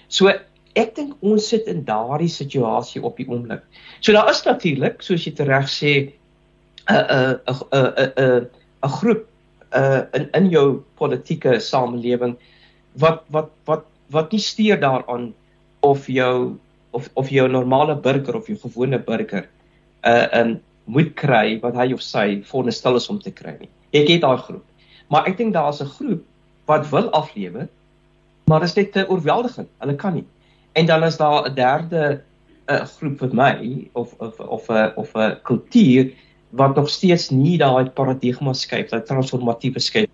So 0.09 0.33
ek 0.79 0.95
dink 0.97 1.17
ons 1.27 1.49
sit 1.51 1.67
in 1.71 1.85
daardie 1.87 2.31
situasie 2.31 3.03
op 3.05 3.19
die 3.19 3.27
oomblik. 3.29 3.65
So 4.01 4.15
daar 4.15 4.31
is 4.31 4.45
natuurlik, 4.47 5.03
soos 5.03 5.27
jy 5.27 5.35
reg 5.47 5.67
sê, 5.69 6.13
'n 6.89 6.95
'n 6.95 7.41
'n 7.49 8.13
'n 8.17 8.47
'n 8.83 8.95
groep 9.01 9.27
uh 9.75 10.03
in 10.15 10.31
in 10.35 10.51
jou 10.51 10.85
politieke 10.97 11.61
samelewing 11.61 12.37
wat 12.97 13.25
wat 13.29 13.51
wat 13.67 13.85
wat 14.11 14.33
nie 14.33 14.41
steur 14.41 14.81
daaraan 14.81 15.35
of 15.81 16.07
jou 16.09 16.57
of 16.91 17.11
of 17.15 17.29
jou 17.31 17.49
normale 17.49 17.97
burger 17.97 18.37
of 18.37 18.49
jou 18.49 18.57
gewone 18.57 18.99
burger 18.99 19.45
uh 20.05 20.27
in 20.33 20.61
moet 20.89 21.13
kry 21.15 21.59
wat 21.63 21.77
hy 21.77 21.93
of 21.93 22.03
sy 22.05 22.41
veronderstel 22.49 22.97
is 22.97 23.09
om 23.13 23.21
te 23.21 23.33
kry 23.35 23.55
nie. 23.59 23.71
Ek 23.93 24.09
het 24.09 24.25
daai 24.25 24.39
groep. 24.41 24.65
Maar 25.13 25.29
ek 25.29 25.37
dink 25.41 25.55
daar's 25.57 25.83
'n 25.83 25.93
groep 25.99 26.25
wat 26.69 26.89
wil 26.91 27.11
aflewer, 27.11 27.69
maar 28.49 28.61
dit 28.61 28.69
is 28.69 28.75
net 28.77 28.93
te 28.93 29.09
oorweldigend. 29.09 29.69
Hulle 29.79 29.97
kan 29.97 30.15
nie. 30.15 30.25
En 30.73 30.87
dan 30.87 31.05
is 31.05 31.17
daar 31.17 31.49
'n 31.49 31.55
derde 31.55 32.23
'n 32.69 32.75
uh, 32.75 32.85
groep 32.85 33.19
vir 33.19 33.33
my 33.33 33.89
of 33.93 34.15
of 34.19 34.41
of 34.41 34.69
'n 34.69 34.75
uh, 34.75 34.91
of 34.97 35.15
'n 35.15 35.21
uh, 35.21 35.35
kultuur 35.43 36.13
wat 36.51 36.77
nog 36.77 36.89
steeds 36.89 37.31
nie 37.31 37.59
daai 37.59 37.91
paradigma 37.91 38.53
skep, 38.53 38.89
daai 38.89 39.03
transformatiewe 39.03 39.81
skep 39.81 40.11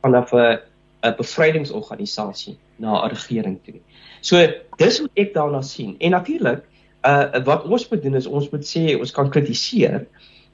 vanaf 0.00 0.32
'n 0.32 0.58
'n 1.02 1.14
bevrydingsorganisasie 1.16 2.56
na 2.76 3.04
'n 3.04 3.10
regering 3.10 3.58
toe 3.64 3.74
nie. 3.74 3.82
So 4.20 4.46
dis 4.76 4.98
hoe 4.98 5.08
ek 5.14 5.34
daarna 5.34 5.62
sien. 5.62 5.96
En 5.98 6.10
natuurlik, 6.10 6.64
uh 7.06 7.42
wat 7.46 7.64
ons 7.64 7.88
moet 7.90 8.02
doen 8.02 8.18
is 8.18 8.26
ons 8.26 8.48
moet 8.50 8.64
sê 8.66 8.94
ons 8.98 9.12
kan 9.14 9.30
kritiseer. 9.30 10.06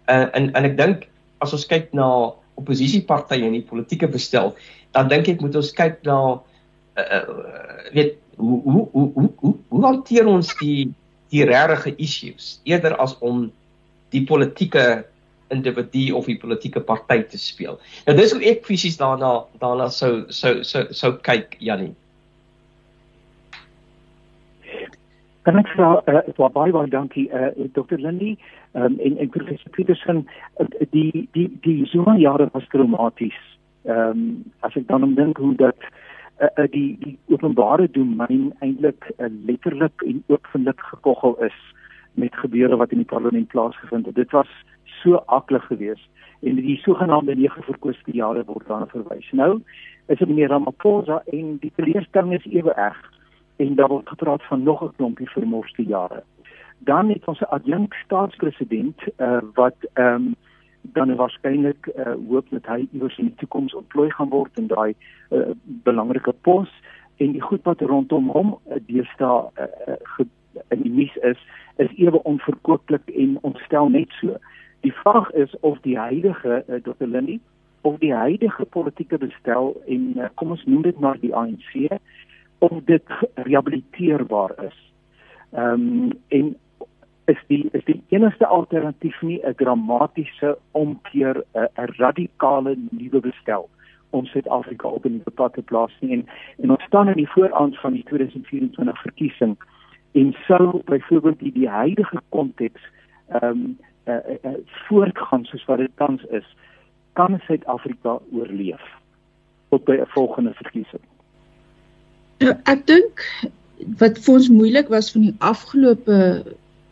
Uh 0.09 0.27
en 0.37 0.51
en 0.53 0.65
ek 0.71 0.77
dink 0.77 1.07
as 1.45 1.53
ons 1.53 1.67
kyk 1.67 1.93
na 1.97 2.09
oppositiepartye 2.61 3.45
in 3.45 3.57
die 3.57 3.67
politieke 3.67 4.09
bestel, 4.09 4.55
dan 4.95 5.09
dink 5.09 5.29
ek 5.29 5.41
moet 5.43 5.57
ons 5.57 5.73
kyk 5.75 6.03
na 6.07 6.19
uh, 6.35 7.03
uh 7.03 7.25
weet 7.95 8.19
hoe 8.37 8.61
hoe 8.63 8.85
hoe 8.93 9.09
hoe 9.15 9.31
hoe, 9.41 9.57
hoe 9.69 9.83
hanteer 9.85 10.29
ons 10.31 10.53
die 10.61 10.93
die 11.35 11.45
regte 11.49 11.95
issues 11.99 12.61
eerder 12.65 12.95
as 13.03 13.17
om 13.21 13.49
die 14.15 14.23
politieke 14.27 15.05
individu 15.53 16.15
of 16.15 16.29
die 16.31 16.39
politieke 16.41 16.81
party 16.81 17.23
te 17.29 17.39
speel. 17.39 17.79
Nou 18.07 18.17
dis 18.17 18.33
hoe 18.35 18.43
ek 18.53 18.65
fisies 18.67 18.99
daarna 19.01 19.45
daarna 19.63 19.91
sou 19.93 20.25
sou 20.29 20.63
sou 20.67 20.87
sou 20.93 21.15
kyk 21.27 21.57
Jannie. 21.61 21.95
Kan 25.45 25.59
ek 25.61 25.69
vra 25.75 25.89
uh, 26.09 26.23
baie 26.57 26.73
baie 26.73 26.89
dankie 26.89 27.27
uh, 27.29 27.51
eh, 27.53 27.67
Dr. 27.77 28.01
Lindy 28.01 28.33
um, 28.73 28.97
en 28.97 29.19
en 29.21 29.29
professor 29.29 29.71
Petersen 29.77 30.23
uh, 30.57 30.67
die 30.97 31.29
die 31.37 31.51
die 31.67 31.85
Zuma 31.91 32.15
jare 32.17 32.49
was 32.55 32.69
traumaties. 32.73 33.37
Ehm 33.85 34.17
um, 34.17 34.23
as 34.65 34.77
ek 34.81 34.89
dan 34.89 35.15
dink 35.19 35.37
hoe 35.37 35.53
dat 35.61 35.85
uh, 36.41 36.65
die 36.73 36.97
die 37.03 37.19
openbare 37.29 37.91
domein 37.93 38.55
eintlik 38.65 39.11
uh, 39.19 39.29
letterlik 39.45 40.07
en 40.09 40.23
openlik 40.33 40.81
gekoggel 40.93 41.37
is 41.45 41.59
met 42.15 42.41
gebeure 42.41 42.81
wat 42.81 42.97
in 42.97 43.05
die 43.05 43.13
parlement 43.13 43.49
plaasgevind 43.53 44.07
het. 44.07 44.17
Dit 44.17 44.33
was 44.33 44.49
so 45.03 45.21
aklig 45.27 45.67
geweest 45.67 46.09
en 46.41 46.57
die 46.57 46.81
sogenaamde 46.87 47.37
nege 47.37 47.63
verkoeste 47.69 48.17
jare 48.17 48.47
word 48.49 48.65
daarna 48.69 48.89
verwys. 48.97 49.29
Nou 49.33 49.61
is 50.09 50.19
dit 50.19 50.29
meneer 50.29 50.49
Ramaphosa 50.49 51.21
en 51.37 51.59
die 51.61 51.73
teleurstelling 51.77 52.33
is 52.41 52.49
ewe 52.49 52.73
erg 52.73 53.05
en 53.57 53.75
daar 53.75 53.89
word 53.89 54.09
gepraat 54.09 54.43
van 54.43 54.63
nog 54.63 54.83
'n 54.83 54.93
klompie 54.97 55.31
vermoorde 55.31 55.85
jare. 55.85 56.23
Dan 56.79 57.09
het 57.09 57.25
ons 57.25 57.41
'n 57.41 57.55
adjunk 57.57 57.95
staatspresident 57.95 59.01
uh, 59.17 59.39
wat 59.55 59.77
ehm 59.93 60.15
um, 60.15 60.35
dan 60.93 61.17
waarskynlik 61.17 61.87
uh, 61.97 62.13
hoop 62.29 62.47
dat 62.51 62.67
hy 62.67 62.89
iewers 62.93 63.19
in 63.19 63.25
die 63.25 63.35
toekoms 63.35 63.75
ontplooi 63.75 64.11
gaan 64.11 64.29
word 64.29 64.59
in 64.59 64.67
daai 64.67 64.95
uh, 65.31 65.51
belangrike 65.65 66.33
pos 66.41 66.69
en 67.17 67.33
die 67.33 67.41
goed 67.41 67.63
wat 67.63 67.81
rondom 67.81 68.29
hom 68.29 68.59
uh, 68.69 68.77
deesdae 68.87 69.49
uh, 69.57 70.27
in 70.69 70.83
die 70.83 70.93
nuus 70.93 71.17
is 71.17 71.41
is 71.77 71.97
ewe 71.97 72.23
onverkooplik 72.23 73.09
en 73.11 73.39
ontstel 73.41 73.89
net 73.89 74.13
so. 74.21 74.37
Die 74.81 74.93
vraag 74.93 75.31
is 75.33 75.57
of 75.61 75.81
die 75.81 75.99
huidige 75.99 76.65
uh, 76.69 76.83
Dr. 76.83 77.07
Lindy 77.07 77.41
of 77.81 77.99
die 77.99 78.15
huidige 78.15 78.65
politieke 78.65 79.19
bestel 79.19 79.75
en 79.87 80.13
uh, 80.17 80.29
kom 80.35 80.51
ons 80.51 80.65
noem 80.65 80.83
dit 80.83 81.01
maar 81.01 81.19
die 81.21 81.35
ANC 81.35 81.99
of 82.65 82.85
dit 82.85 83.03
rehabiliteerbaar 83.35 84.53
is. 84.65 84.79
Ehm 85.53 85.83
um, 85.83 86.13
en 86.29 86.57
is 87.25 87.41
die 87.47 87.69
is 87.73 87.85
die 87.85 88.03
enigste 88.09 88.47
alternatief 88.47 89.23
nie 89.23 89.41
'n 89.43 89.55
dramatiese 89.57 90.59
omkeer 90.71 91.37
'n 91.37 91.59
uh, 91.61 91.85
radikale 91.97 92.77
nuwe 92.91 93.21
bestel 93.21 93.69
om 94.11 94.27
Suid-Afrika 94.27 94.89
op 94.89 95.05
'n 95.05 95.23
pad 95.35 95.53
te 95.53 95.63
plaas 95.63 95.95
nie 96.01 96.13
en 96.13 96.27
en 96.63 96.71
ons 96.71 96.85
staan 96.85 97.09
in 97.09 97.21
die 97.23 97.31
vooraand 97.31 97.81
van 97.81 97.93
die 97.93 98.05
2024 98.05 99.01
verkiesing 99.01 99.57
en 100.13 100.35
sou 100.47 100.83
byvoorbeeld 100.85 101.39
die, 101.39 101.53
die 101.53 101.69
huidige 101.69 102.21
konteks 102.29 102.83
ehm 103.29 103.45
um, 103.45 103.79
uh, 104.05 104.15
uh, 104.43 104.51
voortgaan 104.67 105.45
soos 105.45 105.65
wat 105.65 105.79
dit 105.79 105.91
tans 105.97 106.23
is, 106.25 106.57
kan 107.13 107.41
Suid-Afrika 107.47 108.19
oorleef 108.33 108.85
tot 109.69 109.85
by 109.85 109.97
'n 110.01 110.07
volgende 110.07 110.55
verkiesing. 110.55 111.03
Ja, 112.43 112.57
ek 112.67 112.87
dink 112.91 113.25
wat 114.01 114.19
vir 114.25 114.35
ons 114.35 114.51
moeilik 114.51 114.89
was 114.93 115.11
van 115.15 115.29
die 115.29 115.35
afgelope 115.39 116.19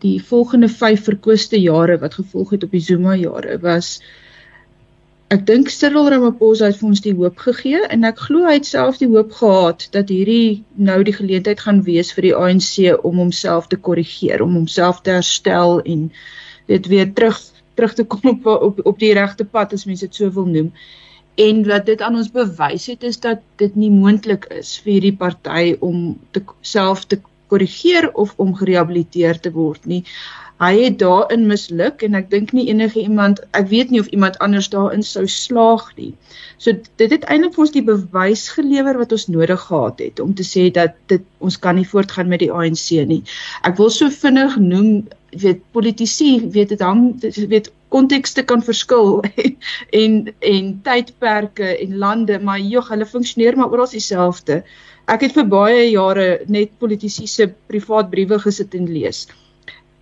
die 0.03 0.19
volgende 0.23 0.69
5 0.69 1.07
verkooste 1.09 1.59
jare 1.61 1.97
wat 2.03 2.19
gevolg 2.19 2.55
het 2.57 2.67
op 2.67 2.75
die 2.75 2.83
Zuma 2.83 3.15
jare 3.19 3.57
was 3.63 3.97
ek 5.33 5.47
dink 5.49 5.71
Cyril 5.73 6.11
Ramaphosa 6.13 6.69
het 6.69 6.79
vir 6.81 6.89
ons 6.91 7.03
die 7.05 7.15
hoop 7.17 7.39
gegee 7.41 7.81
en 7.95 8.05
ek 8.05 8.21
glo 8.27 8.45
hy 8.45 8.59
het 8.59 8.69
self 8.69 8.99
die 9.01 9.09
hoop 9.09 9.33
gehad 9.39 9.87
dat 9.97 10.11
hierdie 10.13 10.63
nou 10.77 10.99
die 11.09 11.15
geleentheid 11.17 11.63
gaan 11.65 11.81
wees 11.87 12.13
vir 12.17 12.29
die 12.29 12.35
ANC 12.37 12.75
om 13.01 13.23
homself 13.23 13.71
te 13.73 13.79
korrigeer, 13.81 14.45
om 14.45 14.59
homself 14.61 15.01
te 15.07 15.15
herstel 15.17 15.81
en 15.95 16.11
dit 16.69 16.91
weer 16.93 17.09
terug 17.17 17.41
terug 17.79 17.95
te 17.97 18.05
kom 18.05 18.35
op 18.35 18.51
op 18.53 18.83
op 18.93 18.99
die 19.01 19.15
regte 19.17 19.49
pad 19.49 19.73
as 19.73 19.87
mense 19.89 20.05
dit 20.05 20.21
so 20.21 20.29
wil 20.37 20.51
noem. 20.51 20.69
En 21.41 21.65
wat 21.67 21.87
dit 21.87 22.01
aan 22.03 22.17
ons 22.17 22.31
bewys 22.31 22.87
het 22.87 23.03
is 23.03 23.21
dat 23.21 23.41
dit 23.57 23.75
nie 23.77 23.91
moontlik 23.91 24.45
is 24.53 24.77
vir 24.85 24.93
hierdie 24.93 25.17
party 25.17 25.77
om 25.81 26.19
te 26.31 26.45
self 26.61 27.07
te 27.07 27.21
korrigeer 27.53 28.11
of 28.13 28.35
om 28.37 28.55
gerehabiliteer 28.57 29.41
te 29.41 29.53
word 29.53 29.87
nie 29.87 30.05
hy 30.63 30.73
het 30.79 30.99
daarin 31.01 31.47
misluk 31.51 32.03
en 32.07 32.15
ek 32.19 32.29
dink 32.31 32.53
nie 32.55 32.69
enige 32.71 33.01
iemand 33.03 33.41
ek 33.59 33.67
weet 33.73 33.91
nie 33.91 34.01
of 34.03 34.11
iemand 34.15 34.39
anders 34.45 34.69
daarin 34.71 35.03
sou 35.07 35.25
slaag 35.27 35.89
nie. 35.97 36.13
So 36.63 36.75
dit 37.01 37.15
het 37.15 37.25
eintlik 37.27 37.57
vir 37.57 37.65
ons 37.65 37.75
die 37.75 37.85
bewys 37.87 38.45
gelewer 38.55 39.01
wat 39.01 39.15
ons 39.17 39.27
nodig 39.33 39.65
gehad 39.67 40.03
het 40.05 40.23
om 40.23 40.35
te 40.39 40.47
sê 40.47 40.69
dat 40.75 40.95
dit 41.11 41.25
ons 41.43 41.59
kan 41.59 41.79
nie 41.79 41.89
voortgaan 41.89 42.31
met 42.31 42.45
die 42.45 42.53
ANC 42.53 43.03
nie. 43.11 43.23
Ek 43.67 43.79
wil 43.81 43.91
so 43.91 44.11
vinnig 44.23 44.55
noem 44.63 45.09
weet 45.41 45.61
politici 45.73 46.41
weet 46.51 46.69
dit 46.69 46.81
hang 46.81 47.21
weet 47.49 47.73
kontekste 47.89 48.45
kan 48.45 48.63
verskil 48.63 49.21
en 50.03 50.35
en 50.41 50.73
tydperke 50.85 51.77
en 51.79 51.99
lande 51.99 52.39
maar 52.39 52.61
jog 52.61 52.89
hulle 52.89 53.07
funksioneer 53.07 53.57
maar 53.57 53.73
oral 53.73 53.91
dieselfde. 53.91 54.63
Ek 55.11 55.25
het 55.27 55.35
vir 55.37 55.49
baie 55.51 55.87
jare 55.91 56.27
net 56.47 56.77
politici 56.79 57.27
se 57.27 57.49
privaat 57.69 58.11
briewe 58.11 58.39
gesit 58.39 58.75
en 58.79 58.87
lees. 58.89 59.27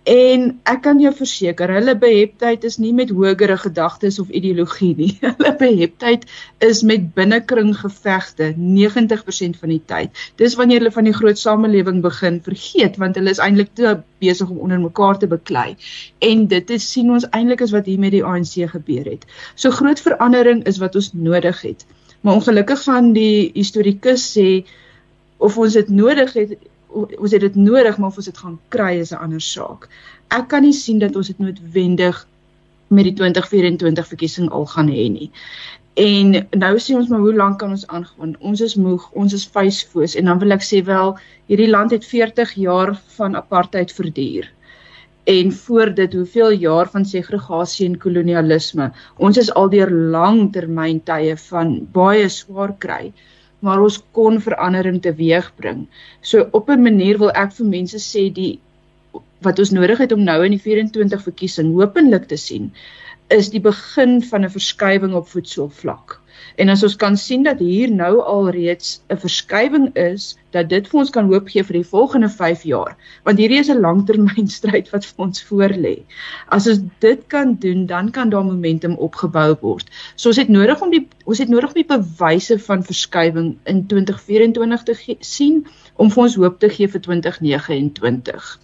En 0.09 0.47
ek 0.65 0.79
kan 0.81 0.97
jou 0.97 1.11
verseker, 1.13 1.69
hulle 1.69 1.93
beheptheid 2.01 2.63
is 2.65 2.79
nie 2.81 2.89
met 2.97 3.11
hogere 3.13 3.53
gedagtes 3.61 4.17
of 4.19 4.31
ideologie 4.33 4.95
nie. 4.97 5.09
Hulle 5.21 5.51
beheptheid 5.59 6.25
is 6.65 6.81
met 6.81 7.11
binnekring 7.13 7.69
gevegte 7.77 8.47
90% 8.57 9.59
van 9.61 9.69
die 9.69 9.81
tyd. 9.85 10.23
Dis 10.41 10.57
wanneer 10.57 10.81
hulle 10.81 10.93
van 10.95 11.05
die 11.05 11.13
groot 11.13 11.37
samelewing 11.37 12.01
begin 12.01 12.41
vergeet 12.41 12.97
want 12.97 13.19
hulle 13.19 13.29
is 13.29 13.43
eintlik 13.45 13.75
te 13.77 13.93
besig 14.23 14.49
om 14.49 14.63
onder 14.65 14.81
mekaar 14.81 15.21
te 15.21 15.29
beklei. 15.29 15.75
En 16.17 16.47
dit 16.49 16.73
is 16.73 16.89
sien 16.91 17.13
ons 17.13 17.29
eintlik 17.29 17.61
is 17.61 17.75
wat 17.77 17.85
hier 17.85 18.01
met 18.01 18.17
die 18.17 18.25
ANC 18.25 18.57
gebeur 18.73 19.05
het. 19.05 19.29
So 19.53 19.69
groot 19.69 20.01
verandering 20.01 20.65
is 20.65 20.81
wat 20.81 20.97
ons 20.97 21.13
nodig 21.13 21.61
het. 21.61 21.85
Maar 22.25 22.41
ongelukkig 22.41 22.87
gaan 22.89 23.13
die 23.13 23.51
historikus 23.53 24.25
sê 24.33 24.63
of 25.37 25.61
ons 25.61 25.77
dit 25.77 25.93
nodig 25.93 26.33
het 26.33 26.57
ons 26.93 27.31
het 27.31 27.41
dit 27.41 27.55
nodig 27.55 27.97
maar 27.97 28.09
of 28.09 28.17
ons 28.21 28.29
dit 28.29 28.37
gaan 28.37 28.59
kry 28.69 28.93
is 28.99 29.11
'n 29.11 29.23
ander 29.23 29.41
saak. 29.41 29.89
Ek 30.29 30.47
kan 30.47 30.61
nie 30.61 30.73
sien 30.73 30.99
dat 30.99 31.15
ons 31.15 31.27
dit 31.27 31.39
noodwendig 31.39 32.27
met 32.87 33.03
die 33.03 33.13
2024 33.13 34.07
verkiesing 34.07 34.49
al 34.49 34.65
gaan 34.65 34.89
hê 34.89 35.09
nie. 35.11 35.31
En 35.93 36.47
nou 36.55 36.79
sien 36.79 36.97
ons 36.97 37.09
maar 37.11 37.19
hoe 37.19 37.33
lank 37.35 37.59
kan 37.59 37.69
ons 37.69 37.87
aangaan. 37.87 38.35
Ons 38.39 38.61
is 38.61 38.75
moeg, 38.75 39.09
ons 39.11 39.33
is 39.33 39.47
vuisfoos 39.47 40.15
en 40.15 40.25
dan 40.25 40.39
wil 40.39 40.55
ek 40.55 40.63
sê 40.63 40.79
wel 40.87 41.17
hierdie 41.51 41.69
land 41.69 41.91
het 41.91 42.05
40 42.07 42.53
jaar 42.55 42.95
van 43.17 43.35
apartheid 43.35 43.91
verduur. 43.91 44.47
En 45.23 45.51
voor 45.51 45.93
dit 45.93 46.13
hoeveel 46.13 46.51
jaar 46.51 46.89
van 46.89 47.05
segregasie 47.05 47.85
en 47.89 47.97
kolonialisme. 47.97 48.91
Ons 49.17 49.37
is 49.37 49.51
al 49.53 49.69
deur 49.69 49.91
langtermyntye 49.91 51.35
van 51.49 51.75
baie 51.91 52.29
swaar 52.29 52.75
kry 52.79 53.11
maar 53.61 53.81
ons 53.81 53.99
kon 54.17 54.41
verandering 54.41 55.01
teweegbring. 55.01 55.87
So 56.21 56.47
op 56.51 56.69
'n 56.69 56.81
manier 56.81 57.17
wil 57.17 57.31
ek 57.31 57.53
vir 57.57 57.65
mense 57.65 57.97
sê 57.97 58.29
die 58.33 58.59
wat 59.41 59.59
ons 59.59 59.71
nodig 59.71 59.97
het 59.97 60.11
om 60.11 60.23
nou 60.23 60.43
in 60.45 60.51
die 60.51 60.61
24 60.61 61.23
verkiesing 61.23 61.73
hopelik 61.73 62.27
te 62.29 62.37
sien 62.37 62.71
is 63.31 63.49
die 63.49 63.61
begin 63.61 64.21
van 64.21 64.45
'n 64.45 64.49
verskywing 64.49 65.13
op 65.13 65.27
voedselvlak. 65.27 66.20
En 66.55 66.69
as 66.69 66.83
ons 66.83 66.95
kan 66.95 67.17
sien 67.17 67.43
dat 67.43 67.59
hier 67.59 67.91
nou 67.91 68.19
al 68.21 68.49
reeds 68.49 69.01
'n 69.09 69.17
verskywing 69.17 69.89
is, 69.95 70.37
dat 70.51 70.69
dit 70.69 70.87
vir 70.87 70.99
ons 70.99 71.09
kan 71.09 71.29
hoop 71.31 71.47
gee 71.49 71.63
vir 71.63 71.77
die 71.79 71.89
volgende 71.89 72.29
5 72.29 72.63
jaar, 72.63 72.95
want 73.23 73.39
hierdie 73.39 73.59
is 73.59 73.69
'n 73.69 73.81
langtermynstryd 73.81 74.89
wat 74.93 75.05
vir 75.05 75.25
ons 75.25 75.43
voorlê. 75.49 75.95
As 76.47 76.67
ons 76.67 76.81
dit 76.99 77.27
kan 77.27 77.55
doen, 77.55 77.85
dan 77.85 78.11
kan 78.11 78.29
daar 78.29 78.45
momentum 78.45 78.95
opgebou 78.97 79.55
word. 79.61 79.89
So 80.15 80.29
ons 80.29 80.37
het 80.37 80.49
nodig 80.49 80.81
om 80.81 80.91
die 80.91 81.07
ons 81.25 81.39
het 81.39 81.49
nodig 81.49 81.69
om 81.69 81.81
die 81.83 81.97
bewyse 81.97 82.59
van 82.59 82.83
verskywing 82.83 83.57
in 83.65 83.87
2024 83.87 84.83
te 84.83 85.15
sien 85.19 85.65
om 85.95 86.09
vir 86.09 86.23
ons 86.23 86.35
hoop 86.35 86.59
te 86.59 86.69
gee 86.69 86.87
vir 86.87 87.01
2029. 87.01 88.59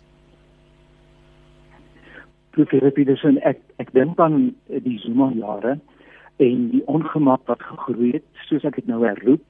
Professor 2.51 2.91
Petersen, 2.91 3.37
ek 3.45 3.59
ek 3.77 3.93
dink 3.93 4.19
aan 4.19 4.55
die 4.67 4.97
Zuma 5.03 5.31
jare 5.31 5.79
en 6.37 6.69
die 6.69 6.83
ongemak 6.85 7.45
wat 7.45 7.61
gegroei 7.63 8.11
het 8.11 8.25
soos 8.49 8.65
ek 8.67 8.75
dit 8.75 8.87
nou 8.87 9.03
herroep 9.05 9.43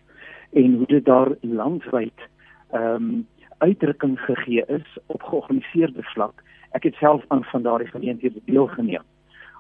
en 0.54 0.78
hoe 0.80 0.88
dit 0.88 1.06
daar 1.06 1.36
landwyd 1.42 2.28
ehm 2.72 2.94
um, 2.94 3.26
uitdrukking 3.58 4.20
gegee 4.20 4.64
is 4.68 4.98
op 5.06 5.24
georganiseerde 5.24 6.04
vlak. 6.14 6.44
Ek 6.78 6.84
het 6.84 6.96
self 6.96 7.24
aan 7.28 7.44
van 7.44 7.62
daardie 7.62 7.88
geleenthede 7.88 8.42
deelgeneem 8.46 9.02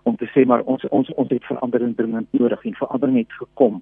om 0.03 0.15
te 0.15 0.29
sê 0.33 0.45
maar 0.45 0.61
ons 0.61 0.85
ons 0.89 1.09
ons 1.13 1.29
het 1.29 1.45
verandering 1.45 1.95
dringend 1.95 2.27
nodig 2.31 2.63
en 2.63 2.73
verandering 2.73 3.17
het 3.17 3.33
gekom. 3.39 3.81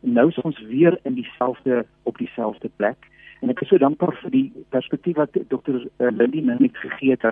Nou 0.00 0.28
is 0.28 0.40
ons 0.40 0.60
weer 0.70 0.98
in 1.02 1.14
dieselfde 1.14 1.84
op 2.02 2.18
dieselfde 2.18 2.70
plek 2.76 3.10
en 3.40 3.50
ek 3.52 3.60
is 3.60 3.68
so 3.68 3.78
dankbaar 3.78 4.14
vir 4.22 4.30
die 4.30 4.46
perspektief 4.74 5.18
wat 5.20 5.36
dokter 5.48 5.82
uh, 5.82 6.10
Lindy 6.10 6.44
nou 6.46 6.56
net 6.60 6.76
gegee 6.76 7.16
het. 7.16 7.26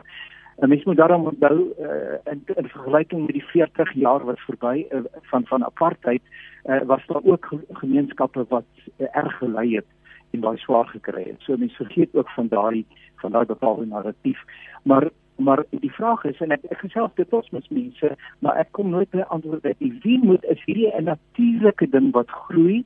'n 0.57 0.69
mens 0.69 0.85
moet 0.85 0.97
daarom 0.97 1.27
onthou 1.27 1.75
uh, 1.81 2.33
in, 2.33 2.43
in 2.55 2.69
vergelyking 2.69 3.21
met 3.27 3.33
die 3.33 3.45
40 3.45 3.93
jaar 3.93 4.25
wat 4.25 4.41
verby 4.41 4.87
uh, 4.91 5.01
van 5.23 5.47
van 5.47 5.65
apartheid 5.65 6.23
uh, 6.65 6.83
was 6.83 7.07
daar 7.07 7.25
ook 7.25 7.53
gemeenskappe 7.73 8.45
wat 8.49 8.65
uh, 8.97 9.07
erg 9.11 9.39
gelei 9.39 9.75
het 9.75 9.87
en 10.31 10.41
baie 10.41 10.59
swaar 10.59 10.87
gekry 10.87 11.23
het. 11.23 11.41
So 11.41 11.57
mense 11.57 11.77
vergeet 11.77 12.15
ook 12.15 12.31
van 12.31 12.49
daai 12.49 12.85
van 13.23 13.33
daai 13.33 13.47
bepaalde 13.47 13.87
narratief. 13.87 14.41
Maar 14.83 15.11
maar 15.37 15.65
die 15.71 15.93
vraag 15.93 16.25
is 16.25 16.39
en 16.39 16.51
ek 16.55 16.65
ek 16.71 16.79
gesels 16.79 17.15
dit 17.15 17.29
tot 17.29 17.51
met 17.53 17.71
mense, 17.71 18.17
maar 18.39 18.57
ek 18.57 18.71
kom 18.71 18.91
nooit 18.91 19.11
by 19.11 19.25
antwoord 19.35 19.65
uit. 19.65 19.83
Wie 20.03 20.19
moet 20.23 20.45
is 20.45 20.63
hierdie 20.65 20.93
'n 20.95 21.05
natuurlike 21.05 21.89
ding 21.91 22.13
wat 22.13 22.31
groei 22.31 22.85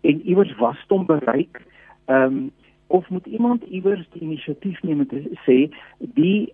en 0.00 0.22
iewers 0.22 0.54
wasdom 0.56 1.06
bereik? 1.06 1.62
Ehm 2.06 2.22
um, 2.22 2.50
of 2.86 3.08
moet 3.08 3.26
iemand 3.26 3.62
iewers 3.62 4.06
die 4.10 4.22
inisiatief 4.22 4.82
neem 4.82 5.00
en 5.00 5.36
sê 5.46 5.70
die 5.98 6.52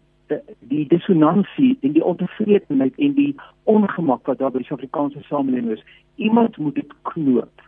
die 0.58 0.86
dissonansie 0.88 1.78
en 1.80 1.92
die 1.92 2.04
ontevredenheid 2.04 2.98
en 2.98 3.14
die 3.14 3.34
ongemak 3.62 4.26
wat 4.26 4.38
daar 4.38 4.50
by 4.50 4.62
die 4.62 4.66
Suid-Afrikaanse 4.66 5.22
samelewing 5.28 5.70
is, 5.76 5.84
iemand 6.14 6.56
moet 6.56 6.74
dit 6.74 6.92
knoop. 7.02 7.62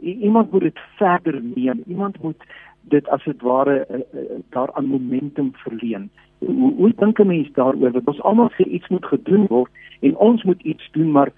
Iemand 0.00 0.50
moet 0.50 0.60
dit 0.60 0.80
verder 0.96 1.40
neem. 1.42 1.82
Iemand 1.86 2.22
moet 2.22 2.44
dit 2.80 3.08
as 3.08 3.24
dit 3.24 3.42
ware 3.42 3.86
uh, 3.90 3.96
uh, 3.96 4.38
daar 4.50 4.72
aan 4.72 4.86
momentum 4.86 5.50
verleen. 5.64 6.10
Hoe, 6.38 6.72
hoe 6.74 6.92
dink 6.96 7.18
'n 7.18 7.26
mens 7.26 7.52
daaroor 7.52 7.92
dat 7.92 8.06
ons 8.06 8.22
almal 8.22 8.50
sê 8.50 8.64
iets 8.64 8.88
moet 8.88 9.06
gedoen 9.06 9.46
word 9.46 9.70
en 10.00 10.16
ons 10.16 10.42
moet 10.42 10.62
iets 10.62 10.88
doen, 10.92 11.10
maar 11.10 11.32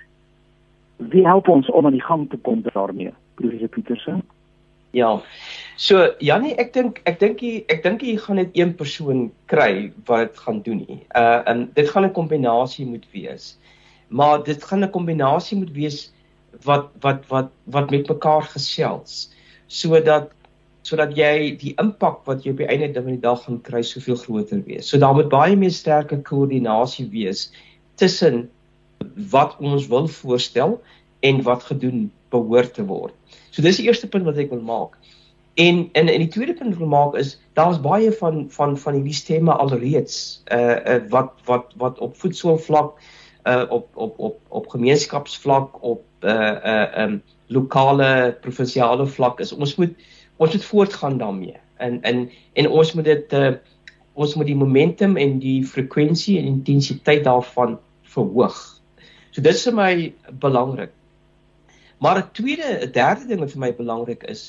wie 0.96 1.26
help 1.26 1.48
ons 1.48 1.70
om 1.70 1.86
aan 1.86 1.92
die 1.92 2.04
gang 2.04 2.30
te 2.30 2.36
kom 2.36 2.62
daarmee? 2.72 3.12
Professor 3.34 3.68
Petersen. 3.68 4.22
Ja. 4.94 5.22
So 5.76 6.06
Jannie, 6.22 6.54
ek 6.54 6.72
dink 6.74 7.00
ek 7.10 7.18
dink 7.18 7.42
jy 7.42 7.64
ek 7.72 7.82
dink 7.82 8.02
jy 8.06 8.14
gaan 8.22 8.38
net 8.38 8.54
een 8.54 8.76
persoon 8.78 9.24
kry 9.50 9.90
wat 10.06 10.38
gaan 10.38 10.62
doen 10.62 10.84
nie. 10.86 11.00
Uh 11.18 11.42
en 11.50 11.66
dit 11.74 11.90
gaan 11.90 12.06
'n 12.06 12.14
kombinasie 12.14 12.86
moet 12.86 13.06
wees. 13.12 13.56
Maar 14.08 14.44
dit 14.44 14.62
gaan 14.62 14.84
'n 14.84 14.90
kombinasie 14.94 15.58
moet 15.58 15.72
wees 15.74 16.12
wat 16.62 16.90
wat 17.00 17.26
wat 17.28 17.50
wat 17.64 17.90
met 17.90 18.08
mekaar 18.08 18.46
gesels 18.54 19.34
sodat 19.66 20.30
sodat 20.82 21.16
jy 21.16 21.56
die 21.58 21.74
impak 21.80 22.22
wat 22.28 22.44
jy 22.44 22.52
op 22.52 22.60
die 22.60 22.68
einde 22.68 23.02
van 23.02 23.16
die 23.16 23.20
dag 23.20 23.44
gaan 23.44 23.60
kry 23.64 23.82
soveel 23.82 24.16
groter 24.16 24.62
wees. 24.66 24.88
So 24.88 24.98
daar 24.98 25.14
moet 25.14 25.28
baie 25.32 25.56
meer 25.56 25.72
sterker 25.72 26.22
koördinasie 26.22 27.08
wees 27.10 27.50
tussen 27.96 28.50
wat 29.32 29.56
ons 29.58 29.88
wil 29.88 30.06
voorstel 30.08 30.82
en 31.20 31.42
wat 31.42 31.62
gedoen 31.62 32.12
behoort 32.34 32.74
te 32.76 32.84
word. 32.86 33.14
So 33.50 33.62
dis 33.62 33.78
die 33.80 33.86
eerste 33.88 34.10
punt 34.10 34.26
wat 34.28 34.40
ek 34.42 34.52
wil 34.54 34.62
maak. 34.66 34.98
En 35.60 35.84
en 35.94 36.08
en 36.10 36.22
die 36.24 36.30
tweede 36.34 36.56
punt 36.58 36.72
wat 36.72 36.78
ek 36.78 36.82
wil 36.82 36.94
maak 36.94 37.18
is 37.20 37.36
daar's 37.58 37.80
baie 37.82 38.10
van 38.20 38.46
van 38.50 38.78
van 38.78 38.98
hierdie 38.98 39.14
stemme 39.14 39.54
alreeds 39.54 40.16
uh, 40.50 40.78
uh 40.94 41.02
wat 41.12 41.36
wat 41.50 41.76
wat 41.82 42.00
op 42.02 42.16
voedselvlak 42.18 42.96
uh 43.46 43.62
op 43.68 43.86
op 43.94 44.18
op 44.18 44.40
op 44.48 44.66
gemeenskapsvlak 44.72 45.78
op 45.82 46.02
uh 46.24 46.56
uh 46.72 47.04
um 47.04 47.20
lokale 47.46 48.34
provinsiale 48.40 49.06
vlak 49.06 49.40
is. 49.40 49.52
Ons 49.52 49.76
moet 49.76 49.94
ons 50.36 50.52
moet 50.52 50.64
voortgaan 50.64 51.18
daarmee. 51.18 51.56
En 51.76 52.02
en 52.02 52.30
en 52.52 52.70
ons 52.70 52.92
moet 52.92 53.04
dit 53.04 53.32
uh 53.32 53.54
ons 54.14 54.34
moet 54.34 54.46
die 54.46 54.58
momentum 54.58 55.16
en 55.16 55.38
die 55.38 55.64
frekwensie 55.66 56.38
en 56.38 56.50
intensiteit 56.50 57.24
daarvan 57.24 57.78
verhoog. 58.14 58.58
So 59.30 59.42
dit 59.42 59.54
is 59.54 59.64
vir 59.66 59.74
my 59.74 59.92
belangrik. 60.42 60.92
Maar 62.04 62.18
'n 62.20 62.30
tweede, 62.32 62.68
'n 62.84 62.92
derde 62.92 63.26
ding 63.26 63.40
wat 63.40 63.52
vir 63.52 63.60
my 63.60 63.72
belangrik 63.74 64.22
is, 64.28 64.42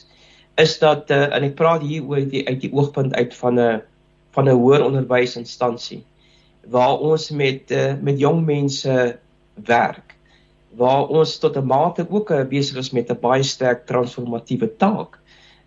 is 0.56 0.80
dat 0.80 1.12
uh, 1.12 1.36
en 1.36 1.44
ek 1.48 1.56
praat 1.56 1.84
hier 1.88 2.04
oor 2.04 2.24
die 2.28 2.44
uit 2.48 2.60
die 2.64 2.72
oogpunt 2.74 3.16
uit 3.16 3.36
van 3.36 3.60
'n 3.60 3.82
van 4.36 4.50
'n 4.50 4.60
hoër 4.60 4.84
onderwysinstansie 4.84 6.04
waar 6.76 7.00
ons 7.00 7.30
met 7.32 7.72
uh, 7.72 7.94
met 8.02 8.20
jong 8.20 8.44
mense 8.46 9.20
werk 9.56 10.16
waar 10.76 11.08
ons 11.08 11.38
tot 11.40 11.56
'n 11.56 11.66
mate 11.66 12.08
ook 12.10 12.32
uh, 12.32 12.44
besig 12.44 12.78
is 12.84 12.92
met 12.92 13.10
'n 13.10 13.20
baie 13.20 13.44
sterk 13.44 13.86
transformatiewe 13.86 14.76
taak. 14.78 15.20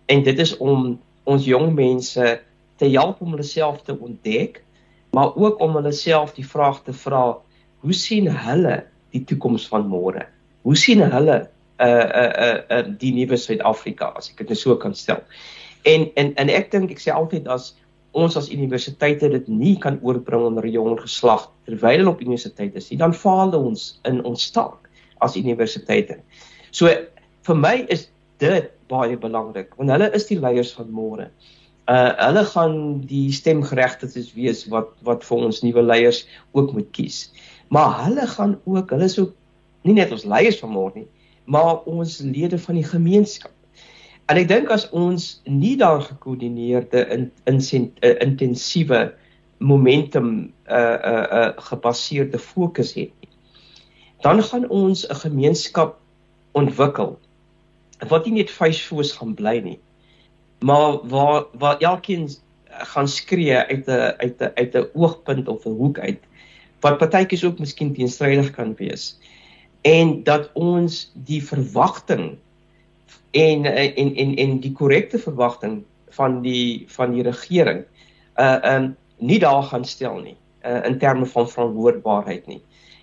En 0.05 0.23
dit 0.23 0.39
is 0.39 0.57
om 0.57 0.99
ons 1.23 1.45
jong 1.45 1.73
mense 1.73 2.41
te 2.75 2.85
help 2.85 3.21
om 3.21 3.31
hulle 3.31 3.43
self 3.43 3.81
te 3.81 3.97
ontdek 3.99 4.63
maar 5.11 5.35
ook 5.35 5.59
om 5.59 5.75
hulle 5.75 5.91
self 5.91 6.33
die 6.33 6.47
vraag 6.47 6.83
te 6.83 6.93
vra 6.93 7.37
hoe 7.79 7.93
sien 7.93 8.27
hulle 8.27 8.83
die 9.09 9.23
toekoms 9.23 9.67
van 9.67 9.87
môre? 9.87 10.25
Hoe 10.61 10.77
sien 10.77 11.01
hulle 11.01 11.49
uh 11.79 12.07
uh 12.23 12.57
uh, 12.69 12.83
die 12.99 13.13
nuwe 13.15 13.37
Suid-Afrika 13.37 14.13
as 14.17 14.31
ek 14.31 14.47
dit 14.47 14.57
so 14.57 14.75
kan 14.75 14.95
stel. 14.95 15.21
En 15.87 16.09
en 16.15 16.33
en 16.35 16.49
ek 16.49 16.71
dink 16.71 16.91
ek 16.91 16.99
sê 17.03 17.13
altyd 17.15 17.47
as 17.47 17.73
ons 18.17 18.37
as 18.37 18.49
universiteite 18.49 19.29
dit 19.29 19.47
nie 19.47 19.75
kan 19.79 19.99
oorbring 20.01 20.47
onder 20.49 20.65
'n 20.65 20.71
jonger 20.73 21.01
geslag 21.05 21.49
terwyl 21.65 21.97
hulle 21.97 22.09
op 22.09 22.21
universiteit 22.21 22.75
is 22.75 22.89
nie, 22.89 22.97
dan 22.97 23.13
faal 23.13 23.53
ons 23.53 23.99
in 24.03 24.23
ons 24.25 24.51
taak 24.51 24.89
as 25.21 25.35
universiteite. 25.35 26.19
So 26.71 26.87
vir 27.43 27.55
my 27.55 27.85
is 27.89 28.09
dit 28.39 28.71
baie 28.89 29.17
belangrik 29.17 29.75
want 29.77 29.89
hulle 29.89 30.09
is 30.13 30.27
die 30.27 30.39
leiers 30.39 30.73
van 30.73 30.89
môre. 30.91 31.29
Uh 31.89 32.13
hulle 32.17 32.45
gaan 32.45 33.01
die 33.01 33.31
stemgeregtiges 33.31 34.33
wees 34.33 34.65
wat 34.67 34.89
wat 35.01 35.23
vir 35.23 35.37
ons 35.37 35.61
nuwe 35.61 35.81
leiers 35.81 36.25
ook 36.53 36.73
moet 36.73 36.91
kies. 36.91 37.29
Maar 37.69 38.05
hulle 38.05 38.27
gaan 38.27 38.59
ook, 38.65 38.89
hulle 38.89 39.05
is 39.05 39.19
ook 39.19 39.33
nie 39.83 39.93
net 39.93 40.11
ons 40.11 40.25
leiers 40.25 40.59
van 40.59 40.73
môre 40.73 40.95
nie, 40.95 41.07
maar 41.49 41.81
ons 41.89 42.19
lede 42.21 42.59
van 42.61 42.77
die 42.77 42.85
gemeenskap. 42.85 43.53
En 44.29 44.37
ek 44.37 44.49
dink 44.51 44.69
as 44.69 44.85
ons 44.93 45.39
nie 45.49 45.73
daar 45.79 46.03
gekoördineerde 46.05 47.01
in, 47.15 47.23
in, 47.49 47.57
in 47.73 47.87
uh, 48.05 48.11
intensiewe 48.21 49.07
momentum 49.57 50.29
uh 50.69 50.97
uh 51.11 51.23
uh 51.39 51.47
gebaseerde 51.69 52.39
fokus 52.39 52.93
het 52.93 53.09
nie, 53.09 53.31
dan 54.21 54.43
gaan 54.43 54.69
ons 54.69 55.07
'n 55.09 55.19
gemeenskap 55.25 55.97
ontwikkel 56.51 57.17
wat 58.07 58.25
nie 58.25 58.37
net 58.37 58.53
vuisfoos 58.53 59.11
gaan 59.17 59.33
bly 59.33 59.57
nie, 59.65 59.79
maar 60.61 61.01
waar 61.09 61.49
waar 61.57 61.81
elkeen 61.81 62.29
gaan 62.93 63.07
skree 63.07 63.57
uit 63.57 63.87
'n 63.87 64.13
uit 64.21 64.37
'n 64.39 64.51
uit 64.55 64.75
'n 64.75 64.89
oogpunt 64.93 65.47
of 65.47 65.65
'n 65.65 65.75
hoek 65.81 65.99
uit 65.99 66.21
wat 66.79 66.97
partykies 66.97 67.43
ook 67.43 67.59
miskien 67.59 67.93
teenstrydig 67.93 68.51
kan 68.51 68.75
wees 68.77 69.17
en 69.81 70.23
dat 70.23 70.49
ons 70.53 71.11
die 71.13 71.39
verwagting 71.43 72.37
en 73.31 73.65
en 73.65 74.15
en 74.15 74.35
en 74.35 74.59
die 74.59 74.73
korrekte 74.73 75.19
verwagting 75.19 75.83
van 76.17 76.41
die 76.41 76.85
van 76.89 77.13
die 77.13 77.23
regering 77.23 77.85
uh 78.39 78.57
um 78.63 78.95
nie 79.17 79.39
daar 79.39 79.63
gaan 79.63 79.85
stel 79.85 80.19
nie 80.19 80.37
uh 80.65 80.81
in 80.85 80.97
terme 80.99 81.25
van 81.25 81.49
verantwoordbaarheid 81.49 82.47
nie. 82.47 82.61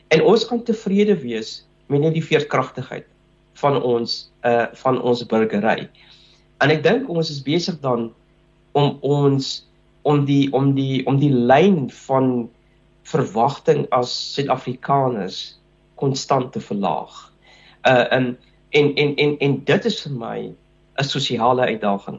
En 0.09 0.23
ons 0.23 0.47
kan 0.47 0.63
tevrede 0.63 1.17
wees 1.21 1.67
met 1.87 2.01
net 2.01 2.15
die 2.15 2.25
veerkragtigheid 2.25 3.07
van 3.61 3.83
ons 3.83 4.33
uh 4.45 4.67
van 4.73 5.01
ons 5.03 5.27
burgery. 5.27 5.89
En 6.61 6.71
ek 6.71 6.83
dink 6.83 7.09
ons 7.09 7.31
is 7.31 7.43
besig 7.43 7.81
dan 7.81 8.11
om 8.73 8.99
ons 9.01 9.67
om 10.03 10.25
die 10.25 10.53
om 10.53 10.75
die 10.75 11.07
om 11.07 11.19
die 11.21 11.33
lyn 11.33 11.87
van 12.07 12.49
verwagting 13.07 13.87
as 13.95 14.13
Suid-Afrikaners 14.35 15.59
konstant 15.97 16.53
te 16.53 16.61
verlaag. 16.61 17.33
Uh 17.89 18.05
en 18.13 18.39
en 18.71 18.95
en 18.95 19.15
en 19.17 19.39
en 19.39 19.59
dit 19.65 19.85
is 19.85 20.01
vir 20.03 20.13
my 20.13 20.39
'n 20.99 21.05
sosiale 21.05 21.67
uitdaging. 21.67 22.19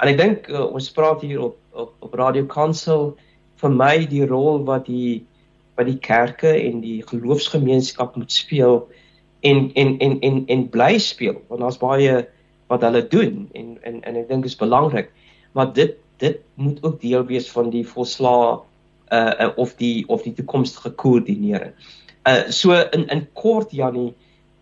En 0.00 0.08
ek 0.08 0.18
dink 0.18 0.48
uh, 0.48 0.64
ons 0.72 0.90
praat 0.90 1.20
hier 1.20 1.40
op 1.40 1.56
op 1.72 1.94
op 1.98 2.14
Radio 2.14 2.46
Kansel 2.46 3.16
vir 3.62 3.70
my 3.70 4.06
die 4.06 4.26
rol 4.26 4.64
wat 4.64 4.86
die 4.86 5.24
wat 5.74 5.86
die 5.86 5.98
kerke 5.98 6.52
en 6.54 6.80
die 6.80 7.02
geloofsgemeenskap 7.06 8.16
moet 8.16 8.32
speel 8.32 8.88
en 9.40 9.70
en 9.74 9.98
en 9.98 10.20
en 10.20 10.44
en 10.46 10.68
bly 10.68 10.98
speel 10.98 11.40
want 11.48 11.60
daar's 11.60 11.78
baie 11.78 12.26
wat 12.66 12.82
hulle 12.82 13.02
doen 13.08 13.48
en 13.52 13.78
en 13.82 14.02
en 14.02 14.16
ek 14.16 14.28
dink 14.28 14.44
is 14.44 14.56
belangrik 14.56 15.10
maar 15.52 15.72
dit 15.72 15.96
dit 16.18 16.38
moet 16.54 16.78
ook 16.82 17.00
deel 17.00 17.26
wees 17.26 17.50
van 17.50 17.70
die 17.70 17.86
volslaa 17.86 18.60
uh 19.12 19.48
of 19.56 19.74
die 19.76 20.04
of 20.08 20.22
die 20.22 20.32
toekomstige 20.32 20.90
koördinering. 20.90 21.74
Uh 21.74 22.03
so 22.50 22.72
in 22.72 23.08
in 23.08 23.26
kort 23.32 23.72
Jannie, 23.72 24.14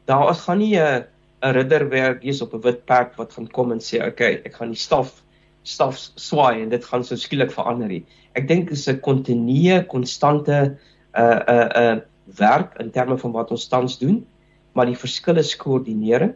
daar 0.06 0.30
is 0.30 0.40
gaan 0.46 0.58
nie 0.58 0.76
'n 0.76 1.04
'n 1.42 1.52
ridder 1.52 1.88
werk 1.88 2.22
wees 2.22 2.42
op 2.42 2.54
'n 2.54 2.60
wit 2.60 2.84
perd 2.84 3.16
wat 3.16 3.32
gaan 3.32 3.48
kom 3.50 3.72
en 3.72 3.78
sê, 3.78 3.98
"Oké, 3.98 4.08
okay, 4.08 4.42
ek 4.44 4.54
gaan 4.54 4.70
die 4.70 4.78
staf 4.78 5.22
staf 5.62 5.96
swaai 6.16 6.62
en 6.62 6.68
dit 6.68 6.84
gaan 6.84 7.04
so 7.04 7.16
skielik 7.16 7.50
verander 7.50 7.88
nie." 7.88 8.04
Ek 8.34 8.48
dink 8.48 8.68
dit 8.68 8.78
is 8.78 8.88
'n 8.88 9.00
kontinue, 9.00 9.84
konstante 9.86 10.76
uh 11.14 11.40
uh 11.48 11.68
uh 11.82 12.00
werk 12.38 12.78
in 12.80 12.90
terme 12.90 13.18
van 13.18 13.32
wat 13.32 13.50
ons 13.50 13.68
tans 13.68 13.98
doen, 13.98 14.26
maar 14.72 14.86
die 14.86 14.96
verskil 14.96 15.36
is 15.36 15.56
koördinering 15.56 16.34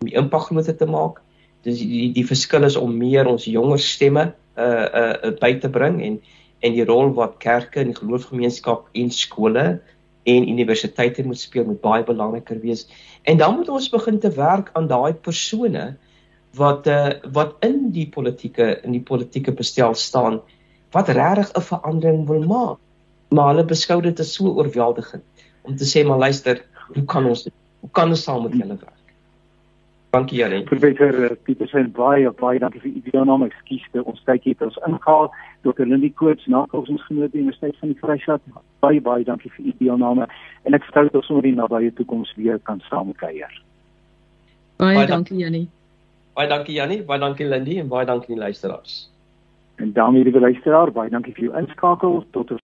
om 0.00 0.08
die 0.08 0.16
impak 0.16 0.42
groter 0.42 0.76
te 0.76 0.86
maak. 0.86 1.20
Dis 1.62 1.78
die, 1.78 2.12
die 2.12 2.26
verskil 2.26 2.64
is 2.64 2.76
om 2.76 2.98
meer 2.98 3.26
ons 3.26 3.44
jonger 3.44 3.78
stemme 3.78 4.32
uh 4.56 4.86
uh 4.94 5.30
by 5.40 5.58
te 5.58 5.68
bring 5.68 6.02
en 6.02 6.20
en 6.60 6.72
die 6.72 6.84
rol 6.84 7.12
wat 7.12 7.38
kerke 7.38 7.80
en 7.80 7.94
geloofsgemeenskap 7.94 8.88
en 8.94 9.10
skole 9.10 9.80
en 10.24 10.48
universiteite 10.48 11.24
moet 11.26 11.38
speel 11.38 11.64
moet 11.64 11.80
baie 11.80 12.04
belangriker 12.04 12.60
wees. 12.60 12.86
En 13.22 13.36
dan 13.36 13.56
moet 13.56 13.68
ons 13.68 13.90
begin 13.92 14.18
te 14.18 14.30
werk 14.36 14.70
aan 14.72 14.88
daai 14.88 15.12
persone 15.14 15.94
wat 16.56 16.86
uh, 16.86 17.10
wat 17.32 17.56
in 17.66 17.90
die 17.92 18.08
politieke 18.08 18.80
in 18.82 18.94
die 18.96 19.02
politieke 19.02 19.52
bestel 19.52 19.94
staan 19.94 20.40
wat 20.94 21.08
regtig 21.08 21.52
'n 21.52 21.68
verandering 21.70 22.26
wil 22.26 22.44
maak. 22.44 22.78
Maar 23.28 23.54
hulle 23.54 23.64
beskou 23.64 24.00
dit 24.02 24.20
as 24.20 24.34
so 24.34 24.54
oorweldigend 24.54 25.24
om 25.62 25.76
te 25.76 25.84
sê 25.84 26.06
maar 26.06 26.18
luister, 26.18 26.64
hoe 26.94 27.04
kan 27.04 27.26
ons 27.26 27.48
hoe 27.80 27.90
kan 27.90 28.08
ons 28.08 28.22
saam 28.22 28.42
met 28.42 28.52
julle 28.52 28.76
werk? 28.76 29.03
Dankie 30.14 30.38
Janie. 30.38 30.62
Professor 30.62 31.36
Pietersen 31.42 31.88
baie 31.92 32.30
baie 32.38 32.58
dankie 32.62 32.80
vir 32.80 32.90
u 32.90 33.00
deelname. 33.10 33.48
Ekskuus 33.50 33.86
dat 33.96 34.06
ons 34.06 34.20
tydjie 34.28 34.52
het 34.54 34.60
ons 34.62 34.76
ingehaal. 34.86 35.26
Dr. 35.66 35.88
Lindy 35.90 36.12
Koorts, 36.14 36.46
Navorsingsgenoot 36.46 37.34
Universiteit 37.34 37.74
van 37.80 37.90
die 37.90 37.98
Vrystaat. 37.98 38.44
Baie 38.84 39.00
baie 39.02 39.26
dankie 39.26 39.50
vir 39.56 39.72
u 39.72 39.74
deelname 39.80 40.28
en 40.62 40.78
ek 40.78 40.86
vertrou 40.86 41.08
dat 41.08 41.18
ons 41.18 41.32
oor 41.34 41.42
die 41.42 41.54
nabye 41.56 41.90
toekoms 41.98 42.30
weer 42.38 42.62
kan 42.70 42.78
saamkuier. 42.86 43.58
Baie, 44.78 44.94
baie 45.00 45.10
dankie 45.10 45.40
Janie. 45.42 45.66
Baie 46.38 46.48
dankie 46.52 46.78
Janie, 46.78 47.02
baie 47.02 47.18
dankie 47.26 47.50
Lindy 47.50 47.80
en 47.82 47.90
baie 47.90 48.06
dankie 48.06 48.36
die 48.36 48.42
luisteraars. 48.44 48.94
En 49.82 49.90
daarmee 49.98 50.30
die 50.30 50.46
luisteraar, 50.46 50.94
baie 50.94 51.10
dankie 51.10 51.34
vir 51.34 51.48
u 51.48 51.56
inskakel 51.58 52.22
tot 52.30 52.54